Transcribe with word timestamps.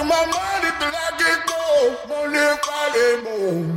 Working 0.00 0.16
my 0.16 0.24
money 0.32 0.70
till 0.80 0.96
I 0.96 1.12
get 1.20 1.40
gold. 1.50 1.92
Money 2.08 2.40
Friday 2.64 3.12
morning. 3.22 3.76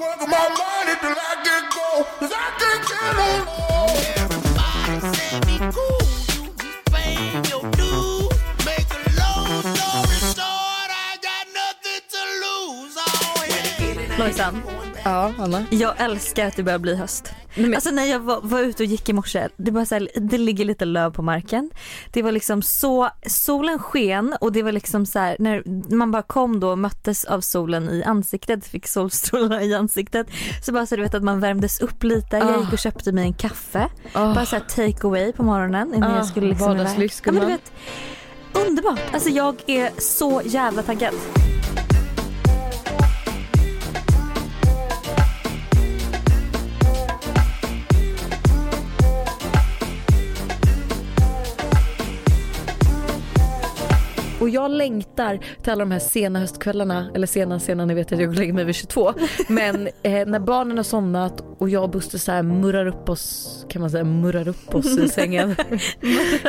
Working 0.00 0.28
my 0.28 0.42
money 0.58 0.94
till 0.98 1.14
I 1.14 1.38
get 1.46 1.64
gold. 1.70 2.04
Cause 2.18 2.32
I 2.34 2.50
can't 2.58 2.82
get 2.90 3.10
no 3.14 3.28
more. 3.46 3.94
Everybody 4.18 4.98
say 5.14 5.38
be 5.46 5.56
cool. 5.70 6.02
You 6.66 6.72
fame 6.90 7.46
your 7.46 7.62
dues. 7.78 8.34
Make 8.66 8.90
a 8.90 9.06
long 9.22 9.62
story 9.62 10.18
short. 10.34 10.90
I 10.90 11.14
got 11.22 11.46
nothing 11.54 12.02
to 12.10 12.20
lose. 12.42 12.96
Oh, 12.98 13.44
yeah. 13.46 14.18
Lojsan, 14.18 14.54
Ja, 15.04 15.32
Anna. 15.38 15.64
jag 15.70 15.94
älskar 16.00 16.46
att 16.46 16.56
det 16.56 16.62
börjar 16.62 16.78
bli 16.78 16.96
höst. 16.96 17.32
men- 17.54 17.74
Alltså 17.74 17.90
när 17.90 18.04
jag 18.04 18.18
var, 18.20 18.40
var 18.42 18.60
ute 18.60 18.82
och 18.82 18.86
gick 18.86 19.08
i 19.08 19.12
morse, 19.12 19.48
det, 19.56 19.70
var 19.70 19.84
så 19.84 19.94
här, 19.94 20.08
det 20.14 20.38
ligger 20.38 20.64
lite 20.64 20.84
löv 20.84 21.10
på 21.10 21.22
marken. 21.22 21.70
Det 22.12 22.22
var 22.22 22.32
liksom 22.32 22.62
så, 22.62 23.08
solen 23.26 23.78
sken 23.78 24.36
och 24.40 24.52
det 24.52 24.62
var 24.62 24.72
liksom 24.72 25.06
så 25.06 25.18
här, 25.18 25.36
när 25.38 25.62
man 25.96 26.10
bara 26.10 26.22
kom 26.22 26.60
då 26.60 26.70
och 26.70 26.78
möttes 26.78 27.24
av 27.24 27.40
solen 27.40 27.88
i 27.90 28.04
ansiktet, 28.04 28.66
fick 28.66 28.86
solstrålarna 28.88 29.62
i 29.62 29.74
ansiktet. 29.74 30.26
Så 30.64 30.72
bara 30.72 30.86
så 30.86 30.96
du 30.96 31.02
vet 31.02 31.14
att 31.14 31.22
man 31.24 31.40
värmdes 31.40 31.80
upp 31.80 32.02
lite. 32.04 32.36
Jag 32.36 32.60
gick 32.60 32.72
och 32.72 32.78
köpte 32.78 33.12
mig 33.12 33.24
en 33.24 33.32
kaffe. 33.34 33.88
Oh. 34.14 34.34
Bara 34.34 34.46
så 34.46 34.56
här 34.56 34.64
take 34.90 35.06
away 35.06 35.32
på 35.32 35.42
morgonen 35.42 35.94
innan 35.94 36.12
Ah, 36.12 36.16
jag 36.16 36.26
skulle 36.26 36.46
liksom 36.46 36.72
iväg. 36.76 36.86
ja, 37.24 37.32
men 37.32 37.40
du 37.40 37.46
vet, 37.46 37.72
Underbart! 38.66 39.00
Alltså 39.12 39.28
jag 39.28 39.56
är 39.66 39.90
så 39.98 40.42
jävla 40.44 40.82
taggad. 40.82 41.14
Och 54.42 54.48
jag 54.48 54.70
längtar 54.70 55.38
till 55.62 55.72
alla 55.72 55.84
de 55.84 55.90
här 55.90 55.98
sena 55.98 56.38
höstkvällarna, 56.38 57.10
eller 57.14 57.26
sena 57.26 57.60
sena, 57.60 57.84
ni 57.84 57.94
vet 57.94 58.12
att 58.12 58.18
jag 58.18 58.28
går 58.28 58.34
och 58.34 58.38
lägger 58.38 58.52
mig 58.52 58.64
vid 58.64 58.74
22. 58.74 59.12
Men 59.48 59.88
eh, 60.02 60.26
när 60.26 60.38
barnen 60.38 60.76
har 60.76 60.84
somnat 60.84 61.44
och 61.58 61.68
jag 61.68 61.82
och 61.82 61.90
Buster 61.90 62.18
så 62.18 62.32
här 62.32 62.42
murrar 62.42 62.86
upp 62.86 63.08
oss, 63.08 63.66
kan 63.68 63.80
man 63.80 63.90
säga 63.90 64.04
murrar 64.04 64.48
upp 64.48 64.74
oss 64.74 64.98
i 64.98 65.08
sängen. 65.08 65.48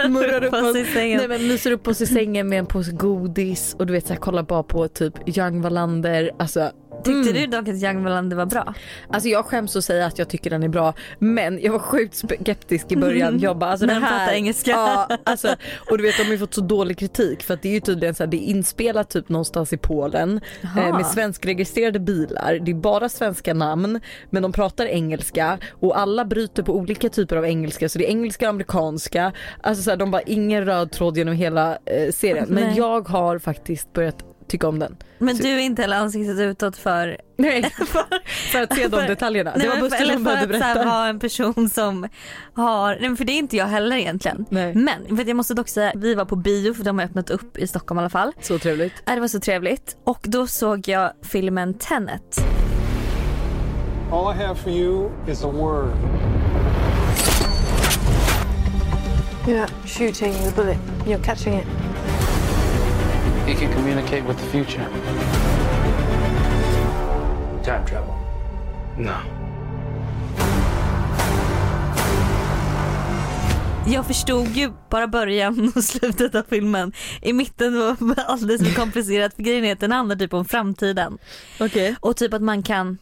murrar 0.09 0.43
upp 0.43 0.53
oss 0.53 0.75
i 0.75 0.85
sängen. 0.85 1.17
Nej 1.17 1.27
men 1.27 1.47
myser 1.47 1.71
upp 1.71 1.87
oss 1.87 2.01
i 2.01 2.05
sängen 2.05 2.49
med 2.49 2.59
en 2.59 2.65
påse 2.65 2.91
godis 2.91 3.75
och 3.79 3.87
du 3.87 3.93
vet 3.93 4.07
så 4.07 4.13
här 4.13 4.19
kollar 4.19 4.43
bara 4.43 4.63
på 4.63 4.87
typ 4.87 5.37
Young 5.37 5.61
Wallander. 5.61 6.31
Alltså, 6.39 6.71
Tyckte 7.03 7.29
mm. 7.29 7.49
du 7.49 7.57
att 7.57 7.83
Young 7.83 8.03
Wallander 8.03 8.37
var 8.37 8.45
bra? 8.45 8.73
Alltså 9.09 9.29
jag 9.29 9.45
skäms 9.45 9.75
att 9.75 9.85
säga 9.85 10.05
att 10.05 10.19
jag 10.19 10.29
tycker 10.29 10.49
den 10.49 10.63
är 10.63 10.67
bra 10.67 10.93
men 11.19 11.59
jag 11.61 11.71
var 11.71 11.79
sjukt 11.79 12.15
skeptisk 12.15 12.91
i 12.91 12.95
början. 12.95 13.39
Jag 13.39 13.57
bara, 13.57 13.71
alltså 13.71 13.85
När 13.93 13.93
det 13.93 13.99
de 13.99 14.05
här, 14.05 14.33
engelska. 14.33 14.71
Ja, 14.71 15.17
alltså, 15.23 15.55
och 15.91 15.97
du 15.97 16.03
vet 16.03 16.17
de 16.17 16.23
har 16.23 16.31
ju 16.31 16.37
fått 16.37 16.53
så 16.53 16.61
dålig 16.61 16.97
kritik 16.97 17.43
för 17.43 17.53
att 17.53 17.61
det 17.61 17.69
är 17.69 17.73
ju 17.73 17.79
tydligen 17.79 18.15
så 18.15 18.23
här, 18.23 18.31
det 18.31 18.37
är 18.37 18.47
inspelat 18.47 19.09
typ 19.09 19.29
någonstans 19.29 19.73
i 19.73 19.77
Polen 19.77 20.41
eh, 20.63 20.97
med 20.97 21.05
svenskregistrerade 21.05 21.99
bilar. 21.99 22.59
Det 22.61 22.71
är 22.71 22.75
bara 22.75 23.09
svenska 23.09 23.53
namn 23.53 23.99
men 24.29 24.43
de 24.43 24.51
pratar 24.51 24.85
engelska 24.85 25.57
och 25.71 25.99
alla 25.99 26.25
bryter 26.25 26.63
på 26.63 26.75
olika 26.75 27.09
typer 27.09 27.35
av 27.35 27.45
engelska 27.45 27.89
så 27.89 27.99
det 27.99 28.05
är 28.05 28.09
engelska 28.09 28.45
och 28.45 28.49
amerikanska. 28.49 29.31
Alltså 29.61 29.83
så 29.83 29.89
här, 29.89 29.97
de 29.97 30.11
bara 30.11 30.21
ingen 30.21 30.65
röd 30.65 30.91
tråd 30.91 31.17
genom 31.17 31.33
hela 31.33 31.77
eh, 31.85 32.11
serien 32.11 32.47
men 32.49 32.63
Nej. 32.63 32.77
jag 32.77 33.09
har 33.09 33.39
faktiskt 33.39 33.93
börjat 33.93 34.25
tycka 34.47 34.67
om 34.67 34.79
den. 34.79 34.97
Men 35.17 35.37
Så- 35.37 35.43
du 35.43 35.49
är 35.49 35.59
inte 35.59 35.81
heller 35.81 35.97
ansiktet 35.97 36.39
utåt 36.39 36.77
för... 36.77 37.17
Nej, 37.37 37.63
för 38.51 38.61
att 38.61 38.75
se 38.75 38.87
de 38.87 38.99
För- 39.01 39.07
detaljerna. 39.07 39.51
Nej, 39.55 39.61
det 39.63 39.69
var 39.69 39.75
för, 39.75 39.81
Buster 39.81 40.01
eller 40.01 40.13
som 40.13 40.25
för 40.25 40.31
började 40.31 40.53
att 40.55 40.59
så 40.61 40.65
här, 40.65 40.75
berätta. 40.75 40.89
vara 40.89 41.07
en 41.07 41.19
person 41.19 41.69
som 41.69 42.07
har, 42.53 42.97
nej 43.01 43.15
för 43.15 43.25
det 43.25 43.31
är 43.31 43.37
inte 43.37 43.57
jag 43.57 43.65
heller 43.65 43.95
egentligen. 43.95 44.45
Nej. 44.49 44.75
Men 44.75 45.07
för 45.15 45.21
att 45.21 45.27
jag 45.27 45.37
måste 45.37 45.53
dock 45.53 45.69
säga, 45.69 45.91
vi 45.95 46.15
var 46.15 46.25
på 46.25 46.35
bio 46.35 46.73
för 46.73 46.83
de 46.83 46.97
har 46.99 47.05
öppnat 47.05 47.29
upp 47.29 47.57
i 47.57 47.67
Stockholm 47.67 47.99
i 47.99 48.01
alla 48.01 48.09
fall. 48.09 48.31
Så 48.41 48.59
trevligt. 48.59 48.93
Äh, 49.07 49.13
Det 49.15 49.19
var 49.21 49.27
så 49.27 49.39
trevligt 49.39 49.97
och 50.03 50.19
då 50.23 50.47
såg 50.47 50.87
jag 50.87 51.11
filmen 51.21 51.73
Tenet. 51.73 52.45
All 54.11 54.35
I 54.35 54.37
have 54.43 54.55
for 54.55 54.71
you 54.71 55.09
is 55.27 55.43
a 55.43 55.47
word. 55.51 55.89
You're 59.47 59.59
not 59.61 59.71
shooting 59.85 60.33
the 60.33 60.51
bullet, 60.55 60.77
you're 61.05 61.23
catching 61.23 61.53
it. 61.59 61.65
He 63.45 63.53
can 63.55 63.73
communicate 63.73 64.23
with 64.27 64.37
the 64.37 64.45
future. 64.45 64.87
Time 67.63 67.85
travel. 67.85 68.13
No. 68.97 69.43
Jag 73.87 74.05
förstod 74.05 74.47
ju 74.47 74.71
bara 74.89 75.07
början 75.07 75.71
och 75.75 75.83
slutet 75.83 76.35
av 76.35 76.43
filmen. 76.49 76.93
I 77.21 77.33
mitten 77.33 77.79
var 77.79 78.15
det 78.15 78.23
alldeles 78.23 78.67
för 78.67 78.75
komplicerat 78.75 79.33
för 79.33 79.43
grejen 79.43 79.65
är 79.65 79.73
att 79.73 79.79
den 79.79 79.91
handlar 79.91 80.15
typ 80.15 80.33
om 80.33 80.45
framtiden. 80.45 81.17
Okej. 81.59 81.95
Och 81.99 82.17
typ 82.17 82.33
att 82.33 82.41
man 82.41 82.63
kan 82.63 82.97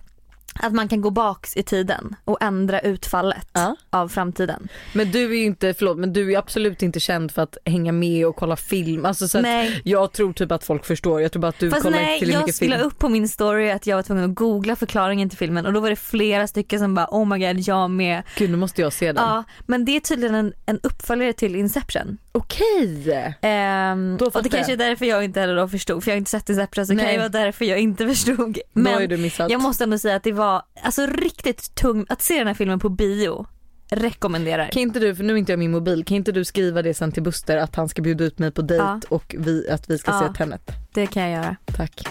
att 0.62 0.74
man 0.74 0.88
kan 0.88 1.02
gå 1.02 1.10
baks 1.10 1.58
i 1.58 1.64
tiden 1.64 2.16
och 2.26 2.38
ändra 2.42 2.80
utfallet 2.80 3.48
Ja. 3.54 3.76
av 3.90 4.08
framtiden. 4.08 4.68
Men 4.94 5.12
du 5.12 5.24
är 5.32 5.36
ju 5.38 5.44
inte, 5.44 5.74
förlåt 5.74 5.98
men 5.98 6.14
du 6.14 6.34
är 6.34 6.38
absolut 6.38 6.82
inte 6.84 7.00
känd 7.00 7.32
för 7.32 7.42
att 7.42 7.58
hänga 7.66 7.92
med 7.92 8.28
och 8.28 8.36
kolla 8.36 8.56
film. 8.56 9.06
Alltså 9.06 9.28
så 9.28 9.44
jag 9.84 10.12
tror 10.12 10.34
typ 10.34 10.52
att 10.52 10.64
folk 10.64 10.86
förstår. 10.86 11.22
Jag 11.22 11.32
tror 11.32 11.42
bara 11.42 11.48
att 11.48 11.60
du 11.60 11.70
Fast 11.70 11.84
kollar 11.84 11.98
nej, 11.98 12.20
till 12.20 12.30
jag 12.30 12.40
mycket 12.40 12.56
skulle 12.56 12.76
film. 12.76 12.88
upp 12.88 13.00
på 13.00 13.10
min 13.10 13.28
story 13.30 13.70
att 13.72 13.88
jag 13.88 13.96
var 13.96 14.04
tvungen 14.04 14.30
att 14.30 14.36
googla 14.36 14.76
förklaringen 14.76 15.30
till 15.30 15.38
filmen 15.38 15.66
och 15.66 15.74
då 15.74 15.80
var 15.80 15.90
det 15.90 15.96
flera 15.96 16.48
stycken 16.48 16.80
som 16.80 16.96
bara 16.96 17.08
oh 17.12 17.26
my 17.28 17.48
god 17.48 17.60
jag 17.68 17.90
med. 17.92 18.24
Gud 18.38 18.50
nu 18.50 18.58
måste 18.58 18.82
jag 18.82 18.94
se 18.94 19.12
den. 19.12 19.24
Ja 19.24 19.44
men 19.66 19.86
det 19.86 19.96
är 19.96 20.00
tydligen 20.00 20.36
en, 20.36 20.54
en 20.66 20.80
uppföljare 20.84 21.34
till 21.34 21.56
Inception. 21.56 22.18
Okej. 22.32 23.36
Ehm, 23.42 24.18
Då 24.18 24.26
och 24.26 24.44
det 24.44 24.50
kanske 24.50 24.74
är 24.74 24.78
därför 24.78 25.06
jag 25.06 25.24
inte 25.24 25.40
heller 25.40 25.56
då 25.56 25.68
förstod 25.68 26.04
för 26.04 26.12
jag 26.12 26.16
har 26.16 26.18
inte 26.18 26.32
sett 26.32 26.50
Inception 26.50 26.86
så 26.88 26.94
det 26.94 27.00
kan 27.04 27.12
ju 27.12 27.18
vara 27.18 27.30
därför 27.30 27.66
jag 27.66 27.80
inte 27.80 28.08
förstod. 28.08 28.58
Men 28.74 29.10
du 29.10 29.18
missat. 29.18 29.52
jag 29.52 29.62
måste 29.62 29.84
ändå 29.84 29.98
säga 29.98 30.16
att 30.16 30.24
det 30.24 30.32
var 30.32 30.62
alltså 30.84 31.06
riktigt 31.06 31.76
tungt 31.76 32.12
att 32.12 32.22
se 32.22 32.38
den 32.38 32.48
här 32.48 32.54
filmen 32.54 32.80
på 32.80 32.90
bio. 32.90 33.46
Rekommenderar. 33.94 34.70
Kan 34.72 34.82
inte 34.82 35.00
du, 35.00 35.16
för 35.16 35.24
nu 35.24 35.34
är 35.34 35.38
inte 35.38 35.52
jag 35.52 35.60
min 35.60 35.72
mobil, 35.72 36.06
kan 36.06 36.18
inte 36.18 36.32
du 36.32 36.46
skriva 36.46 36.82
det 36.82 36.94
sen 36.94 37.12
till 37.12 37.24
Buster 37.24 37.58
att 37.58 37.76
han 37.76 37.90
ska 37.90 38.02
bjuda 38.02 38.24
ut 38.24 38.40
mig 38.40 38.52
på 38.52 38.62
dejt 38.62 38.84
Ja. 38.84 39.00
och 39.10 39.36
vi, 39.40 39.70
att 39.70 39.90
vi 39.90 39.98
ska 39.98 40.12
Ja. 40.12 40.28
se 40.28 40.38
Tenet? 40.38 40.72
Det 40.94 41.08
kan 41.08 41.24
jag 41.24 41.32
göra. 41.32 41.56
Tack. 41.78 42.02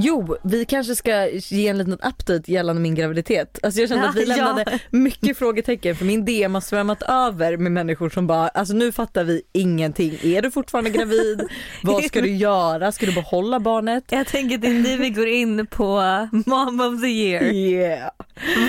Jo, 0.00 0.36
vi 0.44 0.64
kanske 0.64 0.94
ska 0.96 1.28
ge 1.30 1.68
en 1.68 1.78
liten 1.78 1.92
update 1.92 2.52
gällande 2.52 2.82
min 2.82 2.94
graviditet. 2.94 3.58
Alltså 3.62 3.80
jag 3.80 3.88
kände 3.88 4.04
Ja, 4.04 4.10
att 4.10 4.16
vi 4.16 4.24
ja. 4.28 4.36
lämnade 4.36 4.78
mycket 4.90 5.38
frågetecken 5.38 5.96
för 5.96 6.04
min 6.04 6.24
DM 6.24 6.54
har 6.54 6.60
svämmat 6.60 7.02
över 7.02 7.56
med 7.56 7.72
människor 7.72 8.10
som 8.10 8.26
bara, 8.26 8.48
alltså 8.48 8.74
nu 8.74 8.92
fattar 8.92 9.24
vi 9.24 9.42
ingenting. 9.52 10.18
Är 10.22 10.42
du 10.42 10.50
fortfarande 10.50 10.90
gravid? 10.90 11.42
Vad 11.82 12.04
ska 12.04 12.20
du 12.20 12.34
göra? 12.34 12.92
Ska 12.92 13.06
du 13.06 13.12
behålla 13.14 13.60
barnet? 13.60 14.04
Jag 14.08 14.26
tänker 14.26 14.54
att 14.56 14.62
det 14.62 14.68
är 14.68 14.72
nu 14.72 14.96
vi 14.96 15.10
går 15.10 15.26
in 15.28 15.66
på 15.66 16.00
mom 16.46 16.80
of 16.80 17.00
the 17.02 17.08
year. 17.08 17.42
Yeah. 17.44 18.10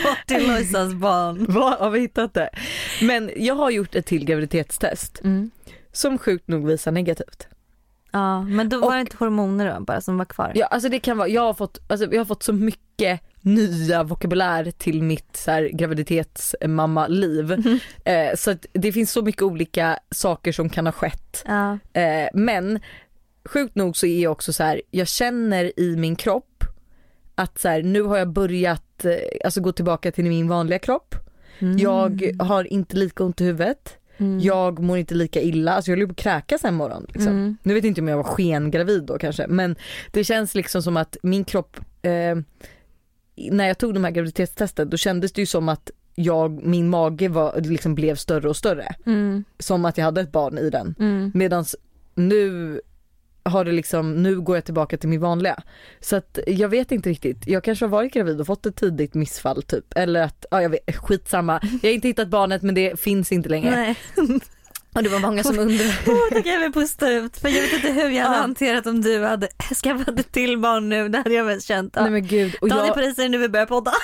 Vart 0.03 0.31
är 0.31 0.47
Lojsans 0.47 0.93
barn? 0.93 1.45
Vad 1.49 1.73
har 1.79 1.89
vi 1.89 1.99
hittat 1.99 2.33
det? 2.33 2.49
Men 3.01 3.31
jag 3.35 3.55
har 3.55 3.69
gjort 3.69 3.95
ett 3.95 4.05
till 4.05 4.25
graviditetstest 4.25 5.21
Mm. 5.23 5.51
som 5.91 6.17
sjukt 6.17 6.47
nog 6.47 6.67
visar 6.67 6.91
negativt. 6.91 7.47
Ja 8.11 8.41
men 8.41 8.69
då 8.69 8.79
var 8.79 8.87
Och- 8.87 8.93
det 8.93 8.99
inte 8.99 9.17
hormoner 9.17 9.73
då 9.75 9.81
bara 9.83 10.01
som 10.01 10.17
var 10.17 10.25
kvar? 10.25 10.51
Ja, 10.55 10.65
alltså 10.65 10.89
det 10.89 10.99
kan 10.99 11.17
vara, 11.17 11.27
jag 11.27 11.41
har 11.41 11.53
fått, 11.53 11.79
alltså 11.87 12.07
jag 12.11 12.19
har 12.19 12.25
fått 12.25 12.43
så 12.43 12.53
mycket 12.53 13.21
nya 13.41 14.03
vokabulär 14.03 14.71
till 14.71 15.03
mitt 15.03 15.35
så 15.35 15.51
här, 15.51 15.63
graviditetsmamma-liv. 16.43 17.63
Eh, 18.05 18.35
så 18.35 18.51
att 18.51 18.65
det 18.73 18.91
finns 18.91 19.11
så 19.11 19.21
mycket 19.21 19.41
olika 19.41 19.99
saker 20.11 20.51
som 20.51 20.69
kan 20.69 20.85
ha 20.87 20.91
skett. 20.91 21.43
Ja. 21.45 21.77
Eh, 21.93 22.29
men 22.33 22.79
sjukt 23.45 23.75
nog 23.75 23.97
så 23.97 24.05
är 24.05 24.23
jag 24.23 24.31
också 24.31 24.53
så 24.53 24.63
här, 24.63 24.81
jag 24.91 25.07
känner 25.07 25.79
i 25.79 25.95
min 25.97 26.15
kropp 26.15 26.63
att 27.35 27.59
så 27.59 27.67
här, 27.67 27.83
nu 27.83 28.01
har 28.01 28.17
jag 28.17 28.29
börjat 28.29 29.05
eh, 29.05 29.15
alltså 29.45 29.61
gå 29.61 29.71
tillbaka 29.71 30.11
till 30.11 30.25
min 30.25 30.47
vanliga 30.47 30.79
kropp. 30.79 31.15
Mm. 31.59 31.77
Jag 31.77 32.35
har 32.39 32.73
inte 32.73 32.95
lika 32.97 33.23
ont 33.23 33.41
i 33.41 33.45
huvudet. 33.45 33.97
Jag 34.41 34.79
mår 34.79 34.97
inte 34.97 35.15
lika 35.15 35.41
illa, 35.41 35.73
alltså 35.73 35.91
jag 35.91 35.97
höll 35.97 36.07
på 36.07 36.11
att 36.11 36.17
kräkas 36.17 36.65
en 36.65 36.73
morgon. 36.73 37.05
Liksom. 37.07 37.31
Mm. 37.31 37.57
Nu 37.63 37.73
vet 37.73 37.83
jag 37.83 37.91
inte 37.91 38.01
om 38.01 38.07
jag 38.07 38.17
var 38.17 38.23
skengravid 38.23 39.03
då 39.03 39.17
kanske 39.17 39.47
men 39.47 39.75
det 40.11 40.23
känns 40.23 40.55
liksom 40.55 40.83
som 40.83 40.97
att 40.97 41.17
min 41.23 41.43
kropp, 41.43 41.77
eh, 42.01 42.35
när 43.51 43.67
jag 43.67 43.77
tog 43.77 43.93
de 43.93 44.03
här 44.03 44.11
graviditetstesten 44.11 44.89
då 44.89 44.97
kändes 44.97 45.31
det 45.31 45.41
ju 45.41 45.45
som 45.45 45.69
att 45.69 45.91
jag, 46.15 46.65
min 46.65 46.89
mage 46.89 47.27
var, 47.27 47.61
liksom 47.61 47.95
blev 47.95 48.15
större 48.15 48.49
och 48.49 48.57
större. 48.57 48.95
Mm. 49.05 49.43
Som 49.59 49.85
att 49.85 49.97
jag 49.97 50.05
hade 50.05 50.21
ett 50.21 50.31
barn 50.31 50.57
i 50.57 50.69
den. 50.69 50.95
Mm. 50.99 51.31
Medan 51.33 51.65
nu 52.15 52.81
har 53.49 53.65
det 53.65 53.71
liksom, 53.71 54.23
nu 54.23 54.41
går 54.41 54.57
jag 54.57 54.65
tillbaka 54.65 54.97
till 54.97 55.09
min 55.09 55.21
vanliga. 55.21 55.59
Så 55.99 56.15
att 56.15 56.39
jag 56.47 56.69
vet 56.69 56.91
inte 56.91 57.09
riktigt, 57.09 57.47
jag 57.47 57.63
kanske 57.63 57.85
har 57.85 57.89
varit 57.89 58.13
gravid 58.13 58.39
och 58.39 58.47
fått 58.47 58.65
ett 58.65 58.75
tidigt 58.75 59.13
missfall 59.13 59.63
typ. 59.63 59.85
Eller 59.95 60.21
att, 60.21 60.45
ja 60.51 60.61
jag 60.61 60.69
vet, 60.69 60.97
skitsamma. 60.97 61.59
Jag 61.81 61.89
har 61.89 61.93
inte 61.93 62.07
hittat 62.07 62.27
barnet 62.27 62.61
men 62.61 62.75
det 62.75 62.99
finns 62.99 63.31
inte 63.31 63.49
längre. 63.49 63.71
Nej. 63.71 63.95
Och 64.95 65.03
det 65.03 65.09
var 65.09 65.19
många 65.19 65.43
som 65.43 65.59
undrade. 65.59 65.93
Åh, 66.07 66.15
det 66.31 66.41
kan 66.41 66.51
jag 66.53 66.59
väl 66.59 66.73
pusta 66.73 67.09
ut 67.11 67.37
för 67.37 67.49
jag 67.49 67.61
vet 67.61 67.73
inte 67.73 67.87
hur 67.91 68.09
jag 68.09 68.23
hade 68.23 68.35
Ja. 68.35 68.41
hanterat 68.41 68.85
om 68.85 69.01
du 69.01 69.23
hade 69.23 69.47
skaffat 69.83 70.19
ett 70.19 70.31
till 70.31 70.57
barn 70.57 70.89
nu. 70.89 71.09
Det 71.09 71.17
hade 71.17 71.33
jag 71.33 71.43
väl 71.43 71.61
känt. 71.61 71.93
Ja. 71.95 72.01
Nej 72.01 72.11
men 72.11 72.27
gud. 72.27 72.55
Och 72.61 72.69
Ta 72.69 72.85
jag, 72.87 72.97
dig 72.97 73.15
sen 73.15 73.31
nu 73.31 73.37
vi 73.37 73.49
börjar 73.49 73.65
podda. 73.65 73.91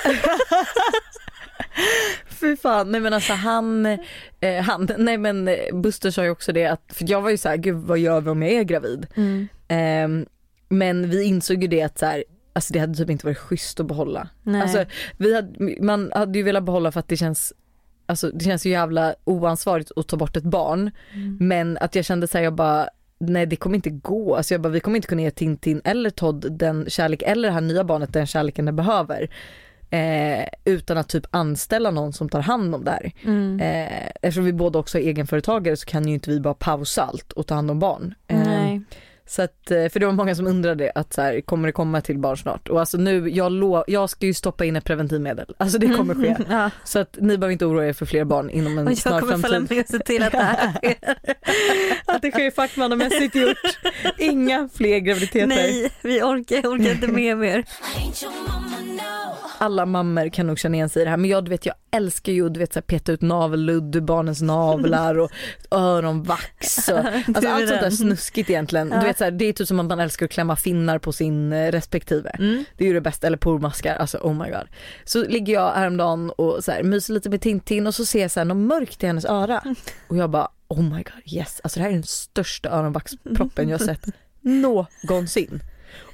Fy 2.40 2.56
fan, 2.56 2.92
nej 2.92 3.00
men 3.00 3.12
alltså 3.12 3.32
han, 3.32 3.86
eh, 4.40 4.62
han, 4.62 4.88
nej 4.98 5.18
men 5.18 5.48
eh, 5.48 5.56
Buster 5.72 6.10
sa 6.10 6.24
ju 6.24 6.30
också 6.30 6.52
det 6.52 6.66
att, 6.66 6.82
för 6.88 7.10
jag 7.10 7.20
var 7.20 7.30
ju 7.30 7.36
så 7.36 7.48
här, 7.48 7.56
gud 7.56 7.76
vad 7.76 7.98
gör 7.98 8.20
vi 8.20 8.30
om 8.30 8.42
jag 8.42 8.52
är 8.52 8.62
gravid? 8.62 9.06
Mm. 9.14 9.48
Ehm, 9.68 10.26
men 10.68 11.10
vi 11.10 11.24
insåg 11.24 11.62
ju 11.62 11.68
det 11.68 11.82
att 11.82 11.98
så 11.98 12.06
här, 12.06 12.24
alltså 12.52 12.72
det 12.72 12.78
hade 12.78 12.94
typ 12.94 13.10
inte 13.10 13.26
varit 13.26 13.38
schysst 13.38 13.80
att 13.80 13.86
behålla. 13.86 14.28
Nej. 14.42 14.62
Alltså 14.62 14.84
vi 15.16 15.34
hade, 15.34 15.82
man 15.82 16.12
hade 16.14 16.38
ju 16.38 16.44
velat 16.44 16.64
behålla 16.64 16.92
för 16.92 17.00
att 17.00 17.08
det 17.08 17.16
känns 17.16 17.52
Alltså 18.08 18.30
det 18.30 18.44
känns 18.44 18.66
ju 18.66 18.70
jävla 18.70 19.14
oansvarigt 19.24 19.90
att 19.96 20.08
ta 20.08 20.16
bort 20.16 20.36
ett 20.36 20.44
barn. 20.44 20.90
Mm. 21.12 21.38
Men 21.40 21.78
att 21.80 21.94
jag 21.94 22.04
kände 22.04 22.28
såhär, 22.28 22.44
jag 22.44 22.54
bara 22.54 22.88
nej 23.18 23.46
det 23.46 23.56
kommer 23.56 23.76
inte 23.76 23.90
gå. 23.90 24.36
Alltså 24.36 24.54
jag 24.54 24.60
bara 24.60 24.68
vi 24.68 24.80
kommer 24.80 24.96
inte 24.96 25.08
kunna 25.08 25.22
ge 25.22 25.30
Tintin 25.30 25.80
eller 25.84 26.10
Todd 26.10 26.46
den 26.58 26.90
kärlek 26.90 27.22
eller 27.22 27.48
det 27.48 27.54
här 27.54 27.60
nya 27.60 27.84
barnet 27.84 28.12
den 28.12 28.26
kärleken 28.26 28.64
det 28.64 28.72
behöver. 28.72 29.30
Eh, 29.90 30.46
utan 30.64 30.98
att 30.98 31.08
typ 31.08 31.26
anställa 31.30 31.90
någon 31.90 32.12
som 32.12 32.28
tar 32.28 32.40
hand 32.40 32.74
om 32.74 32.84
det 32.84 32.90
här. 32.90 33.12
Mm. 33.24 33.60
Eh, 33.60 34.06
eftersom 34.22 34.44
vi 34.44 34.52
båda 34.52 34.78
också 34.78 34.98
är 34.98 35.02
egenföretagare 35.02 35.76
så 35.76 35.86
kan 35.86 36.08
ju 36.08 36.14
inte 36.14 36.30
vi 36.30 36.40
bara 36.40 36.54
pausa 36.54 37.02
allt 37.02 37.32
och 37.32 37.46
ta 37.46 37.54
hand 37.54 37.70
om 37.70 37.78
barn. 37.78 38.14
Eh. 38.28 38.45
Så 39.28 39.42
att, 39.42 39.70
eh, 39.70 39.88
för 39.88 40.00
det 40.00 40.06
var 40.06 40.12
många 40.12 40.34
som 40.34 40.46
undrade 40.46 40.92
att 40.94 41.12
så 41.12 41.22
här, 41.22 41.40
kommer 41.40 41.68
det 41.68 41.72
komma 41.72 42.00
till 42.00 42.18
barn 42.18 42.36
snart? 42.36 42.68
Och 42.68 42.80
alltså 42.80 42.96
nu, 42.98 43.28
jag, 43.30 43.52
lo- 43.52 43.84
jag 43.86 44.10
ska 44.10 44.26
ju 44.26 44.34
stoppa 44.34 44.64
in 44.64 44.76
ett 44.76 44.84
preventivmedel. 44.84 45.54
Alltså 45.58 45.78
det 45.78 45.88
kommer 45.88 46.14
ske. 46.14 46.36
Ja. 46.50 46.70
Så 46.84 46.98
att 46.98 47.16
ni 47.20 47.38
behöver 47.38 47.52
inte 47.52 47.66
oroa 47.66 47.86
er 47.86 47.92
för 47.92 48.06
fler 48.06 48.24
barn 48.24 48.50
inom 48.50 48.78
en 48.78 48.96
snar 48.96 49.12
jag 49.12 49.20
kommer 49.20 49.32
följa 49.38 49.48
framtid. 49.58 49.76
med 49.76 49.84
och 49.84 49.90
se 49.90 49.98
till 49.98 50.22
att 50.22 50.32
det 50.32 50.38
här 50.38 50.72
sker. 50.76 50.94
Att 52.06 52.22
det 52.22 52.30
sker 52.30 52.50
fackmannamässigt 52.50 53.34
gjort. 53.34 53.56
Inga 54.18 54.68
fler 54.74 54.98
graviditeter. 54.98 55.46
Nej, 55.46 55.90
vi 56.02 56.22
orkar, 56.22 56.56
jag 56.56 56.66
orkar 56.72 56.90
inte 56.92 57.08
med 57.08 57.38
mer. 57.38 57.64
Alla 59.58 59.86
mammor 59.86 60.28
kan 60.28 60.46
nog 60.46 60.58
känna 60.58 60.74
igen 60.76 60.88
sig 60.88 61.02
i 61.02 61.04
det 61.04 61.10
här 61.10 61.16
men 61.16 61.30
jag, 61.30 61.44
du 61.44 61.48
vet, 61.50 61.66
jag 61.66 61.74
älskar 61.90 62.32
ju 62.32 62.46
att 62.46 62.54
du 62.54 62.60
vet, 62.60 62.72
så 62.72 62.76
här, 62.76 62.82
peta 62.82 63.12
ut 63.12 63.22
navelludd 63.22 63.96
ur 63.96 64.00
barnens 64.00 64.42
navlar 64.42 65.18
och 65.18 65.30
öronvax. 65.70 66.88
Och, 66.88 66.98
alltså, 67.26 67.48
allt 67.48 67.68
sånt 67.68 67.80
där 67.80 67.90
snuskigt 67.90 68.50
egentligen. 68.50 68.88
Ja. 68.92 69.00
Du 69.00 69.06
vet, 69.06 69.15
så 69.18 69.24
här, 69.24 69.30
det 69.30 69.44
är 69.44 69.52
typ 69.52 69.68
som 69.68 69.80
att 69.80 69.86
man 69.86 70.00
älskar 70.00 70.26
att 70.26 70.32
klämma 70.32 70.56
finnar 70.56 70.98
på 70.98 71.12
sin 71.12 71.52
eh, 71.52 71.72
respektive. 71.72 72.30
Mm. 72.30 72.64
Det 72.76 72.84
är 72.84 72.88
ju 72.88 72.94
det 72.94 73.00
bästa, 73.00 73.26
eller 73.26 73.36
pormaskar, 73.36 73.96
alltså 73.96 74.18
oh 74.18 74.34
my 74.34 74.50
god. 74.50 74.66
Så 75.04 75.24
ligger 75.24 75.52
jag 75.52 75.72
häromdagen 75.72 76.30
och 76.30 76.64
så 76.64 76.72
här, 76.72 76.82
myser 76.82 77.14
lite 77.14 77.30
med 77.30 77.40
Tintin 77.40 77.86
och 77.86 77.94
så 77.94 78.06
ser 78.06 78.22
jag 78.22 78.30
så 78.30 78.40
här, 78.40 78.44
något 78.44 78.56
mörkt 78.56 79.02
i 79.02 79.06
hennes 79.06 79.24
öra. 79.24 79.62
Och 80.08 80.16
jag 80.16 80.30
bara 80.30 80.48
oh 80.68 80.82
my 80.82 81.02
god 81.02 81.22
yes, 81.24 81.60
alltså 81.64 81.78
det 81.78 81.82
här 81.82 81.90
är 81.90 81.94
den 81.94 82.02
största 82.02 82.68
öronvaxproppen 82.70 83.68
jag 83.68 83.80
sett 83.80 84.06
någonsin. 84.40 85.62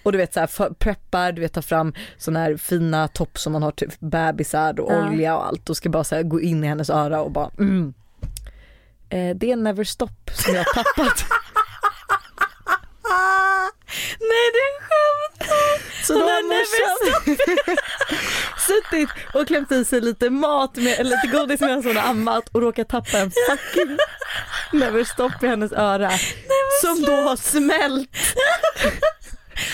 Och 0.02 0.12
du 0.12 0.18
vet 0.18 0.34
så 0.34 0.40
här, 0.40 0.74
preppar, 0.74 1.32
du 1.32 1.40
vet 1.40 1.52
ta 1.52 1.62
fram 1.62 1.94
såna 2.18 2.38
här 2.38 2.56
fina 2.56 3.08
topp 3.08 3.38
som 3.38 3.52
man 3.52 3.62
har 3.62 3.70
till 3.70 3.90
bebisar 3.98 4.80
och 4.80 4.92
Ja. 4.92 5.08
olja 5.08 5.36
och 5.36 5.46
allt 5.46 5.70
och 5.70 5.76
ska 5.76 5.88
bara 5.88 6.04
så 6.04 6.14
här, 6.14 6.22
gå 6.22 6.40
in 6.40 6.64
i 6.64 6.66
hennes 6.66 6.90
öra 6.90 7.22
och 7.22 7.30
bara 7.30 7.50
mm. 7.58 7.94
eh, 9.08 9.36
Det 9.36 9.52
är 9.52 9.56
Never 9.56 9.84
Stop 9.84 10.08
som 10.32 10.54
jag 10.54 10.64
har 10.64 10.84
tappat. 10.84 11.24
Nej 14.20 14.46
det 14.54 14.58
är 14.58 14.74
skämt. 14.88 15.52
Så 16.04 16.12
då 16.12 16.18
Hon 16.18 16.28
har 16.28 16.42
morsan 16.42 17.76
suttit 18.66 19.08
och 19.34 19.46
klämt 19.46 19.72
i 19.72 19.84
sig 19.84 20.00
lite 20.00 20.30
mat, 20.30 20.76
med, 20.76 21.00
eller 21.00 21.10
lite 21.10 21.36
godis 21.36 21.60
medan 21.60 21.84
hon 21.84 21.96
har 21.96 22.10
ammat 22.10 22.48
och 22.52 22.62
råkat 22.62 22.88
tappa 22.88 23.18
en 23.18 23.30
fucking 23.30 23.98
Never 24.72 25.04
Stop 25.04 25.42
i 25.42 25.46
hennes 25.46 25.72
öra. 25.72 26.10
Som 26.80 27.02
då 27.02 27.12
har 27.12 27.36
smält. 27.36 28.10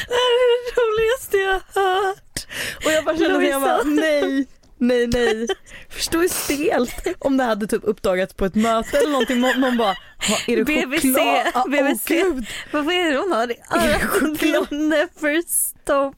Det 0.08 0.14
här 0.14 0.30
är 0.38 0.64
det 0.64 0.80
roligaste 0.80 1.36
jag 1.36 1.60
har 1.82 2.06
hört. 2.06 2.46
Och 2.84 2.92
jag 2.92 3.04
bara 3.04 3.16
kände 3.16 3.38
mig, 3.38 3.48
jag 3.48 3.62
bara, 3.62 3.82
nej, 3.82 4.46
nej, 4.78 5.06
nej. 5.06 5.46
Förstå 5.88 6.18
hur 6.18 6.28
stelt 6.28 7.16
om 7.18 7.36
det 7.36 7.44
hade 7.44 7.66
typ 7.66 7.80
uppdagats 7.84 8.34
på 8.34 8.44
ett 8.44 8.54
möte 8.54 8.98
eller 8.98 9.10
någonting. 9.10 9.40
Man 9.40 9.76
bara, 9.76 9.94
"Ha, 10.28 10.36
är 10.46 10.56
det 10.56 10.64
BBC, 10.64 11.08
choklad? 11.08 11.46
Ah, 11.54 11.64
BBC. 11.68 12.14
gud. 12.14 12.46
Vad 12.72 12.86
är 12.94 13.10
det 13.12 13.18
hon 13.18 13.32
har 13.32 13.50
i 13.50 13.56
örat? 13.70 14.70
Never 14.70 15.42
stop. 15.48 16.14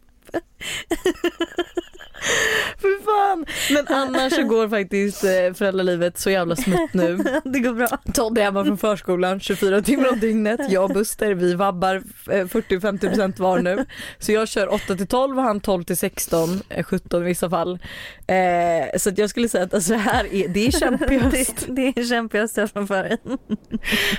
För 2.79 3.05
fan. 3.05 3.47
Men 3.71 3.97
annars 3.97 4.35
så 4.35 4.43
går 4.43 4.69
faktiskt 4.69 5.25
eh, 5.25 5.31
föräldralivet 5.55 6.19
så 6.19 6.31
jävla 6.31 6.57
smutt 6.57 6.95
nu. 6.95 7.17
Det 7.45 7.61
går 7.61 7.73
bra. 7.73 7.89
Todd 8.15 8.39
är 8.39 8.43
hemma 8.43 8.65
från 8.65 8.79
förskolan 8.79 9.41
24 9.41 9.83
timmar 9.83 10.13
om 10.13 10.21
dygnet. 10.21 10.61
Jag 10.69 10.85
och 10.85 10.91
Buster 10.91 11.35
vi 11.35 11.55
vabbar 11.55 11.95
eh, 12.31 12.45
40-50% 12.45 13.41
var 13.41 13.59
nu. 13.59 13.87
Så 14.19 14.33
jag 14.33 14.49
kör 14.49 14.73
8 14.73 14.97
till 14.97 15.07
12 15.07 15.39
och 15.39 15.45
han 15.45 15.61
12 15.61 15.85
till 15.85 15.97
16, 15.97 16.61
eh, 16.69 16.85
17 16.85 17.23
i 17.23 17.25
vissa 17.25 17.51
fall. 17.51 17.79
Eh, 18.27 18.99
så 18.99 19.09
att 19.09 19.19
jag 19.19 19.31
skulle 19.31 19.49
säga 19.49 19.65
att 19.65 19.75
alltså, 19.75 19.93
det 19.93 19.99
här 19.99 20.35
är, 20.35 20.49
det 20.49 20.67
är 20.67 20.71
kämpigast. 20.81 21.67
Det, 21.69 21.93
det 21.93 22.01
är 22.01 22.05
kämpigast 22.05 22.57
jag 22.57 22.71
framför 22.71 23.03
dig. 23.03 23.19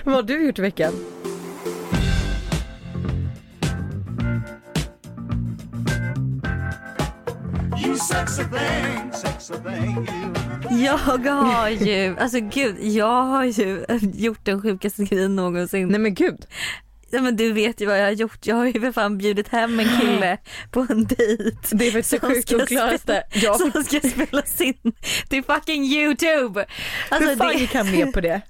Vad 0.04 0.16
har 0.16 0.24
du 0.24 0.46
gjort 0.46 0.60
i 0.60 0.62
veckan? 0.62 0.94
Sexy 8.10 8.44
thing, 8.44 9.12
sexy 9.14 9.54
thing, 9.54 10.08
you. 10.72 10.84
Jag 10.84 10.98
har 10.98 11.70
ju, 11.70 12.18
alltså 12.20 12.40
gud, 12.40 12.76
jag 12.82 13.24
har 13.24 13.44
ju 13.46 13.86
gjort 14.14 14.46
den 14.46 14.62
sjukaste 14.62 15.04
grejen 15.04 15.36
någonsin. 15.36 15.88
Nej 15.88 16.00
men 16.00 16.14
gud. 16.14 16.46
Ja, 17.14 17.22
men 17.22 17.36
du 17.36 17.54
vet 17.54 17.82
ju 17.82 17.86
vad 17.86 18.00
jag 18.00 18.04
har 18.04 18.12
gjort. 18.12 18.48
Jag 18.48 18.56
har 18.56 18.66
ju 18.66 18.80
för 18.82 18.92
fan 18.92 19.18
bjudit 19.18 19.48
hem 19.48 19.80
en 19.80 19.88
kille 20.00 20.38
på 20.72 20.86
en 20.90 21.06
dejt. 21.06 21.58
Det 21.72 21.88
är 21.88 21.92
det 21.92 22.04
Som 22.04 22.20
sjukt 22.20 22.48
ska 22.48 22.64
oklaraste. 22.64 22.98
spela- 23.32 23.46
Jag 23.46 23.60
Som 23.74 23.84
ska 23.84 24.00
spelas 24.10 24.62
in 24.62 24.74
till 25.30 25.44
fucking 25.44 25.84
YouTube. 25.84 26.66
Alltså, 27.10 27.30
Hur 27.30 27.36
fan 27.38 27.48
det, 27.48 27.60
gick 27.60 27.76
han 27.76 27.92
med 27.92 28.14
på 28.14 28.22
det? 28.22 28.42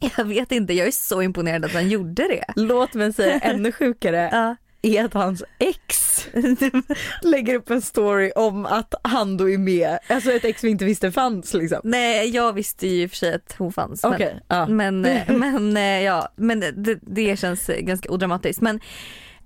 jag 0.16 0.24
vet 0.24 0.52
inte, 0.52 0.72
jag 0.72 0.86
är 0.86 0.90
så 0.90 1.22
imponerad 1.22 1.64
att 1.64 1.72
han 1.72 1.88
gjorde 1.88 2.22
det. 2.28 2.44
Låt 2.56 2.94
mig 2.94 3.12
säga 3.12 3.38
ännu 3.38 3.72
sjukare 3.72 4.28
Ja. 4.32 4.56
Är 4.86 5.04
att 5.04 5.14
hans 5.14 5.42
ex 5.58 6.26
lägger 7.22 7.54
upp 7.54 7.70
en 7.70 7.82
story 7.82 8.32
om 8.36 8.66
att 8.66 8.94
han 9.02 9.36
då 9.36 9.50
är 9.50 9.58
med, 9.58 9.98
alltså 10.08 10.32
ett 10.32 10.44
ex 10.44 10.64
vi 10.64 10.68
inte 10.68 10.84
visste 10.84 11.12
fanns 11.12 11.54
liksom. 11.54 11.80
Nej, 11.84 12.28
jag 12.30 12.52
visste 12.52 12.86
ju 12.88 13.02
i 13.02 13.06
och 13.06 13.10
för 13.10 13.16
sig 13.16 13.34
att 13.34 13.54
hon 13.58 13.72
fanns. 13.72 14.02
men- 14.02 14.12
Okej, 14.14 14.40
ja. 14.48 14.66
Men, 14.66 15.04
eh, 15.04 15.22
men 15.36 15.76
eh, 15.76 16.02
ja, 16.02 16.28
men 16.36 16.60
det, 16.60 16.98
det 17.02 17.38
känns 17.38 17.66
ganska 17.78 18.10
odramatiskt. 18.10 18.60
Men 18.62 18.80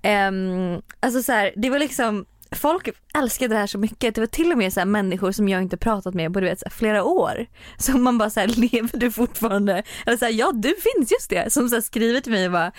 ehm, 0.02 0.82
alltså 1.00 1.22
så 1.22 1.32
här, 1.32 1.52
det 1.56 1.70
var 1.70 1.78
liksom 1.78 2.24
Folk 2.52 2.88
älskade 3.18 3.54
det 3.54 3.58
här 3.58 3.66
så 3.66 3.78
mycket. 3.78 4.14
Det 4.14 4.20
var 4.20 4.26
till 4.26 4.52
och 4.52 4.58
med 4.58 4.72
så 4.72 4.80
här 4.80 4.84
människor 4.84 5.32
som 5.32 5.48
jag 5.48 5.62
inte 5.62 5.76
pratat 5.76 6.14
med 6.14 6.32
på 6.32 6.40
du 6.40 6.46
vet, 6.46 6.58
så 6.58 6.64
här, 6.64 6.70
flera 6.70 7.04
år. 7.04 7.46
Som 7.78 8.02
man 8.02 8.18
bara 8.18 8.30
så 8.30 8.40
här, 8.40 8.46
lever 8.72 8.98
du 8.98 9.10
fortfarande? 9.10 9.82
Eller 10.06 10.16
så 10.16 10.24
här, 10.24 10.32
ja 10.32 10.52
du 10.54 10.68
finns 10.68 11.10
just 11.10 11.30
det. 11.30 11.52
Som 11.52 11.68
så 11.68 11.74
här, 11.74 11.82
skriver 11.82 12.20
till 12.20 12.32
mig 12.32 12.46
och 12.46 12.52
bara, 12.52 12.72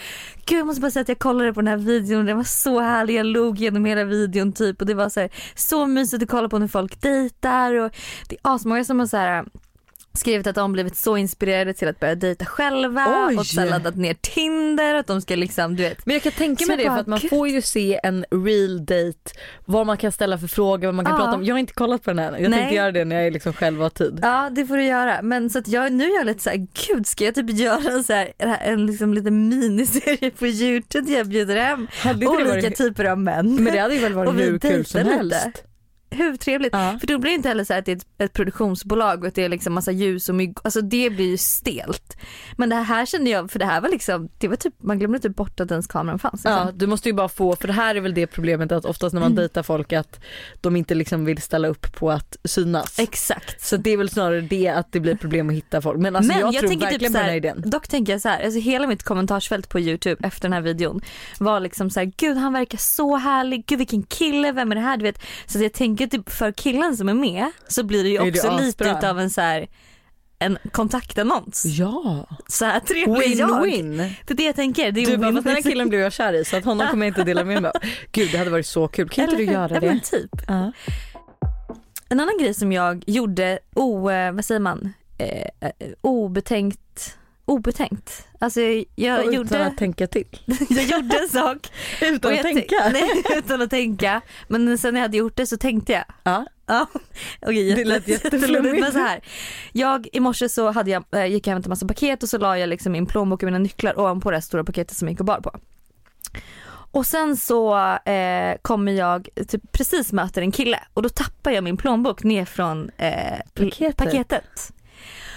gud 0.45 0.59
jag 0.59 0.67
måste 0.67 0.81
bara 0.81 0.91
säga 0.91 1.01
att 1.01 1.09
jag 1.09 1.19
kollade 1.19 1.53
på 1.53 1.61
den 1.61 1.67
här 1.67 1.77
videon. 1.77 2.25
Den 2.25 2.37
var 2.37 2.43
så 2.43 2.79
härlig. 2.79 3.15
Jag 3.15 3.25
log 3.25 3.57
genom 3.57 3.85
hela 3.85 4.03
videon 4.03 4.53
typ. 4.53 4.81
Och 4.81 4.87
det 4.87 4.93
var 4.93 5.09
så 5.09 5.19
här, 5.19 5.29
så 5.55 5.85
mysigt 5.85 6.23
att 6.23 6.29
kolla 6.29 6.49
på 6.49 6.59
när 6.59 6.67
folk 6.67 7.01
dejtar. 7.01 7.73
Och 7.73 7.91
det 8.27 8.35
är 8.35 8.55
asmånga 8.55 8.83
som 8.83 8.99
har 8.99 9.07
så 9.07 9.17
här 9.17 9.45
skrivit 10.19 10.47
att 10.47 10.55
de 10.55 10.71
blivit 10.73 10.95
så 10.97 11.17
inspirerade 11.17 11.73
till 11.73 11.87
att 11.87 11.99
börja 11.99 12.15
dejta 12.15 12.45
själva 12.45 13.25
Oj. 13.29 13.37
och 13.37 13.45
här 13.57 13.69
laddat 13.69 13.95
ner 13.95 14.13
Tinder 14.13 14.95
att 14.95 15.07
de 15.07 15.21
ska 15.21 15.35
liksom 15.35 15.75
du 15.75 15.83
vet 15.83 16.05
Men 16.05 16.13
jag 16.13 16.23
kan 16.23 16.31
tänka 16.31 16.65
mig 16.65 16.77
det 16.77 16.83
jag 16.83 16.89
för 16.91 16.95
bara, 16.95 17.01
att 17.01 17.07
man 17.07 17.19
gud. 17.19 17.29
får 17.29 17.47
ju 17.47 17.61
se 17.61 17.99
en 18.03 18.25
real 18.31 18.85
date, 18.85 19.31
vad 19.65 19.85
man 19.87 19.97
kan 19.97 20.11
ställa 20.11 20.37
för 20.37 20.47
frågor, 20.47 20.85
vad 20.87 20.95
man 20.95 21.05
kan 21.05 21.13
Ja. 21.15 21.17
prata 21.19 21.35
om. 21.37 21.43
Jag 21.45 21.55
har 21.55 21.59
inte 21.59 21.73
kollat 21.73 22.03
på 22.03 22.09
den 22.09 22.19
än, 22.19 22.41
jag 22.41 22.49
Nej. 22.49 22.59
tänkte 22.59 22.75
göra 22.75 22.91
det 22.91 23.05
när 23.05 23.21
jag 23.23 23.33
liksom 23.33 23.53
själv 23.53 23.81
har 23.81 23.89
tid. 23.89 24.19
Ja 24.21 24.49
det 24.51 24.65
får 24.65 24.77
du 24.77 24.83
göra 24.83 25.21
men 25.21 25.49
så 25.49 25.59
att 25.59 25.67
jag, 25.67 25.91
nu 25.93 26.03
är 26.11 26.15
jag 26.17 26.25
lite 26.25 26.43
såhär 26.43 26.67
gud 26.87 27.07
ska 27.07 27.25
jag 27.25 27.35
typ 27.35 27.49
göra 27.49 27.91
en, 27.93 28.03
så 28.03 28.13
här, 28.13 28.33
en 28.61 28.85
liksom 28.85 29.13
liten 29.13 29.49
miniserie 29.49 30.31
på 30.31 30.47
youtube 30.47 31.07
där 31.11 31.17
jag 31.17 31.27
bjuder 31.27 31.55
hem 31.55 31.87
olika 32.05 32.45
varit, 32.45 32.77
typer 32.77 33.05
av 33.05 33.19
män. 33.19 33.55
men 33.63 33.73
det 33.73 33.79
hade 33.79 33.93
ju 33.95 33.99
väl 34.01 34.13
varit 34.13 34.33
hur 34.41 34.59
kul 34.59 34.85
som 34.85 35.03
dejtar 35.03 35.23
lite. 35.23 35.51
Hur 36.11 36.37
trevligt? 36.37 36.73
Ja. 36.73 36.97
För 36.99 37.07
då 37.07 37.17
blir 37.17 37.31
det 37.31 37.35
inte 37.35 37.49
heller 37.49 37.63
så 37.63 37.73
att 37.73 37.85
det 37.85 37.91
är 37.91 37.95
ett, 37.95 38.05
ett 38.17 38.33
produktionsbolag 38.33 39.21
och 39.21 39.27
att 39.27 39.35
det 39.35 39.43
är 39.43 39.49
liksom 39.49 39.73
massa 39.73 39.91
ljus 39.91 40.29
och 40.29 40.35
mygg. 40.35 40.57
Alltså 40.63 40.81
det 40.81 41.09
blir 41.09 41.25
ju 41.25 41.37
stelt. 41.37 42.17
Men 42.57 42.69
det 42.69 42.75
här 42.75 43.05
kände 43.05 43.29
jag, 43.29 43.51
för 43.51 43.59
det 43.59 43.65
här 43.65 43.81
var 43.81 43.89
liksom, 43.89 44.29
det 44.37 44.47
var 44.47 44.55
typ, 44.55 44.73
man 44.77 44.99
glömde 44.99 45.19
typ 45.19 45.35
bort 45.35 45.59
att 45.59 45.71
ens 45.71 45.87
kameran 45.87 46.19
fanns. 46.19 46.33
Liksom. 46.33 46.51
Ja, 46.51 46.71
du 46.71 46.87
måste 46.87 47.09
ju 47.09 47.13
bara 47.13 47.29
få, 47.29 47.55
för 47.55 47.67
det 47.67 47.73
här 47.73 47.95
är 47.95 48.01
väl 48.01 48.13
det 48.13 48.27
problemet 48.27 48.71
att 48.71 48.85
oftast 48.85 49.13
när 49.13 49.21
man 49.21 49.35
dejtar 49.35 49.63
folk 49.63 49.93
att 49.93 50.19
de 50.61 50.75
inte 50.75 50.95
liksom 50.95 51.25
vill 51.25 51.41
ställa 51.41 51.67
upp 51.67 51.95
på 51.95 52.11
att 52.11 52.37
synas. 52.43 52.99
Exakt. 52.99 53.61
Så 53.61 53.77
det 53.77 53.89
är 53.89 53.97
väl 53.97 54.09
snarare 54.09 54.41
det 54.41 54.67
att 54.67 54.91
det 54.91 54.99
blir 54.99 55.15
problem 55.15 55.49
att 55.49 55.55
hitta 55.55 55.81
folk. 55.81 55.99
Men 55.99 56.15
alltså 56.15 56.33
Men 56.33 56.39
jag, 56.39 56.53
jag, 56.53 56.59
tror 56.59 56.69
tänker 56.69 56.85
verkligen 56.85 57.13
typ 57.13 57.19
på 57.19 57.23
den 57.23 57.29
här 57.29 57.37
idén. 57.37 57.69
dock 57.69 57.87
tänker 57.87 58.13
jag 58.13 58.21
så 58.21 58.29
här, 58.29 58.43
alltså 58.43 58.59
hela 58.59 58.87
mitt 58.87 59.03
kommentarsfält 59.03 59.69
på 59.69 59.79
youtube 59.79 60.27
efter 60.27 60.41
den 60.41 60.53
här 60.53 60.61
videon 60.61 61.01
var 61.39 61.59
liksom 61.59 61.89
så 61.89 61.99
här, 61.99 62.11
gud 62.17 62.37
han 62.37 62.53
verkar 62.53 62.77
så 62.77 63.15
härlig, 63.15 63.65
gud 63.65 63.77
vilken 63.77 64.03
kille, 64.03 64.51
vem 64.51 64.71
är 64.71 64.75
det 64.75 64.81
här? 64.81 64.97
Du 64.97 65.03
vet. 65.03 65.21
Så 65.45 65.59
jag 65.59 65.73
tänker 65.73 65.98
typ 66.07 66.29
för 66.29 66.51
killen 66.51 66.97
som 66.97 67.09
är 67.09 67.13
med 67.13 67.51
så 67.67 67.83
blir 67.83 68.03
det 68.03 68.09
ju 68.09 68.15
Är 68.17 68.31
det 68.31 68.39
också 68.39 68.57
lite 68.57 68.89
utav 68.89 69.19
en 69.19 69.29
så 69.29 69.41
här 69.41 69.67
en 70.41 70.57
kontaktannons. 70.71 71.65
Ja, 71.65 72.27
Så 72.47 72.65
här 72.65 72.79
trevlig 72.79 73.31
är 73.33 73.39
jag. 73.39 73.63
Det 74.25 74.33
är 74.33 74.35
det 74.35 74.43
jag 74.43 74.55
tänker. 74.55 74.91
Det 74.91 75.01
är 75.01 75.05
Du 75.05 75.17
bara, 75.17 75.31
den 75.31 75.47
här 75.47 75.61
killen 75.61 75.89
blev 75.89 76.01
jag 76.01 76.13
kär 76.13 76.33
i 76.33 76.45
så 76.45 76.57
att 76.57 76.65
honom 76.65 76.87
kommer 76.87 77.05
jag 77.05 77.11
inte 77.11 77.23
dela 77.23 77.43
med 77.43 77.61
mig 77.61 77.71
av. 77.75 77.81
Gud 78.11 78.29
det 78.31 78.37
hade 78.37 78.49
varit 78.49 78.65
så 78.67 78.87
kul, 78.87 79.09
kan 79.09 79.23
inte 79.23 79.35
du 79.35 79.43
göra 79.43 79.73
Ja, 79.73 79.79
det? 79.79 79.87
men 79.87 79.99
typ. 79.99 80.29
Ja. 80.47 80.71
En 82.09 82.19
annan 82.19 82.37
grej 82.39 82.53
som 82.53 82.71
jag 82.71 83.03
gjorde, 83.07 83.59
o, 83.75 84.09
eh, 84.09 84.31
vad 84.31 84.45
säger 84.45 84.59
man, 84.59 84.93
eh, 85.17 85.41
eh, 85.59 85.71
obetänkt, 86.01 87.17
obetänkt. 87.49 88.27
Alltså 88.39 88.61
jag, 88.95 89.19
utan 89.21 89.33
gjorde, 89.33 89.65
att 89.65 89.77
tänka 89.77 90.07
till. 90.07 90.27
jag 90.69 90.83
gjorde 90.83 91.17
en 91.17 91.29
sak. 91.29 91.57
Utan 92.01 92.33
att 92.33 92.41
tänka? 92.41 92.75
tänk- 92.81 92.93
Nej, 92.93 93.37
utan 93.37 93.61
att 93.61 93.69
tänka. 93.69 94.21
Men 94.47 94.77
sen 94.77 94.93
när 94.93 95.01
jag 95.01 95.05
hade 95.05 95.17
gjort 95.17 95.35
det 95.35 95.45
så 95.47 95.57
tänkte 95.57 95.93
jag. 95.93 96.03
Ja. 96.23 96.45
Ja, 96.65 96.87
okej 97.41 97.73
Det 97.75 97.85
lät 97.85 98.07
jätte- 98.07 98.27
jätteflummigt. 98.35 98.79
Men 98.81 98.91
så 98.91 98.99
här, 98.99 99.19
jag 99.71 100.07
i 100.13 100.19
morse 100.19 100.49
så 100.49 100.71
hade 100.71 100.91
jag, 100.91 101.03
eh, 101.11 101.25
gick 101.25 101.47
jag 101.47 101.51
och 101.51 101.55
hämtade 101.55 101.69
massa 101.69 101.87
paket 101.87 102.23
och 102.23 102.29
så 102.29 102.37
la 102.37 102.57
jag 102.57 102.69
liksom 102.69 102.91
min 102.91 103.05
plånbok 103.05 103.43
och 103.43 103.47
mina 103.47 103.57
nycklar 103.59 103.99
ovanpå 103.99 104.31
det 104.31 104.35
här 104.37 104.41
stora 104.41 104.63
paketet 104.63 104.97
som 104.97 105.07
jag 105.07 105.13
gick 105.13 105.19
och 105.19 105.25
bar 105.25 105.39
på. 105.41 105.51
Och 106.91 107.05
sen 107.05 107.37
så 107.37 107.77
eh, 108.05 108.55
kommer 108.61 108.91
jag 108.91 109.29
typ 109.47 109.71
precis 109.71 110.13
möter 110.13 110.41
en 110.41 110.51
kille 110.51 110.79
och 110.93 111.01
då 111.01 111.09
tappar 111.09 111.51
jag 111.51 111.63
min 111.63 111.77
plånbok 111.77 112.23
ner 112.23 112.45
från 112.45 112.89
eh, 112.97 113.39
Paketet. 113.53 113.97
paketet. 113.97 114.71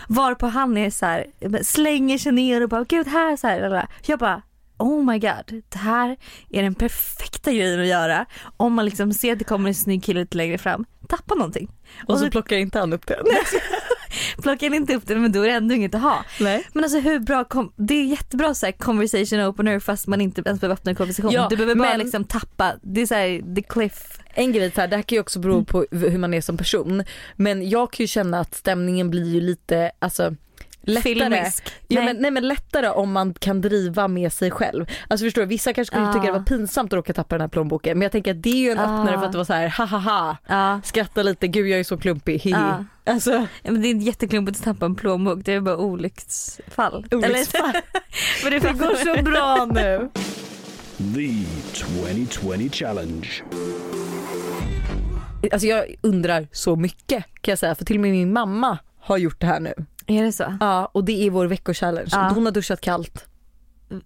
Varpå 0.08 0.46
han 0.46 0.76
är 0.76 0.90
så 0.90 1.06
här, 1.06 1.26
slänger 1.62 2.18
sig 2.18 2.32
ner 2.32 2.62
och 2.62 2.68
bara 2.68 2.84
gud 2.84 3.06
här 3.06 3.36
så 3.36 3.46
här. 3.46 3.86
Jag 4.06 4.18
bara 4.18 4.42
oh 4.82 5.04
my 5.04 5.18
god 5.18 5.62
det 5.68 5.78
här 5.78 6.16
är 6.50 6.62
den 6.62 6.74
perfekta 6.74 7.52
grejen 7.52 7.80
att 7.80 7.86
göra 7.86 8.26
om 8.56 8.72
man 8.72 8.84
liksom 8.84 9.12
ser 9.12 9.32
att 9.32 9.38
det 9.38 9.44
kommer 9.44 9.68
en 9.68 9.74
snygg 9.74 10.04
kille 10.04 10.20
lite 10.20 10.36
längre 10.36 10.58
fram. 10.58 10.84
Tappa 11.08 11.34
någonting. 11.34 11.70
Och 12.06 12.18
så 12.18 12.24
så 12.24 12.30
plockar 12.30 12.56
inte 12.56 12.78
han 12.78 12.92
upp 12.92 13.06
det. 13.06 13.22
plockar 14.42 14.74
inte 14.74 14.94
upp 14.94 15.06
det 15.06 15.16
men 15.16 15.32
då 15.32 15.42
är 15.42 15.48
det 15.48 15.54
ändå 15.54 15.74
inget 15.74 15.94
att 15.94 16.02
ha. 16.02 16.24
Nej. 16.40 16.66
Men 16.72 16.84
alltså 16.84 17.00
hur 17.00 17.18
bra, 17.18 17.44
kom, 17.44 17.72
det 17.76 17.94
är 17.94 18.04
jättebra 18.04 18.54
så 18.54 18.66
här 18.66 18.72
conversation 18.72 19.40
opener 19.40 19.80
fast 19.80 20.06
man 20.06 20.20
inte 20.20 20.42
ens 20.46 20.60
behöver 20.60 20.74
öppna 20.74 20.90
en 20.90 20.96
konversation. 20.96 21.32
Ja, 21.32 21.46
du 21.50 21.56
behöver 21.56 21.74
bara 21.74 21.88
men- 21.88 21.98
liksom 21.98 22.24
tappa, 22.24 22.72
det 22.82 23.00
är 23.00 23.06
såhär 23.06 23.54
the 23.54 23.62
cliff. 23.62 24.18
En 24.34 24.52
grej 24.52 24.70
så 24.70 24.80
här, 24.80 24.88
det 24.88 24.96
här 24.96 25.02
kan 25.02 25.16
ju 25.16 25.20
också 25.20 25.38
bero 25.38 25.64
på 25.64 25.86
hur 25.90 26.18
man 26.18 26.34
är 26.34 26.40
som 26.40 26.56
person. 26.56 27.04
Men 27.36 27.68
jag 27.70 27.92
kan 27.92 28.04
ju 28.04 28.08
känna 28.08 28.40
att 28.40 28.54
stämningen 28.54 29.10
blir 29.10 29.34
ju 29.34 29.40
lite, 29.40 29.90
alltså 29.98 30.34
lättare. 30.84 31.14
Filmisk. 31.14 31.64
Ja, 31.88 32.00
Nej. 32.00 32.04
men, 32.04 32.16
nej 32.22 32.30
men 32.30 32.48
lättare 32.48 32.88
om 32.88 33.12
man 33.12 33.34
kan 33.34 33.60
driva 33.60 34.08
med 34.08 34.32
sig 34.32 34.50
själv. 34.50 34.86
Alltså 35.08 35.26
förstår 35.26 35.42
du, 35.42 35.46
vissa 35.48 35.72
kanske 35.72 35.92
skulle 35.94 36.08
Ah. 36.08 36.12
tycka 36.12 36.26
det 36.26 36.32
var 36.32 36.40
pinsamt 36.44 36.92
att 36.92 36.96
råka 36.96 37.12
tappa 37.12 37.34
den 37.34 37.40
här 37.40 37.48
plånboken 37.48 37.98
men 37.98 38.02
jag 38.02 38.12
tänker 38.12 38.30
att 38.30 38.42
det 38.42 38.50
är 38.50 38.56
ju 38.56 38.70
en 38.70 38.78
Ah. 38.78 38.82
öppnare 39.00 39.18
för 39.18 39.26
att 39.26 39.32
det 39.32 39.38
var 39.38 39.44
så 39.44 39.52
här 39.52 39.68
ha 39.68 39.84
ha 39.84 39.98
ha 39.98 40.36
Ja. 40.48 40.80
skratta 40.84 41.22
lite, 41.22 41.48
gud 41.48 41.68
jag 41.68 41.80
är 41.80 41.84
så 41.84 41.96
klumpig. 41.98 42.40
Ja. 42.44 42.84
Alltså 43.06 43.30
Ja, 43.62 43.70
men 43.72 43.82
det 43.82 43.88
är 43.88 43.94
jätteklumpigt 43.94 44.58
att 44.58 44.64
tappa 44.64 44.86
en 44.86 44.94
plånbok, 44.94 45.38
det 45.44 45.52
är 45.52 45.60
bara 45.60 45.76
olycksfall. 45.76 47.06
Olycksfall. 47.10 47.70
Eller, 47.70 47.82
men 48.44 48.52
det, 48.52 48.58
det 48.58 48.72
går 48.78 49.16
så 49.16 49.22
bra 49.22 49.64
nu. 49.72 50.10
The 51.14 51.44
2020 51.72 52.70
Challenge. 52.72 53.28
Alltså 55.52 55.66
jag 55.66 55.94
undrar 56.00 56.48
så 56.52 56.76
mycket 56.76 57.24
kan 57.40 57.52
jag 57.52 57.58
säga 57.58 57.74
för 57.74 57.84
till 57.84 57.96
och 57.96 58.00
med 58.02 58.10
min 58.10 58.32
mamma 58.32 58.78
har 59.00 59.16
gjort 59.16 59.40
det 59.40 59.46
här 59.46 59.60
nu. 59.60 59.74
Är 60.06 60.22
det 60.22 60.32
så? 60.32 60.56
Ja 60.60 60.86
och 60.94 61.04
det 61.04 61.26
är 61.26 61.30
vår 61.30 61.46
veckochallenge. 61.46 62.08
Ja. 62.12 62.30
Hon 62.34 62.44
har 62.44 62.52
duschat 62.52 62.80
kallt. 62.80 63.24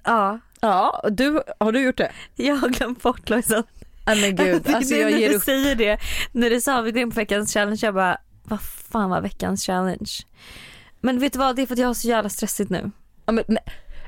Ja, 0.04 0.38
Ja, 0.60 1.04
du, 1.10 1.42
har 1.60 1.72
du 1.72 1.80
gjort 1.84 1.96
det? 1.98 2.12
jag 2.36 2.56
har 2.56 2.68
glömt 2.68 3.02
bort 3.02 3.28
Lojsan. 3.30 3.62
Nej 4.06 4.20
men 4.20 4.36
gud, 4.36 4.68
alltså 4.74 4.94
Det 4.94 5.00
är 5.00 5.02
jag 5.02 5.12
när 5.12 5.18
ger 5.18 5.28
du 5.28 5.34
upp. 5.36 5.42
säger 5.42 5.74
det, 5.74 5.98
när 6.32 6.50
du 6.50 6.60
sa 6.60 6.80
vi 6.80 6.92
går 6.92 7.02
in 7.02 7.10
på 7.10 7.14
veckans 7.14 7.52
challenge, 7.52 7.78
jag 7.82 7.94
bara 7.94 8.18
vad 8.42 8.60
fan 8.60 9.10
var 9.10 9.20
veckans 9.20 9.66
challenge? 9.66 10.10
Men 11.00 11.18
vet 11.18 11.32
du 11.32 11.38
vad, 11.38 11.56
det 11.56 11.62
är 11.62 11.66
för 11.66 11.74
att 11.74 11.78
jag 11.78 11.86
har 11.86 11.94
så 11.94 12.08
jävla 12.08 12.28
stressigt 12.30 12.70
nu. 12.70 12.90
Ja, 13.26 13.32
men, 13.32 13.44
nej. 13.48 13.64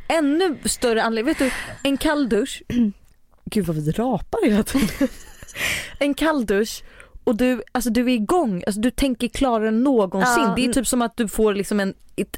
Ännu 0.08 0.58
större 0.64 1.02
anledning, 1.02 1.34
vet 1.34 1.38
du, 1.38 1.50
en 1.82 1.96
kall 1.96 2.28
dusch. 2.28 2.62
Gud 3.44 3.66
vad 3.66 3.76
vi 3.76 3.90
rapar 3.92 4.44
hela 4.50 4.62
tiden. 4.62 5.08
En 5.98 6.14
kall 6.14 6.46
dusch 6.46 6.82
och 7.28 7.36
du, 7.36 7.62
alltså 7.72 7.90
du 7.90 8.00
är 8.00 8.14
igång, 8.14 8.62
alltså 8.66 8.80
du 8.80 8.90
tänker 8.90 9.28
klarare 9.28 9.68
än 9.68 9.82
någonsin. 9.82 10.42
Ja. 10.42 10.52
Det 10.56 10.64
är 10.64 10.72
typ 10.72 10.86
som 10.86 11.02
att 11.02 11.16
du 11.16 11.28
får 11.28 11.54
liksom 11.54 11.80
en, 11.80 11.94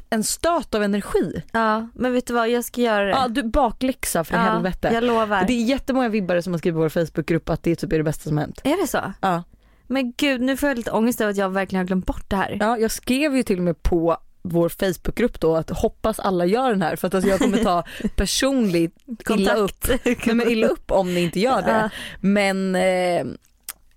en 0.09 0.23
stöt 0.23 0.75
av 0.75 0.83
energi. 0.83 1.43
Ja, 1.51 1.87
men 1.93 2.13
vet 2.13 2.27
du 2.27 2.33
vad, 2.33 2.49
jag 2.49 2.65
ska 2.65 2.81
göra 2.81 3.05
det. 3.05 3.11
Ja, 3.11 3.27
du 3.27 3.43
bakläxa 3.43 4.23
för 4.23 4.35
Ja, 4.35 4.41
helvete. 4.41 4.89
Jag 4.93 5.03
lovar. 5.03 5.43
Det 5.47 5.53
är 5.53 5.63
jättemånga 5.63 6.09
vibbare 6.09 6.41
som 6.41 6.53
har 6.53 6.57
skrivit 6.57 6.75
i 6.75 6.79
vår 6.79 6.89
Facebookgrupp 6.89 7.49
att 7.49 7.63
det 7.63 7.75
typ 7.75 7.93
är 7.93 7.97
det 7.97 8.03
bästa 8.03 8.23
som 8.23 8.37
hänt. 8.37 8.61
Är 8.63 8.81
det 8.81 8.87
så? 8.87 9.13
Ja. 9.21 9.43
Men 9.87 10.13
gud, 10.17 10.41
nu 10.41 10.57
får 10.57 10.69
jag 10.69 10.77
lite 10.77 10.91
ångest 10.91 11.21
över 11.21 11.31
att 11.31 11.37
jag 11.37 11.49
verkligen 11.49 11.79
har 11.79 11.87
glömt 11.87 12.05
bort 12.05 12.29
det 12.29 12.35
här. 12.35 12.57
ja, 12.59 12.77
jag 12.77 12.91
skrev 12.91 13.35
ju 13.35 13.43
till 13.43 13.57
och 13.57 13.63
med 13.63 13.83
på 13.83 14.17
vår 14.41 14.69
Facebookgrupp 14.69 15.39
då 15.39 15.55
att 15.55 15.69
hoppas 15.69 16.19
alla 16.19 16.45
gör 16.45 16.69
den 16.69 16.81
här 16.81 16.95
för 16.95 17.07
att 17.07 17.13
alltså 17.13 17.29
jag 17.29 17.39
kommer 17.39 17.63
ta 17.63 17.83
personligt 18.15 18.95
illa 19.29 19.53
upp, 19.53 19.87
men 20.25 20.49
illa 20.49 20.67
upp 20.67 20.91
om 20.91 21.13
ni 21.13 21.21
inte 21.21 21.39
gör 21.39 21.61
det. 21.61 21.89
Men 22.19 22.75
eh, 22.75 23.25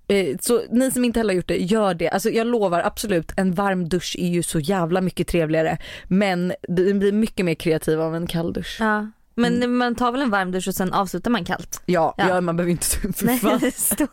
Eh, 0.08 0.37
så 0.40 0.62
ni 0.70 0.90
som 0.90 1.04
inte 1.04 1.20
heller 1.20 1.30
har 1.30 1.37
gjort 1.37 1.49
det, 1.49 1.56
gör 1.56 1.94
det. 1.94 2.08
Alltså 2.08 2.30
jag 2.30 2.46
lovar 2.46 2.80
absolut, 2.80 3.32
en 3.37 3.52
varm 3.52 3.88
dusch 3.88 4.16
är 4.18 4.28
ju 4.28 4.42
så 4.42 4.58
jävla 4.58 5.00
mycket 5.00 5.28
trevligare. 5.28 5.78
Men 6.04 6.52
det 6.68 6.94
blir 6.94 7.12
mycket 7.12 7.44
mer 7.46 7.54
kreativ 7.54 8.00
av 8.00 8.16
en 8.16 8.26
kall 8.26 8.52
dusch. 8.52 8.76
Ja. 8.80 9.11
Men 9.36 9.76
man 9.76 9.94
tar 9.94 10.12
väl 10.12 10.22
en 10.22 10.30
varm 10.30 10.50
dusch 10.52 10.68
och 10.68 10.74
sen 10.74 10.92
avslutar 10.92 11.30
man 11.30 11.44
kallt? 11.44 11.82
Ja, 11.86 12.14
Ja. 12.18 12.28
ja. 12.28 12.40
man 12.40 12.56
behöver 12.56 12.70
inte 12.70 12.86
Nej, 13.24 13.38
stå 13.72 14.06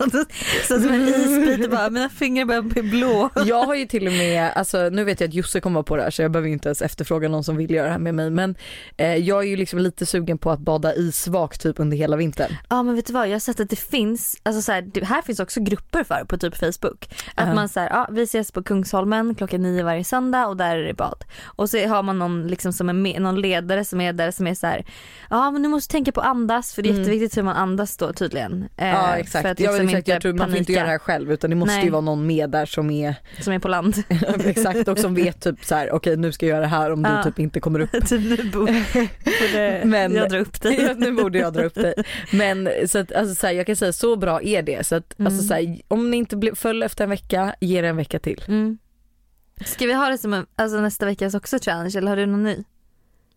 så 0.67 0.79
som 0.79 0.89
en 0.93 1.07
isbit 1.07 1.65
och 1.65 1.71
bara 1.71 1.89
mina 1.89 2.09
fingrar 2.09 2.45
börjar 2.45 2.61
bli 2.61 2.81
blå. 2.83 3.29
Jag 3.45 3.63
har 3.65 3.75
ju 3.75 3.85
till 3.85 4.07
och 4.07 4.13
med, 4.13 4.51
alltså 4.55 4.89
nu 4.89 5.03
vet 5.03 5.19
jag 5.21 5.27
att 5.27 5.33
Josse 5.33 5.59
kommer 5.59 5.83
på 5.83 5.95
det 5.95 6.03
här 6.03 6.09
så 6.09 6.21
jag 6.21 6.31
behöver 6.31 6.49
inte 6.49 6.69
ens 6.69 6.81
efterfråga 6.81 7.29
någon 7.29 7.43
som 7.43 7.57
vill 7.57 7.71
göra 7.71 7.85
det 7.85 7.91
här 7.91 7.99
med 7.99 8.15
mig 8.15 8.29
men 8.29 8.55
eh, 8.97 9.15
jag 9.15 9.43
är 9.43 9.47
ju 9.47 9.55
liksom 9.55 9.79
lite 9.79 10.05
sugen 10.05 10.37
på 10.37 10.51
att 10.51 10.59
bada 10.59 10.95
isvak 10.95 11.57
typ 11.57 11.79
under 11.79 11.97
hela 11.97 12.17
vintern. 12.17 12.51
Ja 12.69 12.83
men 12.83 12.95
vet 12.95 13.05
du 13.05 13.13
vad, 13.13 13.27
jag 13.27 13.33
har 13.33 13.39
sett 13.39 13.59
att 13.59 13.69
det 13.69 13.79
finns, 13.79 14.37
alltså 14.43 14.61
så 14.61 14.71
här, 14.71 15.05
här 15.05 15.21
finns 15.21 15.39
också 15.39 15.61
grupper 15.61 16.03
för 16.03 16.25
på 16.27 16.37
typ 16.37 16.55
Facebook. 16.57 17.09
Att 17.35 17.47
Ja. 17.47 17.53
man 17.53 17.69
säger, 17.69 17.89
ja 17.89 18.07
vi 18.11 18.23
ses 18.23 18.51
på 18.51 18.63
Kungsholmen 18.63 19.35
klockan 19.35 19.61
nio 19.61 19.83
varje 19.83 20.03
söndag 20.03 20.47
och 20.47 20.57
där 20.57 20.77
är 20.77 20.83
det 20.83 20.93
bad. 20.93 21.23
Och 21.45 21.69
så 21.69 21.87
har 21.87 22.03
man 22.03 22.19
någon, 22.19 22.47
liksom 22.47 22.73
som 22.73 22.89
är 22.89 22.93
med, 22.93 23.21
någon 23.21 23.41
ledare 23.41 23.85
som 23.85 24.01
är 24.01 24.13
där 24.13 24.31
som 24.31 24.47
är 24.47 24.55
så 24.55 24.67
här, 24.67 24.85
ja 25.29 25.51
men 25.51 25.61
du 25.63 25.69
måste 25.69 25.91
tänka 25.91 26.11
på 26.11 26.21
andas 26.21 26.73
för 26.73 26.81
det 26.81 26.89
är 26.89 26.91
Mm. 26.91 27.01
jätteviktigt 27.01 27.37
hur 27.37 27.43
man 27.43 27.55
andas 27.55 27.97
då 27.97 28.13
tydligen. 28.13 28.69
Eh, 28.77 28.87
Ja 28.87 29.07
För 29.07 29.17
exakt, 29.17 29.45
att 29.45 29.59
jag, 29.59 29.71
liksom 29.71 29.87
exakt 29.89 30.07
jag 30.07 30.21
tror 30.21 30.33
man 30.33 30.49
får 30.49 30.57
inte 30.59 30.71
göra 30.73 30.83
det 30.83 30.89
här 30.91 30.97
själv 30.99 31.31
utan 31.31 31.49
det 31.49 31.55
måste 31.55 31.75
Nej. 31.75 31.85
ju 31.85 31.89
vara 31.91 32.01
någon 32.01 32.27
med 32.27 32.49
där 32.49 32.65
som 32.65 32.89
är 32.91 33.15
Som 33.41 33.53
är 33.53 33.59
på 33.59 33.67
land. 33.67 33.95
exakt 34.45 34.87
och 34.87 34.99
som 34.99 35.15
vet 35.15 35.41
typ 35.41 35.65
så 35.65 35.75
här: 35.75 35.91
okej 35.91 36.17
nu 36.17 36.31
ska 36.31 36.45
jag 36.45 36.49
göra 36.53 36.61
det 36.61 36.67
här 36.67 36.91
om 36.91 37.03
Ja. 37.03 37.17
du 37.17 37.23
typ 37.31 37.39
inte 37.39 37.59
kommer 37.59 37.79
upp. 37.79 37.91
typ 38.07 38.21
nu 38.39 38.49
borde, 38.49 39.81
Men- 39.85 40.13
jag 40.15 40.29
dra 40.29 40.37
upp 40.39 40.61
dig. 40.61 40.81
Ja, 40.81 40.93
nu 40.97 41.11
borde 41.11 41.37
jag 41.39 41.53
dra 41.53 41.63
upp 41.63 41.75
dig. 41.75 41.93
Men 42.31 42.69
så 42.87 42.97
att, 42.99 43.11
alltså, 43.11 43.35
så 43.35 43.47
här, 43.47 43.53
jag 43.53 43.65
kan 43.65 43.75
säga 43.75 43.93
så 43.93 44.15
bra 44.15 44.41
är 44.41 44.61
det. 44.61 44.87
Så 44.87 44.95
att, 44.95 45.05
alltså, 45.19 45.25
Mm. 45.33 45.41
så 45.47 45.53
här, 45.53 45.81
om 45.87 46.11
ni 46.11 46.17
inte 46.17 46.35
blir 46.37 46.55
föll 46.55 46.83
efter 46.83 47.03
en 47.03 47.09
vecka, 47.09 47.55
ge 47.59 47.81
det 47.81 47.87
en 47.87 47.97
vecka 47.97 48.19
till. 48.19 48.43
Mm. 48.47 48.77
Ska 49.65 49.85
vi 49.85 49.93
ha 49.93 50.09
det 50.09 50.17
som 50.17 50.33
en, 50.33 50.45
alltså 50.55 50.79
nästa 50.81 51.05
veckas 51.05 51.33
också 51.33 51.57
challenge 51.61 51.97
eller 51.97 52.07
har 52.09 52.15
du 52.17 52.25
någon 52.25 52.43
ny? 52.43 52.63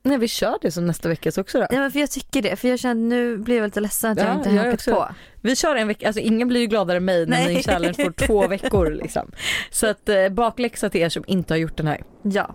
Nej 0.07 0.19
vi 0.19 0.29
kör 0.29 0.59
det 0.63 0.71
som 0.71 0.87
nästa 0.87 1.09
veckas 1.09 1.39
också 1.39 1.59
då. 1.61 1.67
Ja 1.71 1.79
men 1.79 1.93
för 1.93 2.01
jag 2.01 2.11
tycker 2.11 2.43
det, 2.43 2.57
för 2.57 2.69
jag 2.69 2.79
känner 2.79 3.09
nu 3.09 3.37
blir 3.39 3.57
jag 3.57 3.65
lite 3.65 3.81
ledsen 3.81 4.13
att 4.13 4.19
jag 4.19 4.27
Ja, 4.29 4.35
inte 4.35 4.49
har 4.51 4.57
jag 4.57 4.65
hakat 4.65 4.85
på. 4.85 5.09
Vi 5.41 5.57
kör 5.57 5.77
en 5.77 5.89
vecka, 5.89 6.07
alltså 6.07 6.21
ingen 6.21 6.49
blir 6.49 6.61
ju 6.61 6.67
gladare 6.67 6.97
än 6.97 7.05
mig 7.05 7.27
när 7.27 7.49
min 7.49 7.63
challenge 7.63 7.95
får 8.05 8.27
två 8.27 8.47
veckor 8.49 8.91
liksom. 8.91 9.31
Så 9.71 9.87
att 9.87 10.09
eh, 10.09 10.29
bakläxa 10.29 10.91
till 10.91 11.01
er 11.01 11.09
som 11.09 11.25
inte 11.27 11.55
har 11.55 11.59
gjort 11.59 11.77
den 11.77 11.87
här. 11.87 12.03
Ja, 12.23 12.55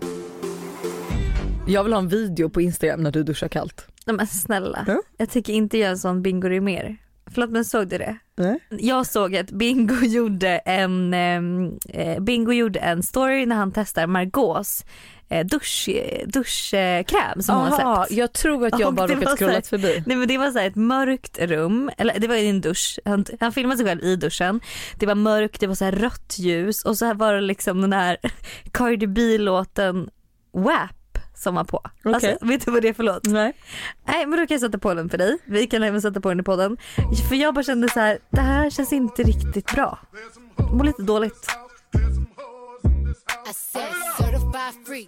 Jag 1.68 1.84
vill 1.84 1.92
ha 1.92 2.00
en 2.00 2.08
video 2.08 2.48
på 2.48 2.60
Instagram 2.60 3.02
när 3.02 3.10
du 3.10 3.22
duschar 3.22 3.48
kallt. 3.48 3.86
Nej, 4.06 4.16
men 4.16 4.26
snälla. 4.26 4.84
Ja. 4.86 5.02
Jag 5.16 5.30
tycker 5.30 5.52
inte 5.52 5.78
göra 5.78 5.90
en 5.90 5.98
sån 5.98 6.22
bingo 6.22 6.60
mer. 6.60 6.96
Förlåt 7.34 7.50
men 7.50 7.64
såg 7.64 7.88
du 7.88 7.98
det? 7.98 8.16
Nej. 8.36 8.58
Jag 8.70 9.06
såg 9.06 9.36
att 9.36 9.50
Bingo 9.50 9.94
gjorde 10.02 10.48
en, 10.48 11.14
ehm, 11.14 11.78
eh, 11.88 12.20
Bingo 12.22 12.52
gjorde 12.52 12.78
en 12.78 13.02
story 13.02 13.46
när 13.46 13.56
han 13.56 13.72
testar 13.72 14.06
Margaux 14.06 14.84
dusch, 15.44 15.88
duschkräm 16.26 17.42
som 17.42 17.54
hon 17.56 17.72
har 17.72 18.04
släppt. 18.04 18.18
jag 18.18 18.32
tror 18.32 18.66
att 18.66 18.78
jag 18.78 18.88
Och 18.88 18.94
bara 18.94 19.06
råkat 19.06 19.38
scrollat 19.38 19.66
förbi. 19.66 20.02
Nej 20.06 20.16
men 20.16 20.28
det 20.28 20.38
var 20.38 20.50
så 20.50 20.58
ett 20.58 20.76
mörkt 20.76 21.38
rum, 21.38 21.90
eller 21.98 22.18
det 22.18 22.28
var 22.28 22.34
i 22.34 22.48
en 22.48 22.60
dusch, 22.60 22.98
han, 23.04 23.24
han 23.40 23.52
filmade 23.52 23.76
sig 23.76 23.86
själv 23.86 24.04
i 24.04 24.16
duschen. 24.16 24.60
Det 24.96 25.06
var 25.06 25.14
mörkt, 25.14 25.60
det 25.60 25.66
var 25.66 25.74
så 25.74 25.84
här 25.84 25.92
rött 25.92 26.34
ljus 26.38 26.84
och 26.84 26.98
så 26.98 27.04
här 27.06 27.14
var 27.14 27.34
det 27.34 27.40
liksom 27.40 27.80
den 27.80 27.92
här 27.92 28.16
Cardi 28.72 29.06
B-låten 29.06 30.10
WAP 30.52 31.18
som 31.34 31.54
var 31.54 31.64
på. 31.64 31.80
Alltså, 32.04 32.36
vet 32.40 32.64
du 32.64 32.70
vad 32.70 32.82
det 32.82 32.88
är 32.88 32.92
för 32.92 33.02
låt? 33.02 33.24
Nej. 33.26 33.52
Nej 34.04 34.26
men 34.26 34.38
då 34.38 34.46
kan 34.46 34.54
jag 34.54 34.60
sätta 34.60 34.78
på 34.78 34.94
den 34.94 35.08
för 35.08 35.18
dig, 35.18 35.38
vi 35.44 35.66
kan 35.66 35.82
även 35.82 36.02
sätta 36.02 36.20
på 36.20 36.28
den 36.28 36.40
i 36.40 36.42
podden. 36.42 36.76
För 37.28 37.34
jag 37.34 37.54
bara 37.54 37.62
kände 37.62 37.88
så 37.88 38.00
här, 38.00 38.18
det 38.30 38.40
här 38.40 38.70
känns 38.70 38.92
inte 38.92 39.22
riktigt 39.22 39.72
bra. 39.72 39.98
Jag 40.56 40.74
mår 40.74 40.84
lite 40.84 41.02
dåligt. 41.02 41.46
I 43.50 43.52
said 43.52 43.92
certified 44.16 44.74
free, 44.86 45.06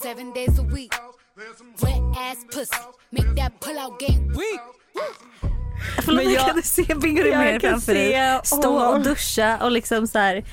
seven 0.00 0.32
days 0.32 0.58
a 0.58 0.62
week. 0.62 0.94
Wet 1.82 2.00
ass 2.16 2.44
pussy, 2.50 2.76
make 3.10 3.34
that 3.36 3.60
pull 3.60 3.78
out 3.78 3.98
game 4.00 4.28
weak. 4.28 4.60
Förlåt 6.02 6.06
Men 6.06 6.16
men 6.24 6.32
jag- 6.34 6.46
kan 6.46 6.62
se 6.62 6.94
Bingo 6.94 7.22
jag 7.22 7.38
mer 7.38 7.58
kan 7.60 7.70
framför 7.70 7.94
dig? 7.94 8.40
Stå 8.44 8.78
och 8.94 9.00
duscha 9.04 9.58
och 9.64 9.70
liksom 9.70 10.06
så 10.06 10.18
här 10.18 10.44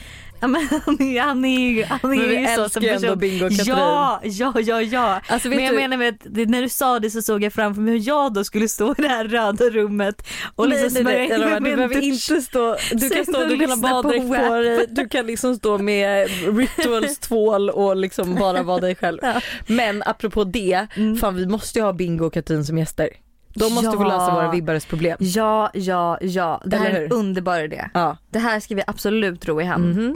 Ja, 0.42 0.48
men 0.48 0.68
han, 0.86 1.02
är, 1.02 1.22
han 1.22 1.46
är 1.46 1.70
ju, 1.70 1.84
han 1.84 2.00
är 2.14 2.28
Men 2.28 2.42
ju 2.42 2.48
så 2.56 2.70
som 2.70 2.84
ju 2.84 2.90
person. 2.90 3.20
Bingo 3.20 3.46
och 3.46 3.52
Katrin. 3.52 3.76
Ja, 3.78 4.20
ja, 4.24 4.54
ja, 4.60 4.82
ja. 4.82 5.22
Alltså, 5.28 5.50
men 5.50 5.64
jag 5.64 5.74
du- 5.74 5.78
menar 5.78 5.98
med 5.98 6.10
att 6.14 6.20
det, 6.36 6.46
när 6.46 6.62
du 6.62 6.70
sa 6.70 7.00
det 7.00 7.10
så 7.10 7.22
såg 7.22 7.44
jag 7.44 7.54
framför 7.54 7.82
mig 7.82 7.94
hur 7.94 8.08
jag 8.08 8.34
då 8.34 8.44
skulle 8.44 8.68
stå 8.68 8.92
i 8.92 9.02
det 9.02 9.08
här 9.08 9.26
röda 9.26 9.66
rummet 9.70 10.28
och 10.56 10.68
liksom 10.70 10.90
smörja 10.90 11.24
in 11.24 11.32
Elva, 11.32 11.60
mig 11.60 11.72
du 11.72 11.76
behöver 11.76 12.02
inte 12.04 12.42
stå, 12.42 12.76
du 12.92 13.10
kan 13.10 13.24
stå, 13.26 13.46
du 13.46 13.58
kan 13.60 13.70
ha 13.70 13.76
på 13.76 13.82
baddräkt 13.82 14.22
på 14.28 14.28
WAP. 14.34 14.52
dig, 14.52 14.86
du 14.90 15.08
kan 15.10 15.28
liksom 15.28 15.56
stå 15.56 15.78
med 15.78 16.30
rituals 16.58 17.20
tvål 17.20 17.70
och 17.70 17.96
liksom 17.96 18.36
bara 18.36 18.64
vara 18.64 18.80
dig 18.80 18.96
själv. 18.96 19.20
Ja. 19.22 19.42
Men 19.68 20.04
apropå 20.06 20.44
det, 20.44 20.88
Mm. 20.96 21.18
fan 21.18 21.36
vi 21.36 21.46
måste 21.48 21.80
ju 21.80 21.86
ha 21.86 21.94
Bingo 21.94 22.26
och 22.26 22.34
Katrin 22.34 22.66
som 22.66 22.78
gäster. 22.78 23.10
De 23.54 23.74
måste 23.74 23.92
få 23.92 24.04
Ja. 24.04 24.08
lösa 24.08 24.34
våra 24.34 24.52
vibbares 24.52 24.86
problem. 24.86 25.18
Ja, 25.20 25.70
ja, 25.74 26.18
ja. 26.22 26.62
Det 26.66 26.78
här 26.78 26.86
Eller 26.90 27.00
är 27.00 27.04
en 27.06 27.12
hur? 27.12 27.18
underbar 27.18 27.60
idé. 27.62 27.90
Ja. 27.94 28.18
Det 28.30 28.40
här 28.40 28.60
ska 28.60 28.76
vi 28.76 28.84
absolut 28.88 29.46
ro 29.48 29.62
i 29.62 29.64
hamn. 29.66 29.90
Mhm. 29.92 30.14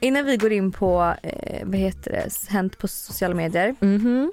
Innan 0.00 0.24
vi 0.24 0.36
går 0.36 0.52
in 0.52 0.72
på, 0.72 1.14
eh, 1.22 1.60
vad 1.66 1.76
heter 1.76 2.10
det, 2.12 2.50
hänt 2.52 2.78
på 2.78 2.88
sociala 2.88 3.34
medier. 3.34 3.74
Mhm. 3.80 4.32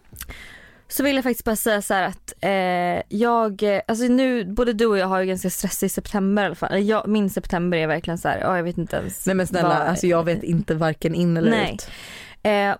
Så 0.87 1.03
vill 1.03 1.15
jag 1.15 1.23
faktiskt 1.23 1.45
bara 1.45 1.55
säga 1.55 1.81
så 1.81 1.93
här 1.93 2.03
att 2.07 2.33
eh, 2.41 3.03
jag, 3.17 3.63
eh, 3.63 3.81
alltså 3.87 4.05
nu, 4.05 4.45
både 4.45 4.73
du 4.73 4.85
och 4.85 4.97
jag 4.97 5.07
har 5.07 5.19
ju 5.19 5.25
ganska 5.25 5.49
stressig 5.49 5.91
september 5.91 6.43
i 6.43 6.45
alla 6.45 6.55
fall. 6.55 6.83
Jag, 6.83 7.07
min 7.07 7.29
september 7.29 7.77
är 7.77 7.87
verkligen 7.87 8.17
så 8.17 8.27
här, 8.27 8.39
ja 8.39 8.55
jag 8.57 8.63
vet 8.63 8.77
inte 8.77 8.95
ens. 8.97 9.25
Nej 9.25 9.35
men 9.35 9.47
snälla, 9.47 9.67
vad- 9.67 9.77
alltså 9.87 10.07
jag 10.07 10.23
vet 10.23 10.43
inte 10.43 10.75
varken 10.75 11.15
in 11.15 11.37
eller 11.37 11.51
Nej. 11.51 11.73
ut. 11.75 11.89
Eh, 12.43 12.75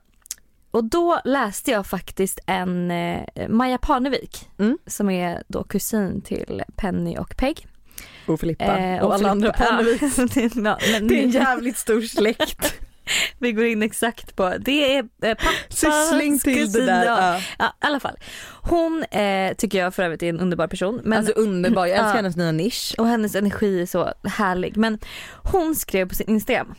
och 0.72 0.84
då 0.84 1.22
läste 1.26 1.72
jag 1.72 1.86
faktiskt 1.88 2.40
en 2.46 2.92
eh, 2.92 3.24
Maja 3.50 3.78
Parnevik 3.78 4.50
Mm. 4.60 4.78
som 4.88 5.10
är 5.10 5.44
då 5.48 5.64
kusin 5.64 6.22
till 6.22 6.64
Penny 6.76 7.18
och 7.18 7.38
Peg. 7.38 7.68
Och 8.28 8.40
Filippa 8.40 8.78
Eh, 8.80 9.04
och, 9.04 9.14
alla 9.14 9.30
andra 9.30 9.52
Filippa- 9.52 9.58
Parnevik. 9.70 10.02
Ja, 10.18 10.26
det, 10.34 10.56
ja, 10.70 10.78
men 10.92 11.08
Det 11.08 11.20
är 11.20 11.24
en 11.24 11.30
jävligt 11.30 11.78
stor 11.78 12.02
släkt. 12.02 12.74
vi 13.40 13.52
går 13.52 13.66
in 13.66 13.84
exakt 13.84 14.36
på, 14.36 14.54
det 14.60 14.96
är 14.96 15.00
eh, 15.22 15.34
pappas 15.38 15.80
till 16.44 16.54
det 16.54 16.60
kusin, 16.60 16.86
där. 16.86 17.06
Ja. 17.06 17.42
Ja. 17.60 17.66
I 17.66 17.86
alla 17.86 18.00
fall. 18.00 18.16
Hon 18.62 19.04
eh, 19.04 19.54
tycker 19.54 19.78
jag 19.80 19.94
för 19.96 20.04
övrigt 20.04 20.24
är 20.24 20.30
en 20.30 20.40
underbar 20.40 20.68
person. 20.68 21.02
Men, 21.04 21.18
alltså 21.18 21.34
underbar, 21.34 21.86
jag 21.86 21.98
älskar 21.98 22.16
hennes 22.16 22.36
nya 22.36 22.52
nisch. 22.52 22.96
och 22.98 23.08
hennes 23.08 23.36
energi 23.36 23.82
är 23.82 23.86
så 23.86 24.14
härlig. 24.24 24.78
Men 24.78 25.00
hon 25.44 25.76
skrev 25.76 26.10
på 26.10 26.16
sin 26.16 26.30
Instagram 26.30 26.76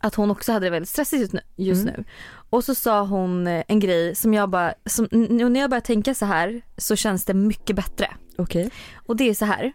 att 0.00 0.14
hon 0.14 0.30
också 0.30 0.52
hade 0.52 0.66
det 0.66 0.70
väldigt 0.70 0.88
stressigt 0.88 1.20
just 1.20 1.32
nu. 1.32 1.40
Just 1.56 1.82
Mm. 1.82 1.94
nu. 1.96 2.04
Och 2.50 2.64
så 2.64 2.74
sa 2.74 3.02
hon 3.02 3.46
eh, 3.46 3.64
en 3.68 3.80
grej 3.80 4.14
som 4.14 4.34
jag 4.34 4.50
bara, 4.50 4.74
som, 4.86 5.08
när 5.10 5.60
jag 5.60 5.70
börjar 5.70 5.80
tänka 5.80 6.14
så 6.14 6.26
här 6.26 6.62
så 6.76 6.96
känns 6.96 7.24
det 7.24 7.34
mycket 7.34 7.76
bättre. 7.76 8.10
Okej. 8.38 8.70
Och 9.06 9.16
det 9.16 9.28
är 9.28 9.34
så 9.34 9.44
här. 9.44 9.72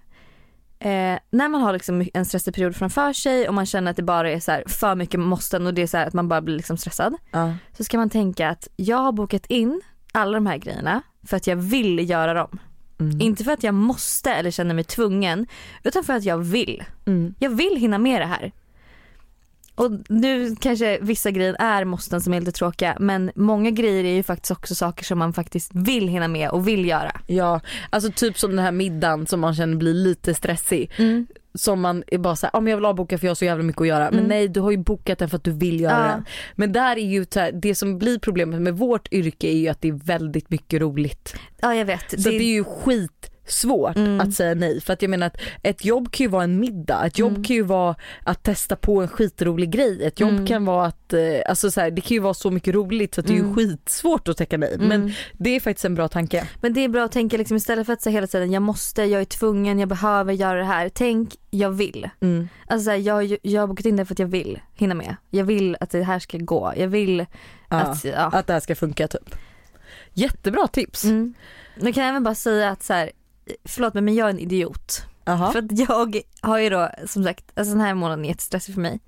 Eh, 0.79 1.19
när 1.29 1.49
man 1.49 1.61
har 1.61 1.73
liksom 1.73 2.07
en 2.13 2.25
stressig 2.25 2.55
period 2.55 2.75
framför 2.75 3.13
sig 3.13 3.47
och 3.47 3.53
man 3.53 3.65
känner 3.65 3.91
att 3.91 3.97
det 3.97 4.03
bara 4.03 4.31
är 4.31 4.39
så 4.39 4.51
här 4.51 4.63
för 4.67 4.95
mycket 4.95 5.19
måsten 5.19 5.67
och 5.67 5.73
det 5.73 5.81
är 5.81 5.87
så 5.87 5.97
att 5.97 6.13
man 6.13 6.27
bara 6.27 6.41
blir 6.41 6.55
liksom 6.55 6.77
stressad. 6.77 7.15
Ja. 7.31 7.53
Så 7.77 7.83
ska 7.83 7.97
man 7.97 8.09
tänka 8.09 8.49
att 8.49 8.67
jag 8.75 8.97
har 8.97 9.11
bokat 9.11 9.45
in 9.45 9.81
alla 10.11 10.33
de 10.33 10.45
här 10.45 10.57
grejerna 10.57 11.01
för 11.27 11.37
att 11.37 11.47
jag 11.47 11.55
vill 11.55 12.09
göra 12.09 12.33
dem. 12.33 12.59
Mm. 12.99 13.21
Inte 13.21 13.43
för 13.43 13.51
att 13.51 13.63
jag 13.63 13.73
måste 13.73 14.33
eller 14.33 14.51
känner 14.51 14.75
mig 14.75 14.83
tvungen 14.83 15.47
utan 15.83 16.03
för 16.03 16.13
att 16.13 16.23
jag 16.23 16.37
vill. 16.37 16.83
Mm. 17.05 17.35
Jag 17.39 17.49
vill 17.49 17.75
hinna 17.77 17.97
med 17.97 18.21
det 18.21 18.25
här. 18.25 18.51
Och 19.75 19.91
nu 20.09 20.55
kanske 20.55 20.99
vissa 21.01 21.31
grejer 21.31 21.55
är 21.59 21.85
måsten 21.85 22.21
som 22.21 22.33
är 22.33 22.39
lite 22.39 22.51
tråkiga 22.51 22.97
men 22.99 23.31
många 23.35 23.71
grejer 23.71 24.03
är 24.03 24.13
ju 24.15 24.23
faktiskt 24.23 24.51
också 24.51 24.75
saker 24.75 25.03
som 25.05 25.19
man 25.19 25.33
faktiskt 25.33 25.71
vill 25.73 26.07
hinna 26.07 26.27
med 26.27 26.49
och 26.49 26.67
vill 26.67 26.85
göra. 26.87 27.21
Ja, 27.27 27.61
alltså 27.89 28.11
typ 28.11 28.39
som 28.39 28.55
den 28.55 28.65
här 28.65 28.71
middagen 28.71 29.27
som 29.27 29.39
man 29.39 29.55
känner 29.55 29.75
blir 29.77 29.93
lite 29.93 30.33
stressig. 30.33 30.91
Som 31.55 31.81
man 31.81 32.03
är 32.07 32.17
bara 32.17 32.35
såhär, 32.35 32.51
ja 32.53 32.59
men 32.59 32.71
jag 32.71 32.77
vill 32.77 32.85
avboka 32.85 33.17
för 33.17 33.25
jag 33.27 33.29
har 33.29 33.35
så 33.35 33.45
jävla 33.45 33.63
mycket 33.63 33.81
att 33.81 33.87
göra. 33.87 34.03
Men 34.05 34.13
Mm. 34.19 34.27
nej 34.27 34.47
du 34.47 34.59
har 34.59 34.71
ju 34.71 34.77
bokat 34.77 35.19
den 35.19 35.29
för 35.29 35.37
att 35.37 35.43
du 35.43 35.51
vill 35.51 35.79
göra 35.81 36.05
Ja. 36.07 36.11
den. 36.11 36.25
Men 36.55 36.71
där 36.71 36.95
är 36.97 37.05
ju 37.05 37.25
här, 37.35 37.51
det 37.51 37.75
som 37.75 37.97
blir 37.97 38.19
problemet 38.19 38.61
med 38.61 38.77
vårt 38.77 39.13
yrke 39.13 39.47
är 39.47 39.57
ju 39.57 39.67
att 39.67 39.81
det 39.81 39.87
är 39.87 39.93
väldigt 40.05 40.49
mycket 40.49 40.81
roligt. 40.81 41.35
Ja 41.61 41.75
jag 41.75 41.85
vet. 41.85 42.09
Så 42.23 42.29
det, 42.29 42.35
är 42.35 42.53
ju 42.53 42.63
skitsvårt 43.45 43.95
Mm. 43.95 44.21
att 44.21 44.33
säga 44.33 44.53
nej. 44.55 44.81
För 44.81 44.93
att 44.93 45.01
jag 45.01 45.09
menar 45.09 45.27
att 45.27 45.37
ett 45.63 45.85
jobb 45.85 46.11
kan 46.11 46.23
ju 46.23 46.29
vara 46.29 46.43
en 46.43 46.59
middag, 46.59 47.05
ett 47.05 47.19
jobb 47.19 47.31
Mm. 47.31 47.43
kan 47.43 47.55
ju 47.55 47.63
vara 47.63 47.95
att 48.23 48.43
testa 48.43 48.75
på 48.75 49.01
en 49.01 49.07
skitrolig 49.07 49.69
grej, 49.71 50.03
ett 50.05 50.19
jobb 50.19 50.29
Mm. 50.31 50.45
kan 50.47 50.65
vara 50.65 50.85
att, 50.85 51.13
eh, 51.13 51.19
alltså 51.49 51.71
så 51.71 51.81
här, 51.81 51.91
det 51.91 52.01
kan 52.01 52.15
ju 52.15 52.19
vara 52.19 52.33
så 52.33 52.51
mycket 52.51 52.73
roligt 52.75 53.15
så 53.15 53.21
att 53.21 53.27
det 53.27 53.33
är 53.33 53.37
ju 53.37 53.41
Mm. 53.43 53.55
skitsvårt 53.55 54.27
att 54.27 54.37
tacka 54.37 54.57
nej. 54.57 54.75
Men 54.79 54.91
Mm. 54.91 55.11
det 55.33 55.49
är 55.49 55.59
faktiskt 55.59 55.85
en 55.85 55.95
bra 55.95 56.07
tanke. 56.07 56.47
Men 56.61 56.73
det 56.73 56.81
är 56.83 56.89
bra 56.89 57.03
att 57.03 57.11
tänka 57.11 57.37
liksom 57.37 57.57
istället 57.57 57.85
för 57.85 57.93
att 57.93 58.01
säga 58.01 58.13
hela 58.13 58.27
tiden 58.27 58.51
jag 58.51 58.61
måste, 58.63 59.03
jag 59.03 59.21
är 59.21 59.25
tvungen, 59.25 59.79
jag 59.79 59.89
behöver 59.89 60.33
göra 60.33 60.59
det 60.59 60.65
här. 60.65 60.89
Tänk 60.89 61.35
jag 61.49 61.71
vill. 61.71 62.09
Mm. 62.21 62.49
Alltså 62.67 62.85
så 62.85 62.91
här, 62.91 62.97
jag, 62.97 63.37
jag 63.41 63.61
har 63.61 63.67
bokat 63.67 63.85
in 63.85 63.95
det 63.95 64.05
för 64.05 64.13
att 64.13 64.19
jag 64.19 64.27
vill 64.27 64.59
hinna 64.73 64.95
med. 64.95 65.15
Jag 65.29 65.43
vill 65.45 65.77
att 65.79 65.89
det 65.89 66.03
här 66.03 66.19
ska 66.19 66.37
gå. 66.37 66.73
Jag 66.77 66.87
vill 66.87 67.25
Ja, 67.69 67.77
att, 67.79 68.03
ja. 68.05 68.29
att 68.33 68.47
det 68.47 68.53
här 68.53 68.59
ska 68.59 68.75
funka 68.75 69.07
typ. 69.07 69.35
Jättebra 70.13 70.67
tips. 70.67 71.03
Mm. 71.03 71.33
Men 71.81 71.93
kan 71.93 72.03
jag 72.03 72.09
även 72.09 72.23
bara 72.23 72.35
säga 72.35 72.69
att 72.69 72.83
så 72.83 72.93
här, 72.93 73.11
förlåt 73.65 73.93
mig 73.93 74.03
men 74.03 74.15
jag 74.15 74.25
är 74.27 74.33
en 74.33 74.39
idiot. 74.39 75.05
Aha. 75.25 75.51
För 75.51 75.59
att 75.59 75.79
jag 75.79 76.21
har 76.41 76.57
ju 76.57 76.69
då 76.69 76.89
som 77.07 77.23
sagt, 77.23 77.51
alltså 77.55 77.73
den 77.73 77.81
här 77.81 77.93
månaden 77.93 78.25
är 78.25 78.29
jättestressig 78.29 78.73
för 78.73 78.81
mig. 78.81 78.99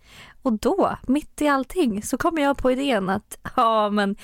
Och 0.42 0.54
då, 0.54 0.98
mitt 1.08 1.42
i 1.42 1.48
allting, 1.48 2.04
så 2.04 2.18
kommer 2.18 2.42
jag 2.42 2.58
på 2.58 2.72
idén 2.72 3.10
att 3.10 3.38
ja 3.56 3.90
men 3.90 4.16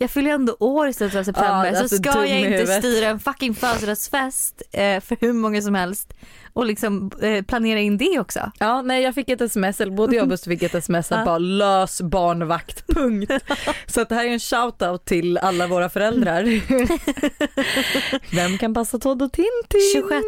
jag 0.00 0.10
fyller 0.10 0.30
ändå 0.30 0.56
år 0.60 0.88
i 0.88 0.92
slutet 0.92 1.18
av 1.18 1.24
september 1.24 1.64
Ja, 1.64 1.68
alltså, 1.68 1.88
så 1.88 1.96
ska 2.02 2.12
dum 2.12 2.26
jag 2.26 2.40
inte 2.40 2.66
styra 2.66 3.06
en 3.08 3.20
fucking 3.20 3.54
födelsedagsfest 3.54 4.62
eh, 4.72 5.00
för 5.00 5.16
hur 5.20 5.32
många 5.32 5.62
som 5.62 5.74
helst 5.74 6.12
och 6.52 6.66
liksom 6.66 7.10
eh, 7.22 7.44
planera 7.44 7.80
in 7.80 7.96
det 7.98 8.18
också. 8.20 8.52
Ja, 8.58 8.82
nej 8.82 9.02
jag 9.02 9.14
fick 9.14 9.28
ett 9.28 9.40
sms, 9.40 9.80
eller 9.80 9.92
både 9.92 10.16
jag 10.16 10.22
och 10.22 10.28
Buster 10.28 10.50
fick 10.50 10.62
ett 10.62 10.74
sms 10.74 11.12
att 11.12 11.24
bara 11.24 11.38
lös 11.38 12.02
barnvakt, 12.02 12.86
punkt. 12.86 13.32
Så 13.86 14.00
att 14.00 14.08
det 14.08 14.14
här 14.14 14.24
är 14.24 14.28
en 14.32 14.40
shoutout 14.40 15.04
till 15.04 15.38
alla 15.38 15.66
våra 15.66 15.88
föräldrar. 15.88 16.42
Vem 18.34 18.58
kan 18.58 18.74
passa 18.74 18.98
Todd 18.98 19.22
och 19.22 19.32
Tintin? 19.32 19.80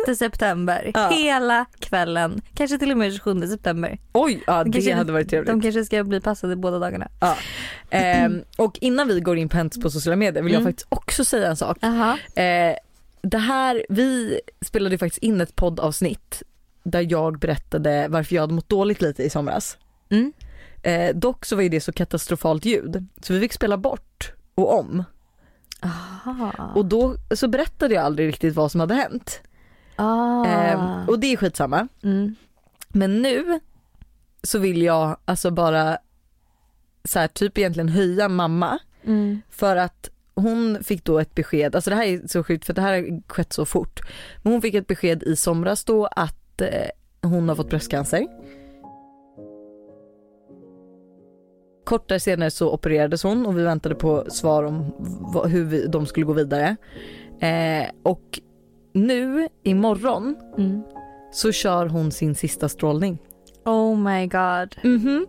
26 0.07 0.19
september, 0.19 0.91
Ja. 0.95 1.09
hela 1.09 1.67
kvällen, 1.79 2.43
kanske 2.55 2.79
till 2.79 2.91
och 2.91 2.99
med 2.99 3.13
27 3.13 3.41
september. 3.47 3.99
Oj, 4.13 4.43
ja 4.47 4.65
det 4.65 4.73
Kanske- 4.73 4.95
hade 4.95 5.13
varit 5.13 5.31
trevligt. 5.31 5.51
De 5.53 5.61
kanske 5.61 5.85
ska 5.85 6.05
bli 6.05 6.21
passade 6.21 6.57
båda 6.57 6.79
dagarna. 6.79 7.09
Ja. 7.21 7.37
Ehm, 7.91 8.43
och 8.59 8.79
innan 8.81 9.09
vi 9.09 9.21
går 9.21 9.37
in 9.39 9.49
på 9.49 9.57
Hents 9.63 9.81
på 9.81 9.91
sociala 9.91 10.17
medier 10.17 10.43
vill 10.43 10.53
jag 10.53 10.61
Mm. 10.61 10.73
faktiskt 10.73 10.87
också 10.89 11.25
säga 11.25 11.49
en 11.49 11.57
sak. 11.57 11.79
Eh, 12.37 12.77
det 13.23 13.39
här, 13.39 13.87
vi 13.89 14.41
spelade 14.61 14.99
faktiskt 14.99 15.23
in 15.23 15.41
ett 15.41 15.57
poddavsnitt 15.57 16.43
där 16.83 17.07
jag 17.13 17.39
berättade 17.39 18.07
varför 18.11 18.35
jag 18.35 18.43
hade 18.43 18.55
mått 18.55 18.69
dåligt 18.69 19.03
lite 19.03 19.23
i 19.23 19.31
somras. 19.31 19.79
Mm. 20.11 20.33
Eh, 20.83 21.17
dock 21.17 21.45
så 21.45 21.57
var 21.57 21.63
ju 21.63 21.69
det 21.69 21.81
så 21.81 21.93
katastrofalt 21.93 22.65
ljud 22.65 23.07
så 23.23 23.33
vi 23.33 23.41
fick 23.41 23.53
spela 23.53 23.77
bort 23.77 24.33
och 24.55 24.79
om. 24.79 25.05
Aha. 25.81 26.73
Och 26.75 26.87
då 26.87 27.17
så 27.35 27.49
berättade 27.49 27.95
jag 27.95 28.05
aldrig 28.05 28.29
riktigt 28.29 28.55
vad 28.55 28.71
som 28.73 28.81
hade 28.81 28.95
hänt. 28.95 29.41
ah. 29.97 30.47
Eh, 30.47 31.09
och 31.09 31.19
det 31.19 31.27
är 31.33 31.37
skitsamma. 31.37 31.89
mm. 32.03 32.35
Men 32.89 33.23
nu 33.23 33.61
så 34.43 34.59
vill 34.59 34.83
jag 34.83 35.17
alltså 35.25 35.51
bara 35.51 35.99
så 37.05 37.19
här, 37.19 37.29
typ 37.29 37.59
egentligen 37.59 37.89
höja 37.89 38.29
mamma 38.29 38.79
Mm. 39.05 39.43
för 39.51 39.77
att 39.77 40.11
hon 40.35 40.85
fick 40.85 41.05
då 41.05 41.19
ett 41.19 41.35
besked, 41.35 41.75
alltså 41.75 41.91
det 41.91 41.97
här 41.97 42.07
är 42.07 42.29
så 42.29 42.45
sjukt 42.45 42.65
för 42.65 42.73
det 42.75 42.81
här 42.81 42.93
har 42.93 43.23
skett 43.29 43.53
så 43.53 43.65
fort. 43.65 44.01
Men 44.43 44.53
hon 44.53 44.63
fick 44.63 44.75
ett 44.75 44.87
besked 44.87 45.23
i 45.23 45.37
somras 45.37 45.85
då 45.85 46.07
att 46.07 46.61
eh, 46.61 46.69
hon 47.23 47.49
har 47.49 47.57
fått 47.57 47.71
bröstcancer. 47.71 48.27
Kort 51.85 52.09
där 52.09 52.19
senare 52.19 52.51
så 52.51 52.73
opererades 52.75 53.23
hon 53.23 53.47
och 53.47 53.59
vi 53.59 53.63
väntade 53.63 53.95
på 53.95 54.25
svar 54.29 54.65
om 54.65 54.93
hur 55.47 55.65
vi, 55.65 55.87
de 55.87 56.07
skulle 56.07 56.27
gå 56.27 56.33
vidare. 56.33 56.77
Eh, 57.41 57.91
och 58.03 58.41
nu 58.93 59.49
imorgon 59.63 60.37
Mm. 60.59 60.83
så 61.33 61.53
kör 61.53 61.87
hon 61.87 62.11
sin 62.11 62.35
sista 62.35 62.69
strålning. 62.69 63.19
Oh 63.65 63.97
my 63.97 64.27
god. 64.27 64.77
Mhm. 64.83 65.27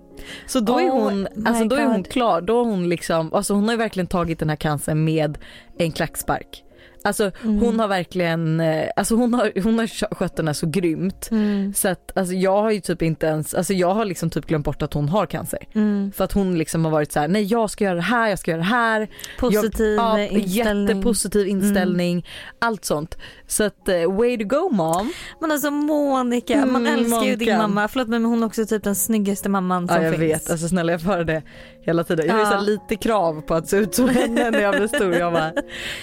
Så 0.47 0.59
då 0.59 0.79
är 0.79 0.89
Oh 0.89 1.01
hon, 1.01 1.27
alltså 1.45 1.65
då 1.65 1.75
är 1.75 1.85
hon 1.85 1.97
God. 1.97 2.07
klar, 2.11 2.41
då 2.41 2.63
hon 2.63 2.89
liksom, 2.89 3.33
alltså 3.33 3.53
hon 3.53 3.63
har 3.63 3.71
ju 3.71 3.77
verkligen 3.77 4.07
tagit 4.07 4.39
den 4.39 4.49
här 4.49 4.55
cancern 4.55 5.03
med 5.03 5.37
en 5.77 5.91
klackspark. 5.91 6.63
Alltså 7.03 7.31
Mm. 7.43 7.59
hon 7.59 7.79
har 7.79 7.87
verkligen, 7.87 8.59
eh, 8.59 8.89
alltså 8.95 9.15
hon 9.15 9.33
har, 9.33 9.51
hon 9.63 9.79
har 9.79 9.85
skö- 9.87 10.15
skött 10.15 10.35
den 10.35 10.47
här 10.47 10.53
så 10.53 10.67
grymt. 10.67 11.27
Mm. 11.31 11.73
Så 11.73 11.87
att 11.87 12.11
alltså 12.17 12.33
jag 12.33 12.61
har 12.61 12.71
ju 12.71 12.79
typ 12.81 13.01
inte 13.01 13.25
ens, 13.25 13.53
alltså 13.53 13.73
jag 13.73 13.93
har 13.93 14.05
liksom 14.05 14.29
typ 14.29 14.45
glömt 14.45 14.65
bort 14.65 14.81
att 14.81 14.93
hon 14.93 15.09
har 15.09 15.25
cancer. 15.25 15.59
Mm. 15.75 16.11
För 16.15 16.23
att 16.23 16.31
hon 16.31 16.57
liksom 16.57 16.85
har 16.85 16.91
varit 16.91 17.11
så 17.11 17.19
här: 17.19 17.27
nej 17.27 17.43
jag 17.43 17.69
ska 17.69 17.83
göra 17.83 17.95
det 17.95 18.01
här, 18.01 18.29
jag 18.29 18.39
ska 18.39 18.51
göra 18.51 18.61
det 18.61 18.67
här. 18.67 19.07
Positiv 19.39 19.95
jag, 19.95 20.27
inställning. 20.31 20.87
Jättepositiv 20.87 21.47
inställning, 21.47 22.25
allt 22.59 22.85
sånt. 22.85 23.17
Så 23.47 23.63
att 23.63 23.89
eh, 23.89 24.11
way 24.17 24.37
to 24.37 24.43
go 24.45 24.69
mom. 24.71 25.11
Men 25.41 25.51
alltså 25.51 25.71
Monica, 25.71 26.65
man 26.65 26.87
Mm, 26.87 26.99
älskar 26.99 27.23
ju 27.23 27.35
din 27.35 27.47
Monica. 27.49 27.57
mamma. 27.57 27.87
Förlåt 27.87 28.07
men 28.07 28.25
hon 28.25 28.43
är 28.43 28.47
också 28.47 28.65
typ 28.65 28.83
den 28.83 28.95
snyggaste 28.95 29.49
mamman 29.49 29.87
som 29.87 29.97
Ja 29.97 30.03
jag 30.03 30.11
finns. 30.15 30.21
vet, 30.23 30.51
alltså 30.51 30.67
snälla 30.67 30.91
jag 30.91 31.01
får 31.01 31.23
det 31.23 31.41
hela 31.85 32.03
tiden. 32.03 32.25
Jag 32.27 32.33
har 32.45 32.53
Ja. 32.55 32.59
lite 32.61 32.95
krav 32.95 33.41
på 33.41 33.53
att 33.53 33.67
se 33.67 33.77
ut 33.77 33.95
som 33.95 34.09
henne 34.09 34.51
när 34.51 34.59
jag 34.61 34.75
blir 34.75 34.87
stor. 34.87 35.13
Jag 35.13 35.33
bara 35.33 35.51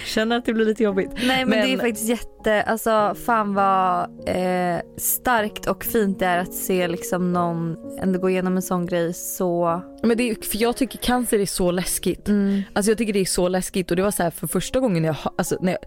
känner 0.05 0.37
att 0.37 0.45
det 0.45 0.53
blir 0.53 0.65
lite 0.65 0.83
jobbigt. 0.83 0.90
Nej 1.27 1.45
men, 1.45 1.49
det 1.49 1.73
är 1.73 1.77
faktiskt 1.77 2.09
jätte, 2.09 2.63
alltså 2.63 3.15
fan 3.25 3.53
vad 3.53 4.03
eh, 4.29 4.81
starkt 4.97 5.65
och 5.65 5.83
fint 5.83 6.19
det 6.19 6.25
är 6.25 6.37
att 6.37 6.53
se 6.53 6.87
liksom 6.87 7.33
någon 7.33 7.77
ändå 7.99 8.19
gå 8.19 8.29
igenom 8.29 8.55
en 8.55 8.61
sån 8.61 8.85
grej 8.85 9.13
så. 9.13 9.81
Men 10.03 10.17
det 10.17 10.29
är, 10.29 10.35
för 10.35 10.57
jag 10.57 10.77
tycker 10.77 10.97
cancer 10.97 11.39
är 11.39 11.45
så 11.45 11.71
läskigt. 11.71 12.27
Mm. 12.27 12.61
Alltså 12.73 12.91
jag 12.91 12.97
tycker 12.97 13.13
det 13.13 13.19
är 13.19 13.25
så 13.25 13.47
läskigt 13.47 13.91
och 13.91 13.97
det 13.97 14.03
var 14.03 14.11
så 14.11 14.23
här 14.23 14.29
för 14.31 14.47
första 14.47 14.79
gången 14.79 15.03
jag, 15.03 15.15
alltså 15.37 15.57
när 15.61 15.71
jag, 15.71 15.81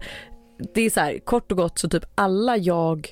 det 0.73 0.81
är 0.81 0.89
så 0.89 0.99
här 0.99 1.19
kort 1.19 1.51
och 1.51 1.57
gott 1.57 1.79
så 1.79 1.89
typ 1.89 2.05
alla 2.15 2.57
jag, 2.57 3.09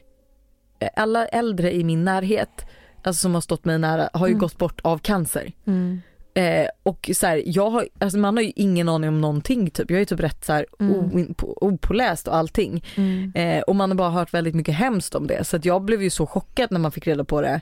eh, 0.79 0.89
alla 0.95 1.25
äldre 1.25 1.75
i 1.75 1.83
min 1.83 2.03
närhet, 2.03 2.65
alltså 3.03 3.21
som 3.21 3.33
har 3.33 3.41
stått 3.41 3.65
mig 3.65 3.79
nära 3.79 4.09
har 4.13 4.27
ju 4.27 4.31
Mm. 4.31 4.39
gått 4.39 4.57
bort 4.57 4.81
av 4.83 4.97
cancer. 4.97 5.51
Mm. 5.67 6.01
Eh, 6.35 6.67
och 6.83 7.09
så 7.13 7.27
här, 7.27 7.43
jag 7.45 7.69
har, 7.69 7.87
alltså 7.99 8.17
man 8.17 8.37
har 8.37 8.43
ju 8.43 8.51
ingen 8.55 8.89
aning 8.89 9.07
om 9.09 9.21
någonting 9.21 9.69
typ. 9.69 9.91
Jag 9.91 10.01
är 10.01 10.05
typ 10.05 10.19
rätt 10.19 10.45
så 10.45 10.53
här 10.53 10.65
Mm. 10.79 11.35
opåläst 11.39 12.27
och 12.27 12.35
allting. 12.35 12.83
Mm. 12.95 13.31
Eh, 13.35 13.61
och 13.61 13.75
man 13.75 13.89
har 13.91 13.95
bara 13.97 14.09
hört 14.09 14.33
väldigt 14.33 14.55
mycket 14.55 14.75
hemskt 14.75 15.15
om 15.15 15.27
det. 15.27 15.43
Så 15.43 15.55
att 15.55 15.65
jag 15.65 15.81
blev 15.81 16.03
ju 16.03 16.09
så 16.09 16.25
chockad 16.27 16.71
när 16.71 16.79
man 16.79 16.91
fick 16.91 17.07
reda 17.07 17.23
på 17.23 17.41
det. 17.41 17.61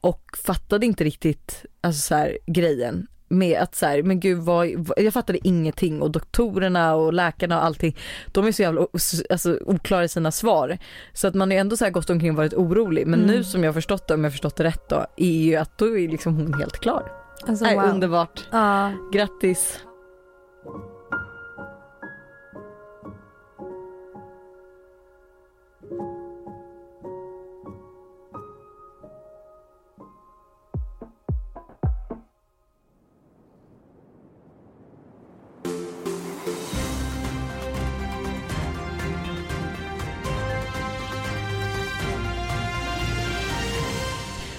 Och 0.00 0.22
fattade 0.44 0.86
inte 0.86 1.04
riktigt 1.04 1.64
alltså 1.80 2.00
så 2.00 2.14
här, 2.14 2.38
grejen. 2.46 3.06
Med 3.30 3.58
att 3.60 3.74
så 3.74 3.86
här, 3.86 4.02
men 4.02 4.20
gud 4.20 4.38
vad, 4.38 4.68
jag 4.96 5.12
fattade 5.12 5.46
ingenting 5.48 6.02
och 6.02 6.10
doktorerna 6.10 6.94
och 6.94 7.12
läkarna 7.12 7.58
och 7.58 7.64
allting. 7.64 7.96
De 8.26 8.46
är 8.46 8.52
så 8.52 8.62
jävla 8.62 8.86
alltså, 9.30 9.58
oklara 9.66 10.04
i 10.04 10.08
sina 10.08 10.30
svar. 10.32 10.78
Så 11.12 11.28
att 11.28 11.34
man 11.34 11.48
har 11.50 11.54
ju 11.54 11.60
ändå 11.60 11.76
så 11.76 11.84
här 11.84 11.92
gått 11.92 12.10
omkring 12.10 12.30
och 12.30 12.36
varit 12.36 12.54
orolig. 12.54 13.06
Men 13.06 13.20
Mm. 13.22 13.34
nu 13.36 13.44
som 13.44 13.64
jag 13.64 13.68
har 13.68 13.74
förstått 13.74 14.08
det, 14.08 14.14
om 14.14 14.20
jag 14.20 14.26
har 14.26 14.30
förstått 14.32 14.56
det 14.56 14.64
rätt 14.64 14.88
då, 14.88 15.06
är 15.16 15.32
ju 15.32 15.56
att 15.56 15.78
då 15.78 15.98
är 15.98 16.08
liksom 16.08 16.36
hon 16.36 16.54
helt 16.54 16.80
klar. 16.80 17.12
Alltså, 17.46 17.64
wow. 17.64 17.84
Underbart. 17.84 18.48
Ja. 18.50 18.92
Grattis. 19.12 19.78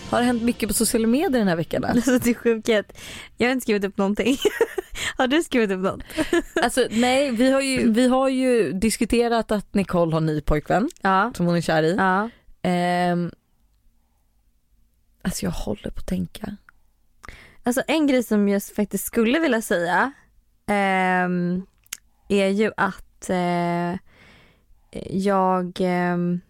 Har 0.10 0.19
det 0.19 0.26
hänt 0.26 0.43
mycket 0.43 0.69
på 0.69 0.74
sociala 0.74 1.08
medier 1.08 1.39
den 1.39 1.48
här 1.48 1.56
veckan? 1.56 1.84
Alltså 1.86 2.19
det 2.19 2.30
är 2.30 2.34
sjukhet. 2.34 2.98
Jag 3.38 3.48
har 3.48 3.52
inte 3.52 3.63
skrivit 3.63 3.84
upp 3.84 3.98
någonting. 3.98 4.38
har 5.17 5.28
du 5.28 5.43
skrivit 5.43 5.72
upp 5.72 5.82
något? 5.82 6.04
Alltså 6.63 6.88
nej, 6.91 7.32
vi 7.32 7.52
har, 7.52 7.62
ju, 7.62 7.91
vi 7.91 8.08
har 8.08 8.30
ju 8.30 8.72
diskuterat 8.74 9.52
att 9.52 9.74
Nicole 9.74 10.13
har 10.13 10.22
ny 10.22 10.41
pojkvän 10.41 10.89
Ja. 11.02 11.32
som 11.36 11.45
hon 11.45 11.56
är 11.56 11.62
kär 11.62 11.84
i. 11.84 11.95
Ja. 11.95 12.30
Ehm, 12.62 13.32
alltså 15.22 15.45
jag 15.45 15.52
håller 15.52 15.89
på 15.91 16.00
att 16.00 16.08
tänka. 16.08 16.58
Alltså 17.63 17.82
en 17.88 18.08
grej 18.08 18.24
som 18.24 18.50
jag 18.50 18.63
faktiskt 18.63 19.06
skulle 19.06 19.39
vilja 19.39 19.62
säga 19.62 20.12
ehm, 20.67 21.65
är 22.30 22.48
ju 22.48 22.72
att 22.78 23.30
eh, 23.30 23.95
jag 25.10 25.78
ehm, 25.80 26.41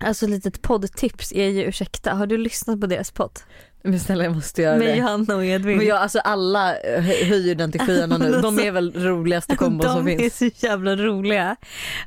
Alltså 0.00 0.26
litet 0.26 0.62
poddtips 0.62 1.32
är 1.32 1.48
ju 1.48 1.62
ursäkta, 1.64 2.14
har 2.14 2.26
du 2.26 2.38
lyssnat 2.38 2.80
på 2.80 2.86
deras 2.86 3.10
podd? 3.10 3.40
Men 3.82 4.00
snälla 4.00 4.24
jag 4.24 4.34
måste 4.34 4.62
göra 4.62 4.78
Med 4.78 4.88
det. 4.88 4.96
Johanna 4.96 5.36
och 5.36 5.44
Edvin. 5.44 5.76
Men 5.76 5.86
jag, 5.86 5.98
alltså 5.98 6.18
alla 6.18 6.72
hö- 6.84 7.24
höjer 7.24 7.54
den 7.54 7.72
till 7.72 7.80
skyarna 7.80 8.18
nu. 8.18 8.40
De 8.40 8.58
är 8.58 8.70
väl 8.70 8.92
roligaste 8.92 9.56
kombon 9.56 9.86
de 9.86 9.92
som 9.96 10.08
är 10.08 10.18
finns. 10.18 10.38
så 10.38 10.66
jävla 10.66 10.96
roliga. 10.96 11.56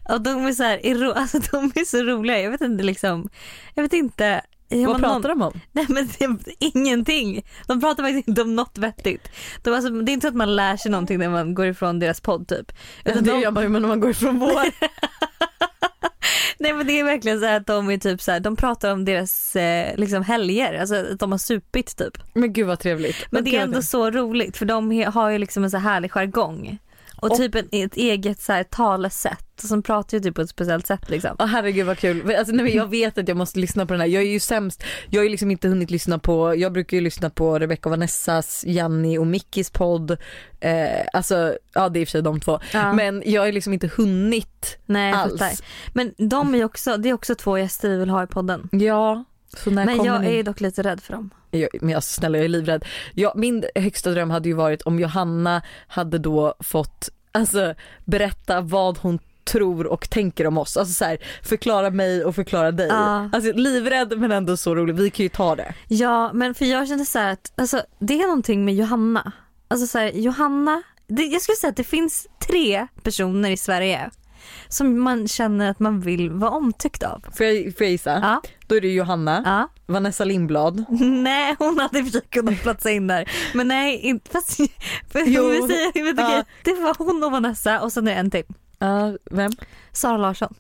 Och 0.10 0.22
de 0.22 0.46
är 0.46 0.52
så 0.52 0.64
här, 0.64 1.14
alltså 1.16 1.40
de 1.52 1.72
är 1.76 1.86
så 1.86 2.04
roliga, 2.04 2.42
jag 2.42 2.52
vet 2.52 2.62
inte 2.62 2.84
liksom, 2.84 3.30
jag 3.76 3.84
vet 3.84 3.94
inte. 3.94 4.42
Vad 4.88 5.02
pratar 5.02 5.30
de 5.30 5.42
om? 5.42 5.60
Nej 5.72 5.86
men 5.90 6.10
det 6.20 6.26
är 6.26 6.38
ingenting. 6.60 7.46
De 7.68 7.82
pratar 7.82 8.04
faktiskt 8.04 8.28
inte 8.28 8.42
om 8.42 8.56
något 8.56 8.78
vettigt. 8.78 9.30
De, 9.64 9.74
alltså, 9.74 9.90
det 9.90 10.12
är 10.12 10.14
inte 10.14 10.26
så 10.26 10.30
att 10.30 10.36
man 10.36 10.56
lär 10.56 10.78
sig 10.78 10.92
någonting 10.92 11.20
när 11.20 11.30
man 11.30 11.54
går 11.54 11.66
ifrån 11.68 12.00
deras 12.00 12.22
podd 12.22 12.48
typ. 12.48 12.72
Utan 13.06 13.24
det 13.24 13.32
de, 13.32 13.40
gör 13.40 13.52
man 13.52 13.64
ju 13.64 13.76
om 13.76 13.88
man 13.88 14.00
går 14.00 14.10
ifrån 14.10 14.40
vår. 14.40 14.66
nej 16.58 16.74
men 16.74 16.88
det 16.88 17.00
är 17.00 17.04
verkligen 17.04 17.40
så 17.40 17.46
att 17.46 17.68
de 17.68 17.90
är 17.90 17.98
typ 17.98 18.22
så 18.22 18.32
här, 18.32 18.40
de 18.40 18.56
pratar 18.56 18.94
om 18.94 19.06
deras 19.06 19.56
eh, 19.56 19.98
liksom 19.98 20.24
helger, 20.24 20.80
alltså 20.80 20.96
att 20.96 21.20
de 21.20 21.32
har 21.32 21.40
supit 21.40 21.98
typ. 21.98 22.18
Men 22.34 22.54
gud 22.54 22.68
vad 22.68 22.80
trevligt. 22.80 23.28
Men 23.32 23.44
det 23.44 23.56
är 23.56 23.62
ändå 23.62 23.82
så 23.82 24.12
roligt 24.12 24.58
för 24.58 24.66
de 24.66 25.04
har 25.04 25.30
ju 25.30 25.38
liksom 25.38 25.64
en 25.64 25.72
så 25.72 25.78
härlig 25.78 26.12
jargong. 26.12 26.80
Och, 27.22 27.32
Och- 27.32 27.38
typ 27.38 27.56
en, 27.56 27.68
ett 27.72 27.96
eget 27.98 28.42
så 28.42 28.54
här 28.54 28.64
talesätt. 28.64 29.46
Som 29.64 29.84
pratar 29.84 30.18
ju 30.18 30.24
typ 30.24 30.36
på 30.36 30.42
ett 30.42 30.50
speciellt 30.50 30.88
sätt 30.88 31.10
liksom. 31.10 31.36
Ja 31.40 31.46
herregud 31.46 31.86
vad 31.86 31.98
kul. 31.98 32.36
Alltså, 32.36 32.56
nej, 32.56 32.66
men 32.66 32.74
jag 32.74 32.90
vet 32.90 33.18
att 33.18 33.28
jag 33.28 33.38
måste 33.38 33.60
lyssna 33.60 33.86
på 33.86 33.94
den 33.94 34.02
här. 34.02 34.08
Jag 34.08 34.24
är 34.24 34.28
ju 34.28 34.40
sämst. 34.40 34.84
Jag 35.10 35.20
har 35.20 35.24
ju 35.24 35.30
liksom 35.30 35.52
inte 35.52 35.68
hunnit 35.68 35.92
lyssna 35.92 36.20
på, 36.20 36.56
jag 36.56 36.74
brukar 36.74 36.98
ju 36.98 37.02
lyssna 37.02 37.30
på 37.30 37.60
Rebecca 37.60 37.90
och 37.90 37.92
Vanessas, 37.92 38.64
Janni 38.68 39.18
och 39.18 39.28
Mickis 39.28 39.70
podd. 39.70 40.18
Eh, 40.60 41.06
alltså 41.14 41.58
ja 41.74 41.90
det 41.90 42.00
är 42.00 42.02
i 42.02 42.04
och 42.04 42.08
för 42.08 42.12
sig 42.12 42.22
de 42.22 42.40
två. 42.40 42.60
Ja. 42.74 42.94
Men 42.94 43.24
jag 43.26 43.42
har 43.42 43.52
liksom 43.52 43.74
inte 43.74 43.90
hunnit 43.98 44.78
Nej 44.86 45.14
alls. 45.14 45.64
Men 45.94 46.14
de 46.18 46.56
är 46.56 46.64
också, 46.64 46.98
det 46.98 47.10
är 47.10 47.14
också 47.14 47.36
två 47.36 47.58
gäster 47.58 47.90
vi 47.90 47.98
vill 47.98 48.10
ha 48.10 48.24
i 48.24 48.28
podden. 48.28 48.70
Ja. 48.72 49.24
Men 49.66 50.04
jag 50.06 50.22
ni? 50.22 50.36
är 50.36 50.44
dock 50.44 50.62
lite 50.62 50.82
rädd 50.82 51.02
för 51.02 51.14
dem. 51.14 51.30
Jag, 51.52 51.70
men 51.82 51.96
alltså, 51.96 52.14
snälla 52.14 52.38
jag 52.38 52.46
är 52.46 52.50
livrädd. 52.50 52.86
Jag, 53.14 53.36
min 53.36 53.64
högsta 53.76 54.12
dröm 54.12 54.30
hade 54.30 54.50
ju 54.50 54.56
varit 54.56 54.82
om 54.82 55.00
Johanna 55.00 55.62
hade 55.88 56.18
då 56.18 56.54
fått 56.60 57.10
alltså, 57.32 57.74
berätta 58.06 58.62
vad 58.62 58.98
hon 58.98 59.20
tror 59.44 59.88
och 59.88 60.10
tänker 60.10 60.48
om 60.48 60.58
oss. 60.58 60.78
Alltså 60.78 60.94
så 60.94 61.06
här, 61.06 61.18
förklara 61.44 61.90
mig 61.90 62.26
och 62.26 62.36
förklara 62.36 62.72
dig. 62.72 62.88
Ja. 62.88 63.30
Alltså 63.34 63.52
livrädd 63.52 64.20
men 64.20 64.32
ändå 64.32 64.58
så 64.58 64.76
rolig. 64.76 64.96
Vi 64.96 65.10
kan 65.10 65.24
ju 65.24 65.30
ta 65.30 65.56
det. 65.56 65.74
Ja 65.88 66.34
men 66.34 66.56
för 66.56 66.66
jag 66.66 66.88
känner 66.88 67.06
så 67.06 67.20
här 67.20 67.34
att 67.34 67.52
alltså, 67.56 67.82
det 68.00 68.14
är 68.14 68.28
någonting 68.28 68.66
med 68.66 68.76
Johanna. 68.76 69.32
Alltså 69.68 69.88
så 69.88 69.98
här, 69.98 70.12
Johanna, 70.12 70.84
det, 71.08 71.24
jag 71.24 71.42
skulle 71.42 71.56
säga 71.56 71.70
att 71.70 71.78
det 71.78 71.84
finns 71.84 72.28
tre 72.48 72.88
personer 73.04 73.52
i 73.52 73.58
Sverige 73.58 74.10
som 74.68 75.00
man 75.00 75.28
känner 75.28 75.70
att 75.72 75.80
man 75.80 76.00
vill 76.00 76.30
vara 76.30 76.52
omtyckt 76.52 77.04
av. 77.04 77.26
Får 77.38 77.46
jag, 77.46 77.74
får 77.78 77.84
jag 77.84 77.92
gissa? 77.92 78.20
Ja. 78.24 78.42
Då 78.68 78.76
är 78.76 78.82
det 78.82 78.94
Johanna, 78.94 79.42
Ja. 79.46 79.68
Vanessa 79.94 80.24
Lindblad. 80.26 80.86
Nej 81.02 81.56
hon 81.60 81.80
hade 81.80 82.00
i 82.00 82.02
och 82.02 82.06
för 82.06 82.12
sig 82.12 82.22
kunnat 82.30 82.62
platsa 82.62 82.92
in 82.92 83.08
där. 83.08 83.30
Men 83.54 83.68
nej, 83.68 84.00
inte, 84.00 84.32
fast, 84.32 84.58
för 85.12 85.20
Jo. 85.28 85.48
vi 85.50 85.62
säger, 85.62 86.04
vet 86.04 86.18
du, 86.18 86.22
Ja. 86.24 86.44
det 86.64 86.74
var 86.74 86.96
hon 86.98 87.24
och 87.24 87.32
Vanessa 87.32 87.82
och 87.82 87.92
sen 87.94 88.08
är 88.08 88.12
det 88.14 88.20
en 88.20 88.32
till. 88.32 88.44
Ja, 88.80 89.18
vem? 89.32 89.52
Sara 89.92 90.18
Larsson. 90.18 90.54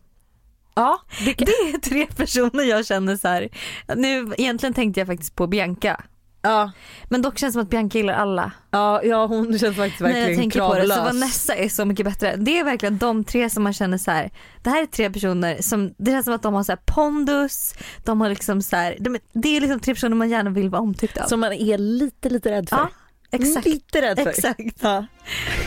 Ja, 0.76 1.02
Det, 1.26 1.34
det 1.34 1.52
är 1.52 1.78
tre 1.80 2.08
personer 2.16 2.64
jag 2.64 2.86
känner 2.86 3.16
så 3.16 3.28
här. 3.28 3.50
Nu 3.96 4.34
egentligen 4.38 4.74
tänkte 4.74 5.00
jag 5.00 5.08
faktiskt 5.08 5.36
på 5.36 5.48
Bianca. 5.48 6.02
Ja, 6.42 6.72
Men 7.10 7.22
dock 7.22 7.38
känns 7.38 7.50
det 7.54 7.54
som 7.54 7.62
att 7.62 7.70
Bianca 7.70 7.98
gillar 7.98 8.14
alla. 8.14 8.52
ja, 8.72 9.04
ja 9.04 9.26
hon 9.26 9.60
känns 9.60 9.78
faktiskt 9.78 10.00
När 10.02 10.10
jag 10.10 10.16
verkligen 10.16 10.40
tänker 10.40 10.60
på 10.60 10.76
det 10.76 10.82
så 10.82 10.88
kravlös. 10.94 11.14
Vanessa 11.14 11.56
är 11.56 11.70
så 11.70 11.86
mycket 11.86 12.06
bättre. 12.06 12.36
Det 12.36 12.60
är 12.60 12.64
verkligen 12.64 12.98
de 12.98 13.24
tre 13.24 13.50
som 13.50 13.64
man 13.64 13.74
känner 13.74 13.98
så 13.98 14.12
här. 14.12 14.32
Det 14.64 14.70
här 14.70 14.82
är 14.82 14.86
tre 14.86 15.10
personer 15.10 15.58
som, 15.62 15.94
det 15.98 16.12
känns 16.12 16.26
som 16.26 16.34
att 16.34 16.42
de 16.44 16.54
har 16.54 16.64
så 16.64 16.72
här 16.72 16.80
pondus, 16.86 17.74
de 18.06 18.22
har 18.22 18.30
liksom 18.30 18.62
så 18.62 18.76
här, 18.76 18.98
de, 19.00 19.18
det 19.34 19.58
är 19.58 19.62
liksom 19.62 19.80
tre 19.80 19.94
personer 19.94 20.16
man 20.16 20.30
gärna 20.30 20.50
vill 20.50 20.70
vara 20.70 20.82
omtyckt 20.82 21.18
av. 21.18 21.28
Som 21.28 21.40
man 21.40 21.54
är 21.54 21.78
lite 21.78 22.30
lite 22.30 22.52
rädd 22.52 22.70
för. 22.70 22.78
ja, 22.78 22.90
exakt. 23.32 23.66
Lite 23.66 24.02
rädd 24.02 24.20
för. 24.20 24.30
Exakt. 24.30 24.78
Ja. 24.82 25.06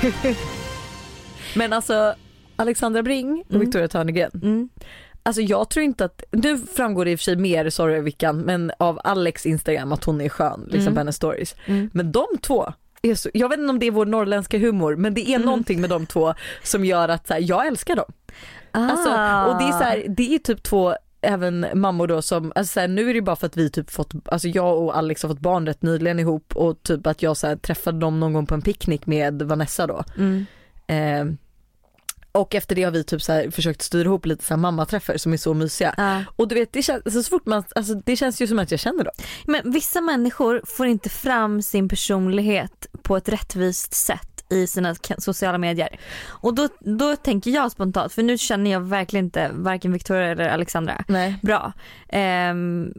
Men 1.57 1.73
alltså 1.73 2.15
Alexandra 2.57 3.03
Bring 3.03 3.41
och 3.47 3.51
Mm. 3.51 3.61
Victoria 3.61 3.89
Törnegren. 3.89 4.31
Mm. 4.35 4.69
Alltså 5.23 5.43
jag 5.43 5.71
tror 5.71 5.85
inte 5.85 6.05
att, 6.05 6.23
nu 6.31 6.59
framgår 6.59 7.05
det 7.05 7.11
i 7.11 7.15
och 7.15 7.19
för 7.19 7.25
sig 7.25 7.37
mer, 7.37 7.71
sorry 7.71 8.01
Vickan, 8.01 8.39
men 8.39 8.73
av 8.79 9.01
Alex 9.05 9.47
Instagram 9.47 9.93
att 9.93 10.05
hon 10.05 10.21
är 10.21 10.29
skön 10.29 10.61
liksom 10.65 10.81
Mm. 10.81 10.95
på 10.95 11.01
hennes 11.01 11.17
stories. 11.17 11.55
Mm. 11.67 11.91
Men 11.93 12.13
de 12.13 12.27
två, 12.43 12.73
är 13.03 13.15
så, 13.15 13.31
jag 13.35 13.49
vet 13.49 13.59
inte 13.59 13.71
om 13.71 13.79
det 13.79 13.87
är 13.87 13.91
vår 13.91 14.07
norrländska 14.07 14.59
humor 14.59 14.97
men 14.97 15.15
det 15.15 15.29
är 15.31 15.35
Mm. 15.35 15.47
någonting 15.47 15.81
med 15.81 15.91
de 15.91 16.07
två 16.07 16.35
som 16.63 16.85
gör 16.85 17.09
att 17.09 17.27
så 17.27 17.35
här, 17.35 17.41
jag 17.41 17.67
älskar 17.67 17.97
dem. 17.97 18.13
Ah. 18.73 18.81
Alltså, 18.91 19.09
och 19.11 19.59
det 19.63 19.69
är 19.69 19.79
så 19.79 19.85
här, 19.85 20.05
det 20.09 20.35
är 20.35 20.39
typ 20.39 20.63
två 20.63 20.95
även 21.21 21.67
mammor 21.75 22.07
då 22.07 22.23
som, 22.23 22.53
alltså 22.55 22.73
så 22.73 22.81
här, 22.81 22.89
nu 22.89 23.11
är 23.11 23.15
det 23.15 23.23
bara 23.23 23.37
för 23.37 23.47
att 23.47 23.57
vi 23.57 23.71
typ 23.71 23.91
fått, 23.91 24.13
alltså 24.25 24.49
jag 24.49 24.79
och 24.79 24.97
Alex 24.97 25.23
har 25.23 25.29
fått 25.31 25.39
barn 25.41 25.67
rätt 25.67 25.83
nyligen 25.83 26.19
ihop 26.19 26.57
och 26.57 26.83
typ 26.83 27.07
att 27.07 27.23
jag 27.23 27.37
så 27.37 27.47
här, 27.47 27.57
träffade 27.57 27.99
dem 27.99 28.21
någon 28.21 28.33
gång 28.33 28.47
på 28.47 28.55
en 28.55 28.63
picknick 28.63 29.07
med 29.07 29.43
Vanessa 29.43 29.87
då. 29.87 30.05
Mm. 30.19 30.47
Eh, 30.87 31.35
och 32.33 32.55
efter 32.55 32.75
det 32.75 32.83
har 32.83 32.91
vi 32.91 33.05
typ 33.05 33.23
så 33.23 33.51
försökt 33.51 33.83
styra 33.83 34.05
ihop 34.05 34.27
lite 34.27 34.45
så 34.45 34.55
här 34.55 34.59
mammaträffar 34.59 35.17
som 35.17 35.33
är 35.33 35.37
så 35.37 35.55
mysiga. 35.55 35.95
Ja. 35.97 36.25
Och 36.37 36.49
du 36.49 36.55
vet 36.55 36.73
det 36.73 36.83
känns, 36.83 37.03
alltså, 37.05 37.23
så 37.23 37.29
fort 37.29 37.47
man, 37.47 37.65
alltså, 37.75 37.95
det 37.95 38.17
känns 38.17 38.43
ju 38.43 38.47
som 38.47 38.59
att 38.59 38.71
jag 38.71 38.81
känner 38.81 39.05
dem. 39.05 39.13
Men 39.47 39.73
vissa 39.73 40.01
människor 40.01 40.63
får 40.67 40.87
inte 40.87 41.09
fram 41.09 41.63
sin 41.63 41.89
personlighet 41.89 42.87
på 43.03 43.17
ett 43.17 43.29
rättvist 43.29 43.95
sätt 43.95 44.32
i 44.53 44.67
sina 44.67 44.95
sociala 45.19 45.59
medier. 45.59 45.99
Och 46.29 46.55
då, 46.55 46.69
då 46.81 47.17
tänker 47.17 47.51
jag 47.51 47.73
spontant, 47.73 48.13
för 48.13 48.23
nu 48.23 48.39
känner 48.39 48.71
jag 48.71 48.81
verkligen 48.81 49.25
inte 49.25 49.51
varken 49.53 49.93
Victoria 49.93 50.29
eller 50.29 50.49
Alexandra 50.49 51.05
Nej. 51.09 51.39
bra. 51.43 51.73
Ehm, 52.09 52.93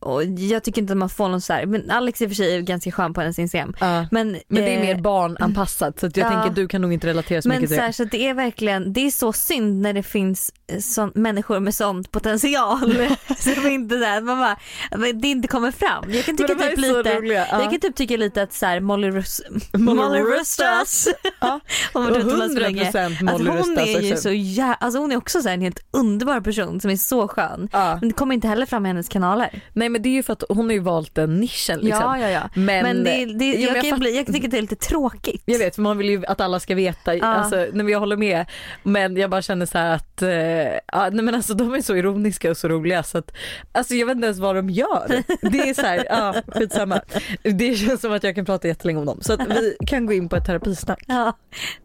och 0.00 0.24
jag 0.24 0.64
tycker 0.64 0.82
inte 0.82 0.92
att 0.92 0.98
man 0.98 1.08
får 1.08 1.28
någon 1.28 1.40
så 1.40 1.52
här, 1.52 1.66
men 1.66 1.90
Alex 1.90 2.22
i 2.22 2.26
och 2.26 2.30
för 2.30 2.34
sig 2.34 2.56
är 2.56 2.60
ganska 2.60 2.90
skön 2.90 3.14
på 3.14 3.20
hennes 3.20 3.38
Instagram. 3.38 3.74
Ja. 3.80 4.06
Men, 4.10 4.30
Men 4.48 4.62
det 4.62 4.74
är 4.74 4.80
mer 4.80 4.94
eh, 4.94 5.00
barnanpassat 5.00 6.00
så 6.00 6.06
jag 6.06 6.12
ja. 6.16 6.30
tänker 6.30 6.48
att 6.48 6.54
du 6.54 6.68
kan 6.68 6.82
nog 6.82 6.92
inte 6.92 7.06
relatera 7.06 7.42
så 7.42 7.48
men 7.48 7.56
mycket 7.56 7.70
så, 7.70 7.74
till 7.74 7.80
här, 7.80 7.88
det. 7.88 7.92
så 7.92 8.02
att 8.02 8.10
det 8.10 8.28
är 8.28 8.34
verkligen, 8.34 8.92
det 8.92 9.06
är 9.06 9.10
så 9.10 9.32
synd 9.32 9.82
när 9.82 9.92
det 9.92 10.02
finns 10.02 10.52
sån, 10.80 11.12
människor 11.14 11.60
med 11.60 11.74
sån 11.74 12.04
potential 12.04 12.78
som 13.38 13.66
inte 13.66 13.96
där, 13.96 14.20
man 14.20 14.38
bara, 14.38 14.56
men 14.96 15.20
det 15.20 15.28
inte 15.28 15.48
kommer 15.48 15.70
fram. 15.70 16.12
Jag 16.12 16.24
kan 16.24 16.36
tycka 16.36 16.54
Men 16.54 16.62
här 16.62 16.76
typ 16.76 16.84
så 16.84 16.98
lite, 16.98 17.16
roliga, 17.16 17.46
ja. 17.50 17.62
jag 17.62 17.70
kan 17.70 17.80
typ 17.80 17.96
tycka 17.96 18.16
lite 18.16 18.42
att 18.42 18.52
så 18.52 18.66
här, 18.66 18.80
Molly, 18.80 19.10
Rus, 19.10 19.42
Molly 19.72 20.20
Rustas, 20.20 20.91
Ja. 21.40 21.60
hon 21.92 22.02
har 22.02 22.10
varit 22.10 22.24
utomlands 22.26 22.54
för 22.54 22.60
länge. 22.60 22.90
100% 22.90 23.28
Alltså 23.30 23.50
hon 23.50 23.78
är 23.78 24.00
ju 24.00 24.16
så 24.16 24.28
jä- 24.28 24.76
alltså 24.80 24.98
hon 25.00 25.12
är 25.12 25.16
också 25.16 25.42
så 25.42 25.48
en 25.48 25.60
helt 25.60 25.80
underbar 25.90 26.40
person 26.40 26.80
som 26.80 26.90
är 26.90 26.96
så 26.96 27.28
skön. 27.28 27.68
Ja. 27.72 27.96
Men 28.00 28.08
det 28.08 28.14
kommer 28.14 28.34
inte 28.34 28.48
heller 28.48 28.66
fram 28.66 28.86
i 28.86 28.88
hennes 28.88 29.08
kanaler. 29.08 29.62
Nej 29.72 29.88
men 29.88 30.02
det 30.02 30.08
är 30.08 30.10
ju 30.12 30.22
för 30.22 30.32
att 30.32 30.44
hon 30.48 30.66
har 30.66 30.72
ju 30.72 30.78
valt 30.78 31.14
den 31.14 31.40
nischen 31.40 31.78
liksom. 31.80 32.02
Ja, 32.02 32.18
ja, 32.18 32.28
ja. 32.30 32.48
Men, 32.54 32.82
Men, 32.82 33.04
det, 33.04 33.10
det, 33.10 33.24
men 33.24 33.60
jag, 33.60 33.76
jag 33.76 33.82
kan 33.82 33.90
fatt- 33.90 33.98
bli, 34.00 34.16
jag 34.16 34.26
tycker 34.26 34.48
det 34.48 34.58
är 34.58 34.62
lite 34.62 34.76
tråkigt. 34.76 35.42
Jag 35.46 35.58
vet 35.58 35.74
för 35.74 35.82
man 35.82 35.98
vill 35.98 36.08
ju 36.08 36.26
att 36.26 36.40
alla 36.40 36.60
ska 36.60 36.74
veta, 36.74 37.14
Ja. 37.16 37.24
alltså, 37.26 37.66
nej, 37.72 37.90
jag 37.90 38.00
håller 38.00 38.16
med. 38.16 38.46
Men 38.82 39.16
jag 39.16 39.30
bara 39.30 39.42
känner 39.42 39.66
så 39.66 39.78
här 39.78 39.94
att, 39.94 40.22
eh, 40.22 40.30
ja, 40.30 41.08
nej 41.12 41.24
men 41.24 41.34
alltså 41.34 41.54
de 41.54 41.74
är 41.74 41.80
så 41.82 41.96
ironiska 41.96 42.50
och 42.50 42.56
så 42.56 42.68
roliga 42.68 43.02
så 43.02 43.18
att, 43.18 43.32
alltså 43.72 43.94
jag 43.94 44.06
vet 44.06 44.14
inte 44.16 44.26
ens 44.26 44.38
vad 44.38 44.56
de 44.56 44.70
gör. 44.70 45.22
Det 45.40 45.58
är 45.68 45.74
så 45.74 45.82
här, 45.82 46.04
ja 46.10 46.34
skitsamma. 46.48 47.00
Det 47.42 47.74
känns 47.74 48.00
som 48.00 48.12
att 48.12 48.24
jag 48.24 48.34
kan 48.34 48.44
prata 48.44 48.68
jättelänge 48.68 48.98
om 49.00 49.06
dem 49.06 49.18
så 49.22 49.32
att 49.32 49.40
vi 49.48 49.76
kan 49.86 50.06
gå 50.06 50.12
in 50.12 50.28
på 50.28 50.36
ett 50.36 50.46
terapisnack. 50.86 51.04
Ja, 51.06 51.36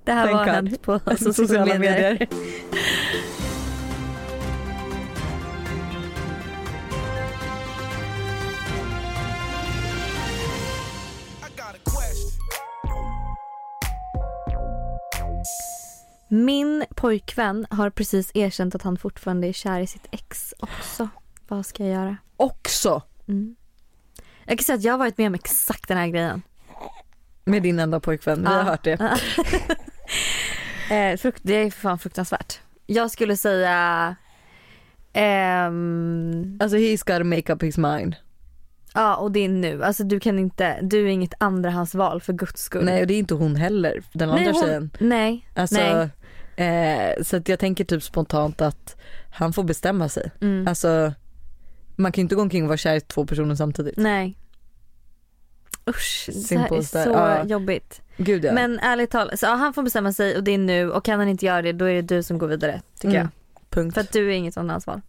det 0.03 0.11
här 0.11 0.27
Thank 0.27 0.37
var 0.37 0.45
God. 0.45 0.53
hänt 0.53 0.81
på 0.81 0.99
sociala 1.33 1.79
medier. 1.79 2.27
Min 16.29 16.85
pojkvän 16.95 17.67
har 17.69 17.89
precis 17.89 18.31
erkänt 18.33 18.75
att 18.75 18.81
han 18.81 18.97
fortfarande 18.97 19.47
är 19.47 19.53
kär 19.53 19.79
i 19.79 19.87
sitt 19.87 20.07
ex 20.11 20.53
också. 20.59 21.09
Vad 21.47 21.65
ska 21.65 21.83
jag 21.83 21.93
göra? 21.93 22.17
Också 22.37 23.01
Mm. 23.29 23.55
Jag 24.45 24.57
kan 24.57 24.63
säga 24.63 24.75
att 24.75 24.83
jag 24.83 24.93
har 24.93 24.97
varit 24.97 25.17
med 25.17 25.27
om 25.27 25.35
exakt 25.35 25.87
den 25.87 25.97
här 25.97 26.07
grejen. 26.07 26.41
Med 27.47 27.63
din 27.63 27.79
enda 27.79 27.99
pojkvän, 27.99 28.41
vi 28.41 28.47
har 28.47 28.63
hört 28.63 28.83
det. 28.83 28.97
Eh, 30.91 31.17
frukt, 31.17 31.39
det 31.43 31.53
är 31.55 31.71
för 31.71 31.79
fan 31.79 31.99
fruktansvärt. 31.99 32.59
Jag 32.85 33.11
skulle 33.11 33.37
säga 33.37 34.15
ehm, 35.13 36.57
Alltså 36.61 36.77
he's 36.77 37.07
gotta 37.13 37.23
make 37.23 37.53
up 37.53 37.63
his 37.63 37.77
mind. 37.77 38.15
Ja 38.93 39.15
och 39.15 39.31
det 39.31 39.39
är 39.39 39.49
nu, 39.49 39.83
alltså 39.83 40.03
du 40.03 40.19
kan 40.19 40.39
inte, 40.39 40.79
du 40.81 41.01
är 41.03 41.07
inget 41.07 41.33
andrahandsval 41.37 42.21
för 42.21 42.33
guds 42.33 42.61
skull. 42.61 42.85
Nej 42.85 43.01
och 43.01 43.07
det 43.07 43.13
är 43.13 43.19
inte 43.19 43.33
hon 43.33 43.55
heller, 43.55 44.03
den 44.13 44.29
andra 44.29 44.43
nej, 44.43 44.51
hon, 44.53 44.63
tjejen. 44.63 44.91
nej, 44.99 45.49
Alltså, 45.55 46.09
nej. 46.55 46.67
Eh, 46.67 47.23
så 47.23 47.37
att 47.37 47.49
jag 47.49 47.59
tänker 47.59 47.83
typ 47.83 48.03
spontant 48.03 48.61
att 48.61 48.95
han 49.31 49.53
får 49.53 49.63
bestämma 49.63 50.09
sig. 50.09 50.31
Mm. 50.41 50.67
Alltså 50.67 51.13
man 51.95 52.11
kan 52.11 52.21
ju 52.21 52.23
inte 52.23 52.35
gå 52.35 52.41
omkring 52.41 52.63
och 52.63 52.67
vara 52.67 52.77
kär 52.77 52.95
i 52.95 53.01
två 53.01 53.25
personer 53.25 53.55
samtidigt. 53.55 53.97
nej. 53.97 54.37
Usch, 55.87 56.29
det 56.49 56.57
här 56.57 56.77
är 56.77 56.81
så 56.81 56.97
Ja. 57.09 57.43
jobbigt. 57.45 58.01
Gud 58.17 58.45
ja. 58.45 58.53
Men 58.53 58.79
ärligt 58.79 59.09
talat, 59.11 59.39
så, 59.39 59.45
ja, 59.45 59.53
han 59.55 59.73
får 59.73 59.83
bestämma 59.83 60.13
sig 60.13 60.37
och 60.37 60.43
det 60.43 60.51
är 60.51 60.57
nu 60.57 60.91
och 60.91 61.05
kan 61.05 61.19
han 61.19 61.27
inte 61.29 61.45
göra 61.45 61.61
det 61.61 61.73
då 61.73 61.85
är 61.85 61.93
det 61.95 62.01
du 62.01 62.23
som 62.23 62.37
går 62.37 62.47
vidare 62.47 62.81
tycker 62.95 63.07
Mm. 63.15 63.21
jag. 63.21 63.29
Punkt. 63.69 63.93
För 63.93 64.01
att 64.01 64.11
du 64.11 64.27
är 64.27 64.35
inget 64.35 64.57
andrahandsval. 64.57 65.01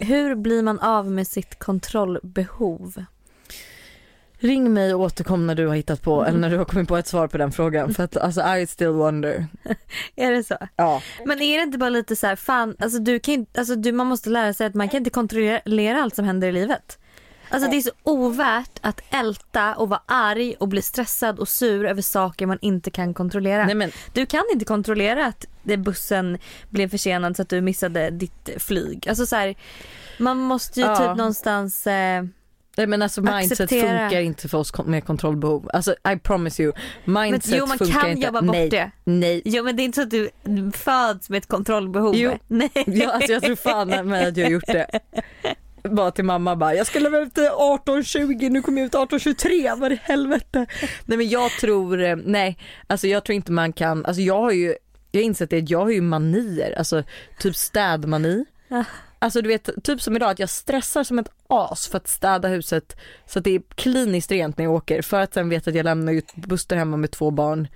Hur 0.00 0.34
blir 0.34 0.62
man 0.62 0.78
av 0.80 1.10
med 1.10 1.26
sitt 1.26 1.58
kontrollbehov? 1.58 3.04
Ring 4.42 4.72
mig 4.72 4.94
och 4.94 5.00
återkom 5.00 5.46
när 5.46 5.54
du 5.54 5.66
har 5.66 5.74
hittat 5.74 6.02
på 6.02 6.14
Mm. 6.20 6.28
eller 6.28 6.38
när 6.38 6.50
du 6.50 6.56
har 6.58 6.64
kommit 6.64 6.88
på 6.88 6.96
ett 6.96 7.06
svar 7.06 7.28
på 7.28 7.38
den 7.38 7.52
frågan 7.52 7.94
för 7.94 8.04
att 8.04 8.16
alltså 8.16 8.56
I 8.56 8.66
still 8.66 8.88
wonder. 8.88 9.46
Är 10.16 10.32
det 10.32 10.44
så? 10.44 10.56
Ja. 10.76 11.02
Men 11.26 11.42
är 11.42 11.56
det 11.56 11.62
inte 11.62 11.78
bara 11.78 11.90
lite 11.90 12.16
så 12.16 12.26
här, 12.26 12.36
fan, 12.36 12.76
alltså 12.78 12.98
du 12.98 13.18
kan 13.18 13.34
inte, 13.34 13.60
alltså 13.60 13.74
du, 13.76 13.92
man 13.92 14.06
måste 14.06 14.30
lära 14.30 14.52
sig 14.54 14.66
att 14.66 14.74
man 14.74 14.88
kan 14.88 14.98
inte 14.98 15.10
kontrollera 15.10 16.02
allt 16.02 16.14
som 16.16 16.24
händer 16.24 16.48
i 16.48 16.52
livet. 16.52 16.98
Alltså 17.48 17.70
det 17.70 17.76
är 17.76 17.80
så 17.80 17.90
ovärt 18.02 18.78
att 18.80 19.00
älta 19.10 19.74
och 19.74 19.88
vara 19.88 20.02
arg 20.06 20.54
och 20.58 20.68
bli 20.68 20.82
stressad 20.82 21.38
och 21.38 21.48
sur 21.48 21.84
över 21.86 22.02
saker 22.02 22.46
man 22.46 22.58
inte 22.62 22.90
kan 22.90 23.14
kontrollera. 23.14 23.64
Nej 23.66 23.74
men 23.74 23.90
Du 24.12 24.26
kan 24.26 24.42
inte 24.52 24.64
kontrollera 24.64 25.26
att 25.26 25.46
bussen 25.78 26.38
blev 26.70 26.88
försenad 26.88 27.36
så 27.36 27.42
att 27.42 27.48
du 27.48 27.60
missade 27.60 28.10
ditt 28.10 28.48
flyg. 28.58 29.08
Alltså 29.08 29.26
så 29.26 29.36
här, 29.36 29.54
man 30.18 30.38
måste 30.38 30.80
ju 30.80 30.86
Ja. 30.86 30.96
typ 30.96 31.16
någonstans 31.16 31.86
eh, 31.86 32.24
Nej 32.76 32.86
men 32.86 33.02
alltså 33.02 33.22
mindset 33.22 33.60
Acceptera. 33.60 33.98
funkar 34.08 34.20
inte 34.20 34.48
för 34.48 34.58
oss 34.58 34.72
med 34.84 35.04
kontrollbehov. 35.04 35.70
Alltså 35.72 35.94
I 36.14 36.18
promise 36.22 36.62
you. 36.62 36.72
Mindset 37.04 37.50
Men, 37.50 37.58
jo, 37.58 37.66
man 37.66 37.78
funkar 37.78 38.00
kan 38.00 38.10
inte. 38.10 38.26
jobba 38.26 38.42
bort 38.42 38.54
nej, 38.54 38.68
det. 38.68 38.90
Nej. 39.04 39.42
Jo 39.44 39.64
men 39.64 39.76
det 39.76 39.82
är 39.82 39.84
inte 39.84 39.96
så 39.96 40.02
att 40.02 40.10
du 40.10 40.30
föds 40.74 41.30
med 41.30 41.38
ett 41.38 41.48
kontrollbehov. 41.48 42.16
Jo. 42.16 42.38
Nej. 42.48 42.70
Ja, 42.86 43.12
alltså 43.12 43.32
jag 43.32 43.42
tror 43.42 43.56
fan 43.56 43.88
med 44.08 44.28
att 44.28 44.36
jag 44.36 44.46
har 44.46 44.50
gjort 44.52 44.66
det. 44.66 45.00
Bara 45.82 46.10
till 46.10 46.24
mamma 46.24 46.56
bara, 46.56 46.74
jag 46.74 46.86
ska 46.86 46.98
lämna 46.98 47.18
ut 47.18 47.34
18.20, 47.36 48.50
nu 48.50 48.62
kommer 48.62 48.80
jag 48.80 48.86
ut 48.86 48.94
18.23, 48.94 49.80
vad 49.80 49.92
i 49.92 50.00
helvete. 50.02 50.66
Nej 51.04 51.18
men 51.18 51.28
jag 51.28 51.50
tror, 51.50 52.02
eh, 52.02 52.16
nej, 52.16 52.58
alltså 52.86 53.06
jag 53.06 53.24
tror 53.24 53.36
inte 53.36 53.52
man 53.52 53.72
kan, 53.72 54.04
alltså 54.04 54.22
jag 54.22 54.38
har 54.38 54.50
ju, 54.50 54.74
jag 55.10 55.20
har 55.20 55.24
insett 55.24 55.50
det, 55.50 55.58
jag 55.58 55.78
har 55.78 55.90
ju 55.90 56.00
manier, 56.00 56.78
alltså 56.78 57.02
typ 57.38 57.56
städmani. 57.56 58.44
Alltså 59.22 59.42
du 59.42 59.48
vet, 59.48 59.68
typ 59.84 60.02
som 60.02 60.16
idag 60.16 60.30
att 60.30 60.38
jag 60.38 60.48
stressar 60.50 61.04
som 61.04 61.18
ett 61.18 61.28
as 61.46 61.88
för 61.88 61.96
att 61.96 62.08
städa 62.08 62.48
huset 62.48 62.96
så 63.26 63.38
att 63.38 63.44
det 63.44 63.50
är 63.54 63.62
kliniskt 63.74 64.30
rent 64.30 64.58
när 64.58 64.64
jag 64.64 64.74
åker 64.74 65.02
för 65.02 65.20
att 65.20 65.34
sen 65.34 65.48
veta 65.48 65.70
att 65.70 65.76
jag 65.76 65.84
lämnar 65.84 66.12
ut 66.12 66.34
Buster 66.34 66.76
hemma 66.76 66.96
med 66.96 67.10
två 67.10 67.30
barn 67.30 67.68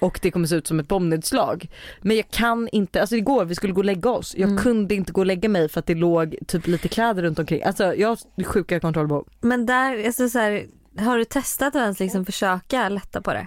och 0.00 0.18
det 0.22 0.30
kommer 0.30 0.46
se 0.46 0.54
ut 0.56 0.66
som 0.66 0.80
ett 0.80 0.88
bombnedslag. 0.88 1.70
Men 2.00 2.16
jag 2.16 2.30
kan 2.30 2.68
inte, 2.72 3.00
alltså 3.00 3.16
igår 3.16 3.44
vi 3.44 3.54
skulle 3.54 3.72
gå 3.72 3.80
och 3.80 3.84
lägga 3.84 4.10
oss, 4.10 4.34
jag 4.38 4.50
Mm. 4.50 4.62
kunde 4.62 4.94
inte 4.94 5.12
gå 5.12 5.20
och 5.20 5.26
lägga 5.26 5.48
mig 5.48 5.68
för 5.68 5.80
att 5.80 5.86
det 5.86 5.94
låg 5.94 6.36
typ 6.46 6.66
lite 6.66 6.88
kläder 6.88 7.22
runt 7.22 7.38
omkring. 7.38 7.62
Alltså 7.62 7.94
jag 7.94 8.08
har 8.08 8.44
sjuka 8.44 8.80
kontrollbehov. 8.80 9.28
Men 9.40 9.66
där, 9.66 10.06
alltså 10.06 10.28
så 10.28 10.38
här, 10.38 10.66
har 10.98 11.18
du 11.18 11.24
testat 11.24 11.68
att 11.68 11.74
ens 11.82 12.00
liksom 12.00 12.24
försöka 12.26 12.88
lätta 12.88 13.20
på 13.22 13.32
det? 13.32 13.46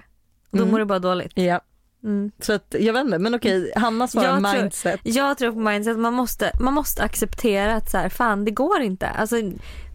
Då 0.50 0.58
Mm. 0.58 0.70
mår 0.70 0.78
du 0.78 0.84
bara 0.84 0.98
dåligt. 0.98 1.32
Ja, 1.34 1.60
Mm. 2.04 2.30
så 2.40 2.52
att 2.52 2.74
jag 2.78 2.92
vet 2.92 3.04
inte 3.04 3.18
men 3.18 3.34
okej, 3.34 3.72
Hanna 3.76 4.08
svarar 4.08 4.26
Jag 4.28 4.44
tror- 4.52 4.62
mindset. 4.62 5.00
Jag 5.02 5.38
tror 5.38 5.52
på 5.52 5.58
mindset, 5.58 5.98
man 5.98 6.14
måste, 6.14 6.52
man 6.60 6.74
måste 6.74 7.02
acceptera 7.02 7.74
att 7.74 7.90
så 7.90 7.98
här, 7.98 8.08
fan 8.08 8.44
det 8.44 8.50
går 8.50 8.80
inte. 8.80 9.08
Alltså, 9.08 9.36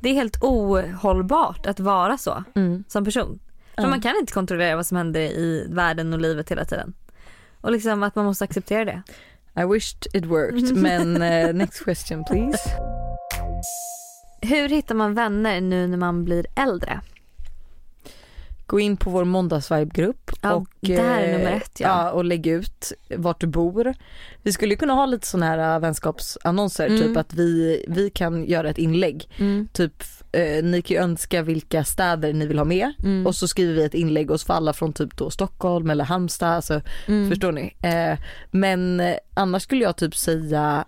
det 0.02 0.10
är 0.10 0.14
helt 0.14 0.44
ohållbart 0.44 1.66
att 1.66 1.80
vara 1.80 2.18
så 2.18 2.44
Mm. 2.56 2.84
som 2.88 3.06
person. 3.06 3.40
För 3.76 3.84
Ja. 3.84 3.90
man 3.90 4.02
kan 4.02 4.16
inte 4.20 4.34
kontrollera 4.34 4.76
vad 4.76 4.86
som 4.86 4.98
händer 4.98 5.20
i 5.22 5.68
världen 5.70 6.14
och 6.14 6.20
livet 6.20 6.52
hela 6.52 6.66
tiden. 6.66 6.94
Och 7.62 7.72
liksom 7.72 8.04
att 8.04 8.16
man 8.16 8.26
måste 8.26 8.44
acceptera 8.44 8.86
det. 8.86 9.02
I 9.62 9.66
wished 9.66 10.08
it 10.14 10.26
worked 10.26 10.78
men 10.82 11.22
eh, 11.22 11.54
next 11.54 11.84
question 11.86 12.24
please. 12.26 12.70
Hur 14.42 14.70
hittar 14.70 14.96
man 14.96 15.14
vänner 15.14 15.62
nu 15.62 15.88
när 15.88 15.98
man 15.98 16.26
blir 16.26 16.46
äldre? 16.56 17.02
Gå 18.68 18.80
in 18.80 18.98
på 18.98 19.10
vår 19.10 19.24
måndagsvibe-grupp 19.26 20.32
Ja, 20.42 20.54
och, 20.54 20.90
eh, 20.90 21.54
ett, 21.56 21.80
ja. 21.80 22.12
och 22.12 22.26
lägg 22.26 22.48
ut 22.48 22.92
vart 23.18 23.42
du 23.42 23.48
bor. 23.48 23.94
Vi 24.44 24.54
skulle 24.54 24.76
kunna 24.76 24.94
ha 24.94 25.06
lite 25.06 25.28
sådana 25.28 25.46
här 25.46 25.74
äh, 25.76 25.80
vänskapsannonser, 25.80 26.88
Mm. 26.88 27.02
typ 27.02 27.18
att 27.18 27.34
vi, 27.34 27.86
vi 27.88 28.10
kan 28.10 28.46
göra 28.46 28.70
ett 28.70 28.78
inlägg. 28.78 29.30
Mm. 29.38 29.68
Typ 29.74 30.04
eh, 30.32 30.64
ni 30.64 30.82
kan 30.82 30.98
ju 30.98 31.04
önska 31.04 31.42
vilka 31.42 31.84
städer 31.84 32.34
ni 32.34 32.46
vill 32.46 32.58
ha 32.58 32.66
med 32.66 32.94
Mm. 33.04 33.28
och 33.28 33.36
så 33.36 33.48
skriver 33.48 33.74
vi 33.74 33.84
ett 33.84 33.94
inlägg 33.94 34.32
och 34.32 34.40
så 34.42 34.46
får 34.46 34.54
alla 34.54 34.74
från 34.74 34.94
typ 34.94 35.18
då 35.18 35.30
Stockholm 35.30 35.90
eller 35.90 36.04
Halmstad, 36.04 36.50
alltså, 36.50 36.82
Mm. 37.08 37.30
förstår 37.30 37.52
ni? 37.52 37.76
Eh, 37.82 38.20
men 38.52 39.00
eh, 39.00 39.16
annars 39.34 39.64
skulle 39.64 39.84
jag 39.84 39.98
typ 39.98 40.16
säga 40.16 40.86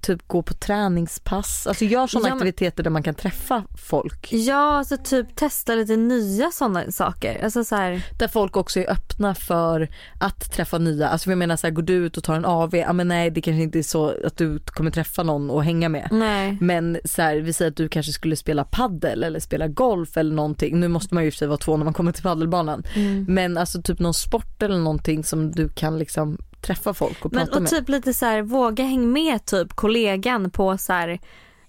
typ 0.00 0.28
gå 0.28 0.42
på 0.42 0.54
träningspass, 0.54 1.66
alltså 1.66 1.84
gör 1.84 2.06
sådana 2.06 2.28
Ja, 2.28 2.34
aktiviteter 2.34 2.82
där 2.82 2.90
man 2.90 3.02
kan 3.02 3.14
träffa 3.14 3.64
folk. 3.88 4.32
Ja, 4.32 4.78
alltså 4.78 4.96
typ 4.96 5.36
testa 5.36 5.74
lite 5.74 5.96
nya 5.96 6.50
sådana 6.50 6.90
saker. 6.90 7.44
Alltså 7.44 7.64
så 7.64 7.76
här, 7.76 8.06
Där 8.18 8.28
folk 8.28 8.56
också 8.56 8.80
är 8.80 8.90
öppna 8.90 9.34
för 9.34 9.88
att 10.20 10.52
träffa 10.52 10.78
nya. 10.78 11.08
Alltså 11.08 11.30
jag 11.30 11.38
menar 11.38 11.56
så 11.56 11.66
här, 11.66 11.74
går 11.74 11.82
du 11.82 11.94
ut 11.94 12.16
och 12.16 12.24
tar 12.24 12.34
en 12.34 12.44
AV, 12.44 12.76
ja 12.76 12.92
men 12.92 13.08
nej 13.08 13.30
det 13.30 13.40
kanske 13.40 13.62
inte 13.62 13.78
är 13.78 13.82
så 13.82 14.14
att 14.26 14.36
du 14.36 14.58
kommer 14.58 14.90
träffa 14.90 15.22
någon 15.22 15.50
och 15.50 15.64
hänga 15.64 15.88
med. 15.88 16.08
nej. 16.10 16.58
Men 16.60 16.98
så 17.04 17.22
här, 17.22 17.36
vi 17.36 17.52
säger 17.52 17.70
att 17.70 17.76
du 17.76 17.88
kanske 17.88 18.12
skulle 18.12 18.36
spela 18.36 18.64
paddel 18.64 19.22
eller 19.22 19.40
spela 19.40 19.68
golf 19.68 20.16
eller 20.16 20.34
någonting. 20.34 20.80
Nu 20.80 20.88
måste 20.88 21.14
man 21.14 21.22
ju 21.22 21.26
i 21.26 21.30
och 21.30 21.34
för 21.34 21.38
sig 21.38 21.48
vara 21.48 21.58
två 21.58 21.76
när 21.76 21.84
man 21.84 21.94
kommer 21.94 22.12
till 22.12 22.22
paddelbanan. 22.22 22.82
Mm. 22.94 23.24
Men 23.28 23.58
alltså 23.58 23.82
typ 23.82 23.98
någon 23.98 24.14
sport 24.14 24.62
eller 24.62 24.78
någonting 24.78 25.24
som 25.24 25.50
du 25.50 25.68
kan 25.68 25.98
liksom 25.98 26.38
träffa 26.62 26.94
folk 26.94 27.24
och 27.24 27.32
Men 27.32 27.46
prata 27.46 27.56
och 27.56 27.62
med. 27.62 27.70
typ 27.70 27.88
lite 27.88 28.14
så 28.14 28.26
här, 28.26 28.42
våga 28.42 28.84
häng 28.84 29.12
med 29.12 29.44
typ 29.44 29.72
kollegan 29.74 30.50
på 30.50 30.78
så 30.78 30.92
här 30.92 31.18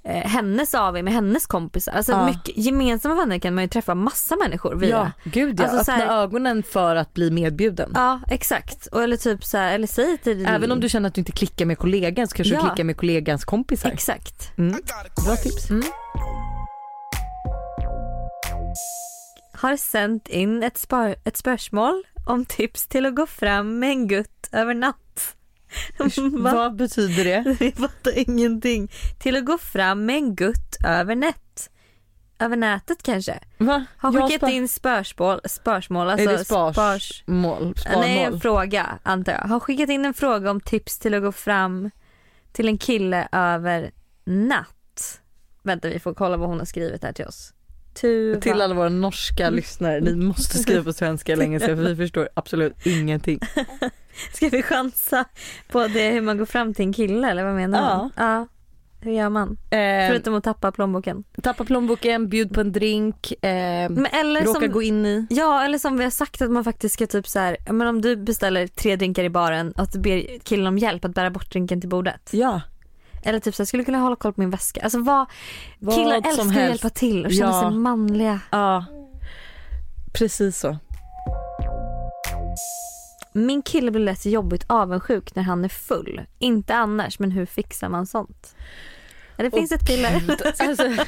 eh, 0.06 0.16
hennes 0.16 0.76
AW 0.76 1.04
med 1.04 1.14
hennes 1.14 1.46
kompisar. 1.48 1.92
Alltså 1.92 2.12
Ja. 2.12 2.26
mycket, 2.26 2.58
gemensamma 2.58 3.16
vänner 3.16 3.40
kan 3.40 3.56
man 3.56 3.64
ju 3.64 3.68
träffa 3.68 3.96
massa 3.96 4.36
människor 4.36 4.76
via. 4.76 4.90
Ja, 5.24 5.32
gud 5.32 5.60
ja. 5.60 5.64
Alltså, 5.64 5.84
så 5.84 5.92
Öppna 5.92 6.06
här- 6.06 6.22
ögonen 6.24 6.64
för 6.64 6.96
att 6.96 7.14
bli 7.14 7.32
medbjuden. 7.32 7.92
Ja 7.96 8.20
exakt. 8.30 8.86
Och, 8.88 9.04
eller 9.04 9.18
typ 9.18 9.44
så 9.46 9.58
här, 9.58 9.74
eller 9.76 9.88
säg 9.88 10.18
till 10.18 10.46
Även 10.46 10.72
om 10.72 10.80
du 10.80 10.90
känner 10.90 11.08
att 11.08 11.16
du 11.16 11.22
inte 11.22 11.32
klickar 11.32 11.66
med 11.66 11.78
kollegan 11.78 12.28
så 12.28 12.36
kanske 12.36 12.54
Ja. 12.54 12.62
du 12.62 12.68
klickar 12.68 12.84
med 12.84 12.98
kollegans 12.98 13.46
kompisar. 13.46 13.90
Exakt. 13.90 14.52
Mm. 14.58 14.76
Bra 15.26 15.36
tips. 15.36 15.68
Har 19.54 19.78
sänt 19.78 20.28
in 20.28 20.64
ett, 20.64 20.78
spar, 20.78 21.16
ett 21.24 21.38
spörsmål 21.38 22.04
om 22.26 22.46
tips 22.46 22.88
till 22.88 23.06
att 23.06 23.16
gå 23.16 23.28
fram 23.28 23.80
med 23.80 23.90
en 23.90 24.08
gutt 24.08 24.50
över 24.52 24.74
natt. 24.74 25.36
Va? 26.34 26.54
Vad 26.54 26.76
betyder 26.76 27.24
det? 27.24 27.58
Jag 27.66 27.74
fattar 27.74 28.30
ingenting. 28.30 28.92
Till 29.20 29.36
att 29.36 29.46
gå 29.46 29.58
fram 29.58 30.06
med 30.06 30.16
en 30.16 30.36
gutt 30.36 30.78
över 30.86 31.16
nät. 31.16 31.70
Över 32.40 32.56
nätet 32.56 33.04
kanske. 33.04 33.40
Va? 33.58 33.86
Har 33.98 34.28
skickat 34.30 34.50
in 34.52 34.68
spörsmål, 34.68 35.40
spörsmål 35.46 36.10
alltså 36.10 36.30
Är 36.30 36.38
det 36.38 36.46
spars, 36.46 36.76
spars 36.76 37.24
mål, 37.26 37.76
Nej 37.86 38.18
en 38.18 38.24
sparmål? 38.24 38.40
fråga 38.42 39.00
antar 39.04 39.32
jag. 39.34 39.40
Har 39.42 39.60
skickat 39.60 39.90
in 39.90 40.06
en 40.06 40.14
fråga 40.14 40.52
om 40.52 40.60
tips 40.62 41.00
till 41.00 41.14
att 41.14 41.22
gå 41.22 41.32
fram 41.32 41.92
till 42.52 42.68
en 42.68 42.78
kille 42.78 43.28
över 43.32 43.92
natt. 44.26 45.22
Vänta 45.64 45.90
vi 45.90 46.00
får 46.00 46.14
kolla 46.14 46.38
vad 46.38 46.50
hon 46.50 46.60
har 46.60 46.66
skrivit 46.66 47.04
här 47.04 47.14
till 47.14 47.26
oss. 47.26 47.54
Tuva. 47.94 48.42
Till 48.42 48.62
alla 48.62 48.74
våra 48.74 48.90
norska 48.90 49.50
lyssnare, 49.50 50.00
ni 50.02 50.16
måste 50.16 50.58
skriva 50.58 50.84
på 50.84 50.94
svenska 50.94 51.34
eller 51.34 51.44
engelska 51.44 51.68
för 51.76 51.84
vi 51.84 51.96
förstår 51.96 52.30
absolut 52.34 52.86
ingenting. 52.86 53.40
Ska 54.34 54.50
vi 54.50 54.64
chansa 54.64 55.26
på 55.72 55.88
det 55.88 56.10
hur 56.10 56.22
man 56.22 56.38
går 56.38 56.46
fram 56.46 56.74
till 56.74 56.86
en 56.86 56.94
kille 56.94 57.30
eller 57.32 57.44
vad 57.46 57.54
menar 57.56 57.80
Ja. 57.80 57.96
hon? 57.96 58.12
Ja. 58.16 58.48
Hur 59.02 59.12
gör 59.12 59.30
man? 59.30 59.58
Eh, 59.70 60.10
Förutom 60.10 60.36
att 60.36 60.44
tappa 60.44 60.72
plånboken. 60.72 61.24
tappa 61.42 61.66
plånboken, 61.66 62.30
bjud 62.30 62.54
på 62.54 62.62
en 62.62 62.72
drink, 62.72 63.32
eh, 63.32 63.90
Men 63.90 64.06
eller 64.06 64.42
råka 64.42 64.60
som, 64.60 64.72
gå 64.72 64.82
in 64.82 65.06
i. 65.06 65.28
Ja 65.30 65.64
eller 65.66 65.78
som 65.78 65.98
vi 65.98 66.04
har 66.04 66.12
sagt 66.12 66.42
att 66.42 66.52
man 66.52 66.64
faktiskt 66.64 66.94
ska 66.96 67.08
typ 67.08 67.28
så 67.28 67.40
här, 67.40 67.58
men 67.72 67.88
om 67.88 68.02
du 68.02 68.16
beställer 68.16 68.68
tre 68.68 68.96
drinkar 68.96 69.24
i 69.24 69.30
baren 69.30 69.72
och 69.72 69.84
att 69.84 69.92
du 69.92 70.00
ber 70.00 70.40
killen 70.44 70.68
om 70.68 70.78
hjälp 70.78 71.06
att 71.06 71.14
bära 71.16 71.30
bort 71.30 71.52
drinken 71.52 71.82
till 71.82 71.90
bordet. 71.90 72.30
Ja, 72.34 72.62
Eller 73.26 73.40
typ 73.40 73.56
så 73.56 73.64
här, 73.64 73.66
skulle 73.66 73.84
kunna 73.84 73.98
hålla 73.98 74.16
koll 74.16 74.34
på 74.34 74.42
min 74.42 74.50
väska. 74.50 74.82
Alltså 74.82 75.00
vad, 75.00 75.26
Vad 75.80 75.96
killar 75.96 76.22
som 76.22 76.26
älskar 76.30 76.44
att 76.44 76.52
helst. 76.54 76.84
hjälpa 76.84 76.90
till 76.90 77.26
och 77.26 77.32
känna 77.32 77.52
Ja. 77.52 77.62
sig 77.70 77.72
manliga. 77.80 78.40
ja. 78.50 78.86
Precis 80.14 80.60
så. 80.60 80.78
Min 83.34 83.62
kille 83.62 83.92
blir 83.92 84.02
lätt 84.04 84.26
jobbigt 84.26 84.66
avundsjuk 84.68 85.36
när 85.36 85.44
han 85.44 85.66
är 85.66 85.70
full. 85.70 86.22
Inte 86.40 86.76
annars 86.76 87.20
men 87.20 87.32
hur 87.32 87.46
fixar 87.46 87.90
man 87.90 88.06
sånt? 88.08 88.56
Det 89.38 89.52
finns 89.52 89.72
ett 89.72 89.88
piller. 89.88 90.22
Alltså, 90.70 91.06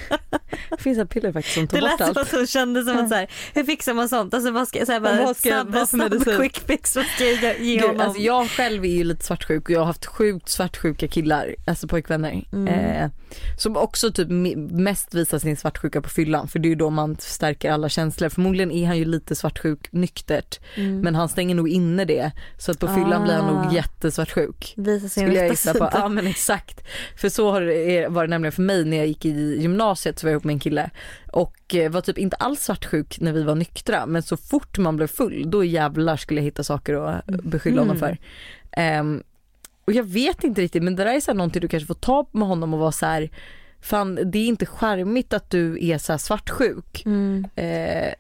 det 0.69 0.83
finns 0.83 0.97
ett 0.97 1.09
piller 1.09 1.31
faktiskt 1.31 1.55
som 1.55 1.67
tar 1.67 1.77
Det 1.77 1.81
bort 1.81 1.89
lät 1.89 1.97
som 1.97 2.07
allt. 2.07 2.17
att 2.17 2.31
hon 2.31 2.47
kände 2.47 2.83
som 2.83 2.97
att 2.97 3.09
så 3.09 3.15
här, 3.15 3.27
hur 3.53 3.63
fixar 3.63 3.93
man 3.93 4.09
sånt? 4.09 4.33
Alltså 4.33 4.51
vad 4.51 4.67
ska, 4.67 4.85
så 4.85 4.91
här, 4.91 4.99
bara, 4.99 5.23
Vad 5.23 5.37
ska 5.37 5.49
jag- 5.49 5.61
snabb, 5.61 5.73
vad 5.75 5.89
snabb 5.89 6.25
quick 6.37 6.57
fix, 6.67 6.95
vad 6.95 7.05
ska 7.05 7.25
jag 7.25 7.59
ge 7.61 7.75
Gud, 7.75 7.81
honom? 7.85 8.01
alltså 8.01 8.21
jag 8.21 8.49
själv 8.49 8.85
är 8.85 8.89
ju 8.89 9.03
lite 9.03 9.25
svartsjuk 9.25 9.63
och 9.63 9.69
jag 9.69 9.79
har 9.79 9.85
haft 9.85 10.05
sjukt 10.05 10.49
svartsjuka 10.49 11.07
killar, 11.07 11.55
alltså 11.67 11.87
pojkvänner. 11.87 12.43
Mm. 12.53 12.67
Eh, 12.67 13.09
som 13.57 13.77
också 13.77 14.11
typ 14.11 14.27
me- 14.29 14.71
mest 14.81 15.13
visar 15.13 15.39
sin 15.39 15.57
svartsjuka 15.57 16.01
på 16.01 16.09
fyllan 16.09 16.47
för 16.47 16.59
det 16.59 16.67
är 16.67 16.69
ju 16.69 16.75
då 16.75 16.89
man 16.89 17.15
stärker 17.19 17.71
alla 17.71 17.89
känslor. 17.89 18.29
Förmodligen 18.29 18.71
är 18.71 18.87
han 18.87 18.97
ju 18.97 19.05
lite 19.05 19.35
svartsjuk 19.35 19.91
nyktert 19.91 20.59
Mm. 20.75 20.99
men 21.01 21.15
han 21.15 21.29
stänger 21.29 21.55
nog 21.55 21.69
inne 21.69 22.05
det 22.05 22.31
så 22.57 22.71
att 22.71 22.79
på 22.79 22.87
fyllan 22.87 23.23
blir 23.23 23.33
han 23.33 23.55
Ah. 23.57 23.63
nog 23.63 23.73
jättesvartsjuk. 23.73 24.73
Visa 24.77 25.09
sin 25.09 25.23
Skulle 25.23 25.35
jag 25.37 25.43
rätta 25.43 25.53
gissa 25.53 25.71
på. 25.71 25.77
sida. 25.77 25.89
Ja 25.93 26.09
men 26.09 26.27
exakt. 26.27 26.83
För 27.17 27.29
så 27.29 27.51
var 27.51 28.21
det 28.21 28.27
nämligen 28.29 28.51
för 28.51 28.61
mig 28.61 28.85
när 28.85 28.97
jag 28.97 29.07
gick 29.07 29.25
i 29.25 29.57
gymnasiet 29.61 30.19
så 30.19 30.27
var 30.27 30.29
jag 30.29 30.33
ihop 30.35 30.43
med 30.43 30.53
en 30.53 30.59
kille 30.59 30.89
och 31.31 31.75
eh, 31.75 31.91
var 31.91 32.01
typ 32.01 32.17
inte 32.17 32.35
alls 32.35 32.61
svartsjuk 32.61 33.19
när 33.19 33.31
vi 33.33 33.43
var 33.43 33.55
nyktra 33.55 34.05
men 34.05 34.23
så 34.23 34.37
fort 34.37 34.77
man 34.77 34.95
blev 34.95 35.07
full 35.07 35.49
då 35.51 35.63
jävlar 35.63 36.17
skulle 36.17 36.39
jag 36.39 36.45
hitta 36.45 36.63
saker 36.63 36.93
att 36.93 37.25
beskylla 37.27 37.81
honom 37.81 37.97
för. 37.99 38.17
Ehm, 38.71 39.23
och 39.85 39.93
jag 39.93 40.03
vet 40.03 40.43
inte 40.43 40.61
riktigt 40.61 40.83
men 40.83 40.95
det 40.95 41.03
där 41.03 41.15
är 41.15 41.19
så 41.19 41.31
här 41.31 41.35
någonting 41.37 41.61
du 41.61 41.67
kanske 41.67 41.87
får 41.87 41.93
ta 41.93 42.29
med 42.31 42.47
honom 42.47 42.73
och 42.73 42.79
vara 42.79 42.91
så 42.91 43.05
här 43.05 43.29
fan 43.81 44.19
det 44.31 44.39
är 44.39 44.47
inte 44.47 44.65
charmigt 44.65 45.33
att 45.33 45.49
du 45.49 45.87
är 45.89 45.97
så 45.97 46.17
svartsjuk. 46.17 47.03
Mm. 47.05 47.47
Eh, 47.55 48.13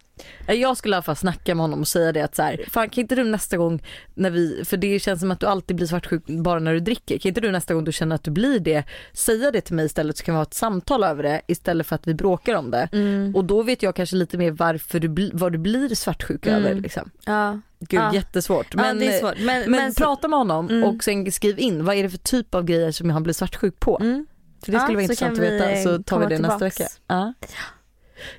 jag 0.47 0.77
skulle 0.77 0.93
i 0.93 0.95
alla 0.95 1.03
fall 1.03 1.15
snacka 1.15 1.55
med 1.55 1.63
honom 1.63 1.79
och 1.79 1.87
säga 1.87 2.11
det 2.11 2.21
att 2.21 2.35
så 2.35 2.41
här, 2.41 2.65
fan 2.67 2.89
kan 2.89 3.01
inte 3.01 3.15
du 3.15 3.23
nästa 3.23 3.57
gång 3.57 3.83
när 4.13 4.29
vi, 4.29 4.61
för 4.65 4.77
det 4.77 4.99
känns 4.99 5.19
som 5.19 5.31
att 5.31 5.39
du 5.39 5.45
alltid 5.45 5.75
blir 5.75 5.87
svartsjuk 5.87 6.25
bara 6.27 6.59
när 6.59 6.73
du 6.73 6.79
dricker, 6.79 7.17
kan 7.17 7.29
inte 7.29 7.41
du 7.41 7.51
nästa 7.51 7.73
gång 7.73 7.83
du 7.83 7.91
känner 7.91 8.15
att 8.15 8.23
du 8.23 8.31
blir 8.31 8.59
det, 8.59 8.83
säga 9.13 9.51
det 9.51 9.61
till 9.61 9.75
mig 9.75 9.85
istället 9.85 10.17
så 10.17 10.23
kan 10.23 10.35
vi 10.35 10.37
ha 10.37 10.43
ett 10.43 10.53
samtal 10.53 11.03
över 11.03 11.23
det 11.23 11.41
istället 11.47 11.87
för 11.87 11.95
att 11.95 12.07
vi 12.07 12.13
bråkar 12.13 12.55
om 12.55 12.71
det. 12.71 12.89
Mm. 12.91 13.35
Och 13.35 13.45
då 13.45 13.61
vet 13.63 13.83
jag 13.83 13.95
kanske 13.95 14.15
lite 14.15 14.37
mer 14.37 14.51
varför 14.51 14.99
du, 14.99 15.31
vad 15.33 15.51
du 15.51 15.57
blir 15.57 15.95
svartsjuk 15.95 16.45
Mm. 16.47 16.63
över. 16.63 16.73
Liksom. 16.81 17.09
Ja. 17.25 17.59
Gud 17.89 17.99
Ja. 17.99 18.13
jättesvårt. 18.13 18.67
ja 18.77 18.93
det 18.93 19.07
är 19.15 19.19
svårt. 19.19 19.35
Men, 19.39 19.61
men, 19.61 19.71
men, 19.71 19.93
prata 19.93 20.27
med 20.27 20.39
honom 20.39 20.69
Mm. 20.69 20.83
och 20.83 21.03
sen 21.03 21.31
skriv 21.31 21.59
in 21.59 21.85
vad 21.85 21.95
är 21.95 22.03
det 22.03 22.09
för 22.09 22.17
typ 22.17 22.55
av 22.55 22.63
grejer 22.63 22.91
som 22.91 23.09
han 23.09 23.23
blir 23.23 23.33
svartsjuk 23.33 23.79
på. 23.79 23.97
Mm. 24.01 24.25
För 24.65 24.71
det 24.71 24.77
Ja, 24.77 24.81
skulle 24.83 24.97
vara 24.97 25.07
så 25.07 25.11
intressant 25.11 25.39
att 25.39 25.43
veta 25.45 25.83
så 25.83 26.03
tar 26.03 26.19
vi 26.19 26.25
det 26.25 26.39
nästa 26.39 26.57
tillbaks. 26.57 26.79
vecka. 26.79 26.89
Ja. 27.07 27.33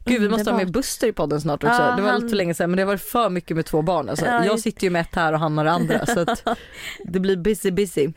Gud 0.05 0.23
vi 0.23 0.29
måste 0.29 0.51
ha 0.51 0.59
med. 0.59 0.73
Buster 0.73 1.07
i 1.07 1.13
podden 1.13 1.41
snart 1.41 1.65
också. 1.65 1.83
Ja, 1.83 1.97
det 1.97 2.03
var 2.03 2.11
han- 2.11 2.21
lite 2.21 2.29
för 2.31 2.37
länge 2.37 2.55
sedan 2.55 2.71
men 2.71 2.77
det 2.77 2.83
har 2.83 2.87
varit 2.87 3.03
för 3.03 3.29
mycket 3.31 3.57
med 3.57 3.67
två 3.67 3.83
barn. 3.83 4.09
Alltså. 4.09 4.27
Ja, 4.27 4.45
jag 4.45 4.61
sitter 4.61 4.85
ju 4.85 4.91
med 4.91 5.01
ett 5.03 5.15
här 5.15 5.33
och 5.33 5.39
han 5.41 5.59
har 5.59 5.65
det 5.65 5.71
andra 5.71 6.07
så 6.07 6.25
det 7.05 7.21
blir 7.21 7.37
busy 7.37 7.71
busy. 7.71 8.09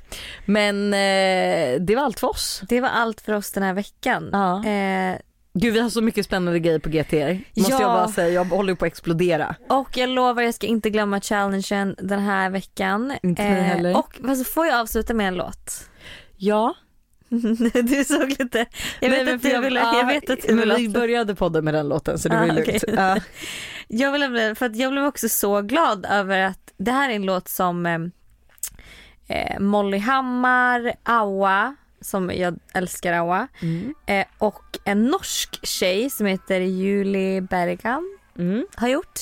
Men 0.45 0.93
eh, 0.93 1.79
det 1.81 1.95
var 1.95 2.03
allt 2.03 2.19
för 2.19 2.27
oss. 2.29 2.61
Det 2.69 2.81
var 2.81 2.89
allt 2.89 3.21
för 3.21 3.33
oss 3.33 3.51
den 3.51 3.63
här 3.63 3.73
veckan. 3.73 4.29
Ja. 4.31 4.65
Eh, 4.65 5.17
Gud 5.53 5.73
vi 5.73 5.79
har 5.79 5.89
så 5.89 6.01
mycket 6.01 6.25
spännande 6.25 6.59
grejer 6.59 6.79
på 6.79 6.89
GTR. 6.89 7.33
Måste 7.59 7.71
Ja. 7.73 7.81
jag 7.81 7.89
bara 7.93 8.07
säga, 8.07 8.29
jag 8.29 8.45
håller 8.45 8.75
på 8.75 8.85
att 8.85 8.91
explodera. 8.91 9.55
och 9.69 9.97
jag 9.97 10.09
lovar 10.09 10.41
jag 10.41 10.53
ska 10.53 10.67
inte 10.67 10.89
glömma 10.89 11.21
challengen 11.21 11.95
den 11.97 12.19
här 12.19 12.49
veckan. 12.49 13.13
Inte 13.23 13.41
mig 13.43 13.61
heller. 13.61 13.97
Och 13.97 14.15
alltså, 14.27 14.43
får 14.43 14.65
jag 14.67 14.79
avsluta 14.79 15.13
med 15.13 15.27
en 15.27 15.35
låt? 15.35 15.89
Ja. 16.37 16.73
du 17.83 18.03
såg 18.03 18.29
lite, 18.39 18.65
jag 18.99 19.09
vet 19.09 19.25
Nej, 19.25 19.33
att 19.35 19.41
du 19.41 19.59
ville, 19.61 19.79
jag 19.79 20.05
vet 20.07 20.29
att 20.29 20.41
du 20.41 20.47
men 20.47 20.59
ville 20.59 20.75
vi 20.75 20.89
började 20.89 21.35
podden 21.35 21.65
med 21.65 21.73
den 21.73 21.89
låten 21.89 22.19
så 22.19 22.29
det 22.29 22.35
Ah, 22.35 22.39
var 22.39 22.45
ju 22.45 22.51
okej. 22.61 22.79
lugnt. 22.87 22.99
Ja. 22.99 23.17
Jag, 23.87 24.11
vill, 24.11 24.55
för 24.55 24.65
att 24.65 24.75
jag 24.75 24.91
blev 24.91 25.05
också 25.05 25.29
så 25.29 25.61
glad 25.61 26.05
över 26.09 26.39
att 26.41 26.73
det 26.77 26.91
här 26.91 27.09
är 27.09 27.13
en 27.13 27.25
låt 27.25 27.47
som 27.47 27.85
eh, 27.85 27.99
eh, 29.27 29.59
Molly 29.59 29.97
Hammar, 29.97 30.93
Awa, 31.03 31.75
som 32.01 32.31
jag 32.35 32.59
älskar 32.73 33.13
Awa, 33.13 33.47
Mm. 33.61 33.93
eh, 34.05 34.25
och 34.37 34.77
en 34.85 35.05
norsk 35.05 35.65
tjej 35.67 36.09
som 36.09 36.25
heter 36.25 36.59
Julie 36.61 37.41
Bergan 37.41 38.18
Mm. 38.39 38.65
har 38.75 38.87
gjort. 38.87 39.19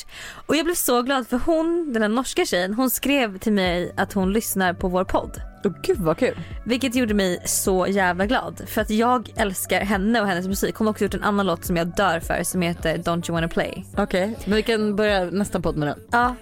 Och 0.47 0.55
jag 0.55 0.65
blev 0.65 0.75
så 0.75 1.01
glad 1.01 1.27
för 1.27 1.37
hon, 1.45 1.93
den 1.93 2.01
här 2.01 2.09
norska 2.09 2.45
tjejen, 2.45 2.73
hon 2.73 2.89
skrev 2.89 3.37
till 3.37 3.53
mig 3.53 3.93
att 3.97 4.13
hon 4.13 4.33
lyssnar 4.33 4.73
på 4.73 4.87
vår 4.87 5.03
podd. 5.03 5.41
Åh, 5.65 5.71
gud 5.83 5.97
vad 5.97 6.17
kul. 6.17 6.39
Vilket 6.65 6.95
gjorde 6.95 7.13
mig 7.13 7.41
så 7.45 7.87
jävla 7.87 8.25
glad. 8.25 8.61
För 8.67 8.81
att 8.81 8.89
jag 8.89 9.29
älskar 9.35 9.81
henne 9.81 10.21
och 10.21 10.27
hennes 10.27 10.47
musik. 10.47 10.75
Hon 10.75 10.87
har 10.87 10.91
också 10.91 11.03
gjort 11.03 11.13
en 11.13 11.23
annan 11.23 11.45
låt 11.45 11.65
som 11.65 11.77
jag 11.77 11.87
dör 11.95 12.19
för 12.19 12.43
som 12.43 12.61
heter 12.61 12.97
Don't 12.97 13.29
you 13.29 13.33
wanna 13.33 13.47
play. 13.47 13.85
Okej, 13.97 14.37
men 14.45 14.55
vi 14.55 14.63
kan 14.63 14.95
börja 14.95 15.25
nästa 15.25 15.59
podd 15.59 15.77
med 15.77 15.87
den. 15.87 15.99
Ja, 16.11 16.35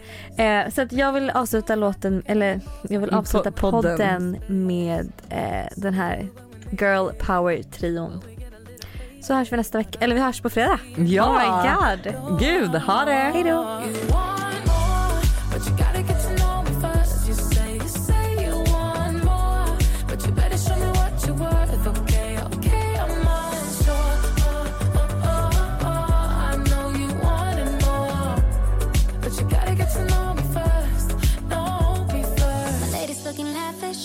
eh, 0.44 0.70
så 0.74 0.82
att 0.82 0.92
jag 0.92 1.14
vill 1.14 1.30
avsluta 1.30 1.76
låten, 1.76 2.24
eller 2.26 2.62
jag 2.82 3.00
vill 3.00 3.10
Mm, 3.10 3.20
avsluta 3.20 3.50
po- 3.50 3.72
podden. 3.72 3.98
podden. 3.98 4.38
med 4.68 5.12
eh, 5.30 5.68
den 5.76 5.94
här 5.94 6.28
Girl 6.72 7.10
Power-trion. 7.20 8.22
Så 9.28 9.34
hörs 9.34 9.52
vi 9.52 9.58
nästa 9.58 9.78
vecka, 9.78 9.98
eller 10.02 10.16
vi 10.16 10.22
hörs 10.22 10.42
på 10.42 10.50
fredag. 10.50 10.80
Ja. 10.98 11.30
Oh 11.30 11.40
my 11.40 11.70
god. 11.70 12.40
Gud, 12.40 12.76
ha 12.76 13.06
det. 13.06 13.12
Hej 13.12 13.44
då. 13.44 13.82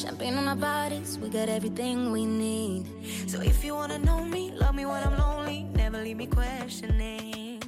champagne 0.02 0.38
on 0.38 0.48
our 0.48 0.54
bodies. 0.54 1.18
We 1.18 1.28
got 1.28 1.48
everything 1.48 2.12
we 2.12 2.24
need. 2.24 2.99
So 3.30 3.40
if 3.40 3.64
you 3.64 3.76
wanna 3.76 4.00
know 4.00 4.24
me, 4.24 4.50
love 4.50 4.74
me 4.74 4.84
when 4.86 5.04
I'm 5.04 5.16
lonely, 5.16 5.62
never 5.62 6.02
leave 6.02 6.16
me 6.16 6.26
questioning. 6.26 7.62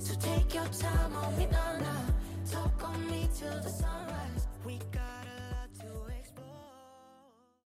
So 0.00 0.16
take 0.16 0.52
your 0.52 0.66
time 0.66 1.14
on 1.14 1.38
me, 1.38 1.46
Donna. 1.46 2.12
Talk 2.50 2.82
on 2.82 3.08
me 3.08 3.28
till 3.38 3.56
the 3.62 3.68
sunrise. 3.70 4.25